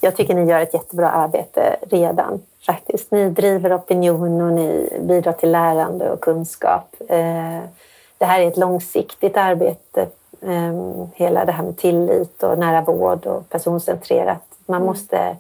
Jag 0.02 0.16
tycker 0.16 0.34
ni 0.34 0.50
gör 0.50 0.62
ett 0.62 0.74
jättebra 0.74 1.10
arbete 1.10 1.76
redan 1.82 2.42
faktiskt. 2.66 3.12
Ni 3.12 3.30
driver 3.30 3.78
opinion 3.78 4.42
och 4.42 4.54
ni 4.54 5.00
bidrar 5.02 5.34
till 5.34 5.52
lärande 5.52 6.12
och 6.12 6.22
kunskap. 6.22 6.96
Eh, 7.00 7.60
det 8.18 8.26
här 8.26 8.40
är 8.40 8.48
ett 8.48 8.58
långsiktigt 8.58 9.38
arbete. 9.38 10.08
Eh, 10.42 11.08
hela 11.14 11.46
det 11.46 11.52
här 11.52 11.64
med 11.64 11.78
tillit 11.78 12.44
och 12.44 12.60
nära 12.60 12.82
vård 12.82 13.26
och 13.26 13.50
personcentrerat. 13.50 14.46
Man 14.66 14.82
mm. 14.82 14.88
måste 14.88 15.36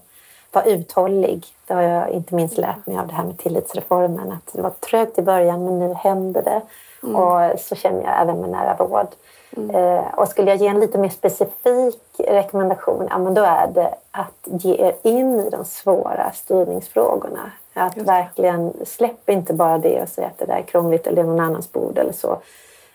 vara 0.51 0.65
uthållig. 0.65 1.45
Det 1.67 1.73
har 1.73 1.81
jag 1.81 2.09
inte 2.09 2.35
minst 2.35 2.57
lärt 2.57 2.85
mig 2.85 2.97
av 2.97 3.07
det 3.07 3.13
här 3.13 3.23
med 3.23 3.37
tillitsreformen. 3.37 4.31
Att 4.31 4.53
det 4.53 4.61
var 4.61 4.69
trögt 4.69 5.19
i 5.19 5.21
början 5.21 5.65
men 5.65 5.79
nu 5.79 5.93
händer 5.93 6.41
det. 6.43 6.61
Mm. 7.03 7.15
Och 7.15 7.59
så 7.59 7.75
känner 7.75 8.03
jag 8.03 8.21
även 8.21 8.41
med 8.41 8.49
nära 8.49 8.75
vård. 8.75 9.07
Mm. 9.57 9.75
Eh, 9.75 10.13
och 10.13 10.27
skulle 10.27 10.51
jag 10.51 10.57
ge 10.57 10.67
en 10.67 10.79
lite 10.79 10.97
mer 10.97 11.09
specifik 11.09 12.01
rekommendation, 12.17 13.07
ja, 13.09 13.17
men 13.17 13.33
då 13.33 13.41
är 13.41 13.67
det 13.67 13.95
att 14.11 14.47
ge 14.63 14.75
er 14.75 14.95
in 15.03 15.39
i 15.39 15.49
de 15.49 15.65
svåra 15.65 16.31
styrningsfrågorna. 16.33 17.51
Att 17.73 17.97
verkligen 17.97 18.73
släpp 18.85 19.29
inte 19.29 19.53
bara 19.53 19.77
det 19.77 20.01
och 20.01 20.09
säga 20.09 20.27
att 20.27 20.37
det 20.37 20.45
där 20.45 20.57
är 20.57 20.61
krångligt 20.61 21.07
eller 21.07 21.23
någon 21.23 21.39
annans 21.39 21.71
bord 21.71 21.97
eller 21.97 22.13
så. 22.13 22.37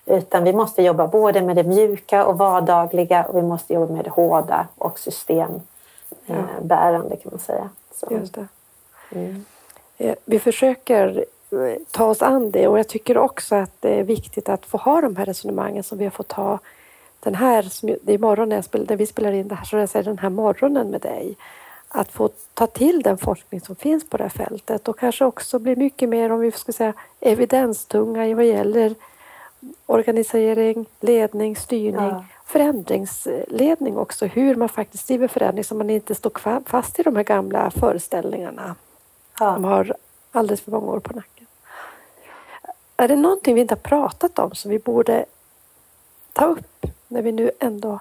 Utan 0.07 0.45
vi 0.45 0.53
måste 0.53 0.83
jobba 0.83 1.07
både 1.07 1.43
med 1.43 1.57
det 1.57 1.65
mjuka 1.65 2.27
och 2.27 2.39
vardagliga 2.39 3.25
och 3.25 3.37
vi 3.37 3.43
måste 3.43 3.75
jobba 3.75 3.93
med 3.93 4.05
det 4.05 4.11
hårda 4.11 4.67
och 4.79 4.99
system 4.99 5.61
ja. 6.27 6.35
Eh, 6.35 6.63
bärande 6.63 7.17
kan 7.17 7.31
man 7.33 7.41
säga. 7.41 7.71
Så. 7.95 8.07
Just 8.11 8.35
det. 8.35 8.47
Mm. 9.11 9.45
Eh, 9.99 10.15
vi 10.25 10.39
försöker 10.39 11.25
eh, 11.51 11.83
ta 11.91 12.05
oss 12.05 12.23
an 12.23 12.51
det 12.51 12.69
och 12.69 12.79
jag 12.79 12.89
tycker 12.89 13.19
också 13.19 13.55
att 13.55 13.73
det 13.81 14.01
är 14.01 14.05
viktigt 14.05 14.49
att 14.49 14.67
få 14.67 14.79
ha 14.79 15.01
de 15.01 15.17
här 15.17 15.25
resonemangen 15.25 15.83
som 15.83 15.99
vi 15.99 16.05
har 16.05 16.11
fått 16.11 16.33
ha 16.33 16.59
den 17.21 17.35
här, 17.35 17.67
det 18.03 18.13
är 18.13 18.15
imorgon 18.15 18.49
när, 18.49 18.57
jag 18.57 18.65
spel, 18.65 18.87
när 18.89 18.97
vi 18.97 19.07
spelar 19.07 19.33
in 19.33 19.49
det 19.49 19.55
här, 19.55 19.65
så 19.65 19.77
jag 19.77 19.89
säger 19.89 20.05
den 20.05 20.19
här 20.19 20.31
morgonen 20.31 20.91
med 20.91 21.01
dig. 21.01 21.37
Att 21.89 22.13
få 22.13 22.31
ta 22.55 22.67
till 22.67 23.03
den 23.03 23.19
forskning 23.19 23.61
som 23.61 23.77
finns 23.77 24.11
på 24.11 24.17
det 24.17 24.25
här 24.25 24.31
fältet 24.31 24.89
och 24.89 24.99
kanske 24.99 25.25
också 25.25 25.59
bli 25.59 25.77
mycket 25.77 26.09
mer, 26.09 26.33
om 26.33 26.41
vi 26.41 26.53
ska 26.53 26.73
säga 26.73 26.93
evidenstunga 27.21 28.35
vad 28.35 28.45
gäller 28.45 28.95
organisering, 29.87 30.87
ledning, 31.01 31.57
styrning. 31.57 32.09
Ja 32.09 32.25
förändringsledning 32.45 33.99
också. 33.99 34.27
Hur 34.27 34.55
man 34.55 34.69
faktiskt 34.69 35.07
driver 35.07 35.29
förändring 35.29 35.65
så 35.65 35.75
man 35.75 35.91
inte 35.91 36.15
står 36.15 36.65
fast 36.69 36.99
i 36.99 37.03
de 37.03 37.17
här 37.17 37.23
gamla 37.23 37.71
föreställningarna. 37.71 38.77
Ja. 39.41 39.51
De 39.51 39.65
har 39.65 39.97
alldeles 40.33 40.61
för 40.61 40.71
många 40.71 40.93
år 40.93 41.01
på 41.01 41.13
nacken. 41.15 41.47
Är 42.97 43.09
det 43.09 43.17
någonting 43.17 43.55
vi 43.55 43.61
inte 43.61 43.75
har 43.75 43.81
pratat 43.81 44.39
om 44.39 44.55
som 44.55 44.71
vi 44.71 44.79
borde 44.79 45.27
ta 46.33 46.45
upp 46.45 46.87
när 47.09 47.23
vi 47.23 47.33
nu 47.33 47.51
ändå 47.61 48.01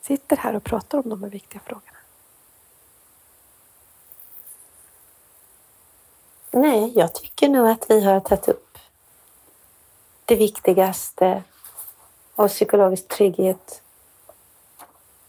sitter 0.00 0.36
här 0.36 0.56
och 0.56 0.64
pratar 0.64 0.98
om 0.98 1.08
de 1.08 1.22
här 1.22 1.30
viktiga 1.30 1.60
frågorna? 1.64 1.98
Nej, 6.50 6.92
jag 6.94 7.14
tycker 7.14 7.48
nog 7.48 7.68
att 7.68 7.90
vi 7.90 8.04
har 8.04 8.20
tagit 8.20 8.48
upp 8.48 8.78
det 10.24 10.36
viktigaste 10.36 11.42
och 12.36 12.48
psykologisk 12.48 13.08
trygghet 13.08 13.82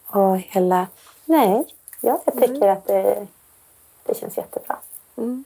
och 0.08 0.38
hela... 0.38 0.88
Nej, 1.26 1.66
ja, 2.01 2.22
jag 2.26 2.34
tycker 2.34 2.56
mm. 2.56 2.74
att 2.78 2.88
det, 2.88 3.28
det 4.04 4.18
känns 4.18 4.38
jättebra. 4.38 4.78
Mm. 5.16 5.43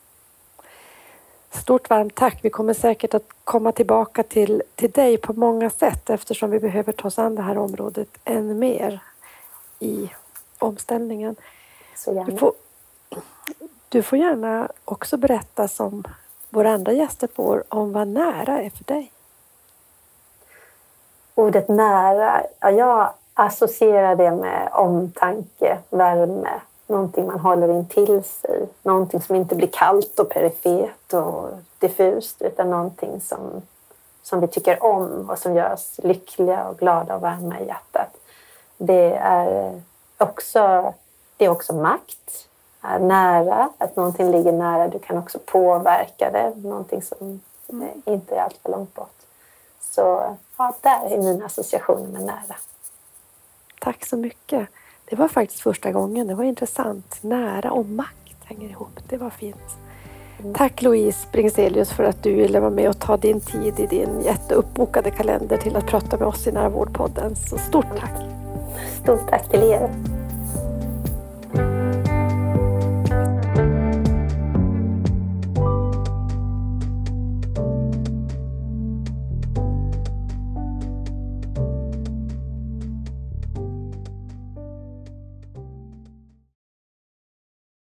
Stort 1.51 1.89
varmt 1.89 2.15
tack. 2.15 2.39
Vi 2.41 2.49
kommer 2.49 2.73
säkert 2.73 3.13
att 3.13 3.29
komma 3.43 3.71
tillbaka 3.71 4.23
till, 4.23 4.63
till 4.75 4.91
dig 4.91 5.17
på 5.17 5.33
många 5.33 5.69
sätt 5.69 6.09
eftersom 6.09 6.49
vi 6.49 6.59
behöver 6.59 6.91
ta 6.91 7.07
oss 7.07 7.19
an 7.19 7.35
det 7.35 7.41
här 7.41 7.57
området 7.57 8.09
ännu 8.23 8.53
mer 8.53 8.99
i 9.79 10.09
omställningen. 10.57 11.35
Så 11.95 12.13
gärna. 12.13 12.31
Du 12.31 12.37
får, 12.37 12.53
du 13.89 14.03
får 14.03 14.19
gärna 14.19 14.71
också 14.85 15.17
berätta 15.17 15.67
som 15.67 16.03
våra 16.49 16.73
andra 16.73 16.91
gäster 16.91 17.29
får 17.35 17.63
om 17.69 17.91
vad 17.91 18.07
nära 18.07 18.61
är 18.61 18.69
för 18.69 18.83
dig. 18.83 19.11
Ordet 21.37 21.69
nära, 21.69 22.43
ja, 22.59 22.71
jag 22.71 23.09
associerar 23.33 24.15
det 24.15 24.31
med 24.31 24.69
omtanke, 24.73 25.77
värme, 25.89 26.61
någonting 26.87 27.27
man 27.27 27.39
håller 27.39 27.69
in 27.69 27.87
till 27.87 28.23
sig. 28.23 28.67
Någonting 28.83 29.21
som 29.21 29.35
inte 29.35 29.55
blir 29.55 29.67
kallt 29.67 30.19
och 30.19 30.29
perifert 30.29 31.13
och 31.13 31.49
diffust 31.79 32.41
utan 32.41 32.69
någonting 32.69 33.21
som, 33.21 33.39
som 34.23 34.41
vi 34.41 34.47
tycker 34.47 34.83
om 34.83 35.29
och 35.29 35.39
som 35.39 35.55
gör 35.55 35.73
oss 35.73 35.99
lyckliga 36.03 36.67
och 36.67 36.77
glada 36.77 37.15
och 37.15 37.21
varma 37.21 37.59
i 37.59 37.67
hjärtat. 37.67 38.17
Det 38.77 39.13
är 39.15 39.81
också, 40.17 40.93
det 41.37 41.45
är 41.45 41.49
också 41.49 41.73
makt, 41.73 42.47
är 42.81 42.99
nära, 42.99 43.69
att 43.77 43.95
någonting 43.95 44.31
ligger 44.31 44.51
nära. 44.51 44.87
Du 44.87 44.99
kan 44.99 45.17
också 45.17 45.39
påverka 45.45 46.31
det, 46.31 46.53
någonting 46.55 47.01
som 47.01 47.41
mm. 47.69 48.01
inte 48.05 48.35
är 48.35 48.41
alltför 48.41 48.69
långt 48.69 48.93
bort. 48.93 49.17
Så 49.79 50.35
ja, 50.57 50.75
där 50.81 51.13
är 51.13 51.17
mina 51.17 51.45
associationer 51.45 52.07
med 52.07 52.21
nära. 52.21 52.55
Tack 53.79 54.05
så 54.05 54.17
mycket. 54.17 54.67
Det 55.05 55.15
var 55.15 55.27
faktiskt 55.27 55.59
första 55.61 55.91
gången. 55.91 56.27
Det 56.27 56.35
var 56.35 56.43
intressant. 56.43 57.17
Nära 57.21 57.71
och 57.71 57.85
makt 57.85 58.43
hänger 58.43 58.69
ihop. 58.69 58.99
Det 59.09 59.17
var 59.17 59.29
fint. 59.29 59.77
Mm. 60.39 60.53
Tack 60.53 60.81
Louise 60.81 61.27
Bringselius 61.31 61.91
för 61.91 62.03
att 62.03 62.23
du 62.23 62.33
ville 62.33 62.59
vara 62.59 62.71
med 62.71 62.89
och 62.89 62.99
ta 62.99 63.17
din 63.17 63.41
tid 63.41 63.79
i 63.79 63.85
din 63.85 64.21
jätteuppbokade 64.21 65.11
kalender 65.11 65.57
till 65.57 65.75
att 65.75 65.85
prata 65.85 66.17
med 66.17 66.27
oss 66.27 66.47
i 66.47 66.51
Nära 66.51 66.69
vårdpodden. 66.69 67.35
Så 67.35 67.57
stort 67.57 67.99
tack! 67.99 68.13
Stort 69.03 69.29
tack 69.29 69.49
till 69.49 69.63
er! 69.63 70.16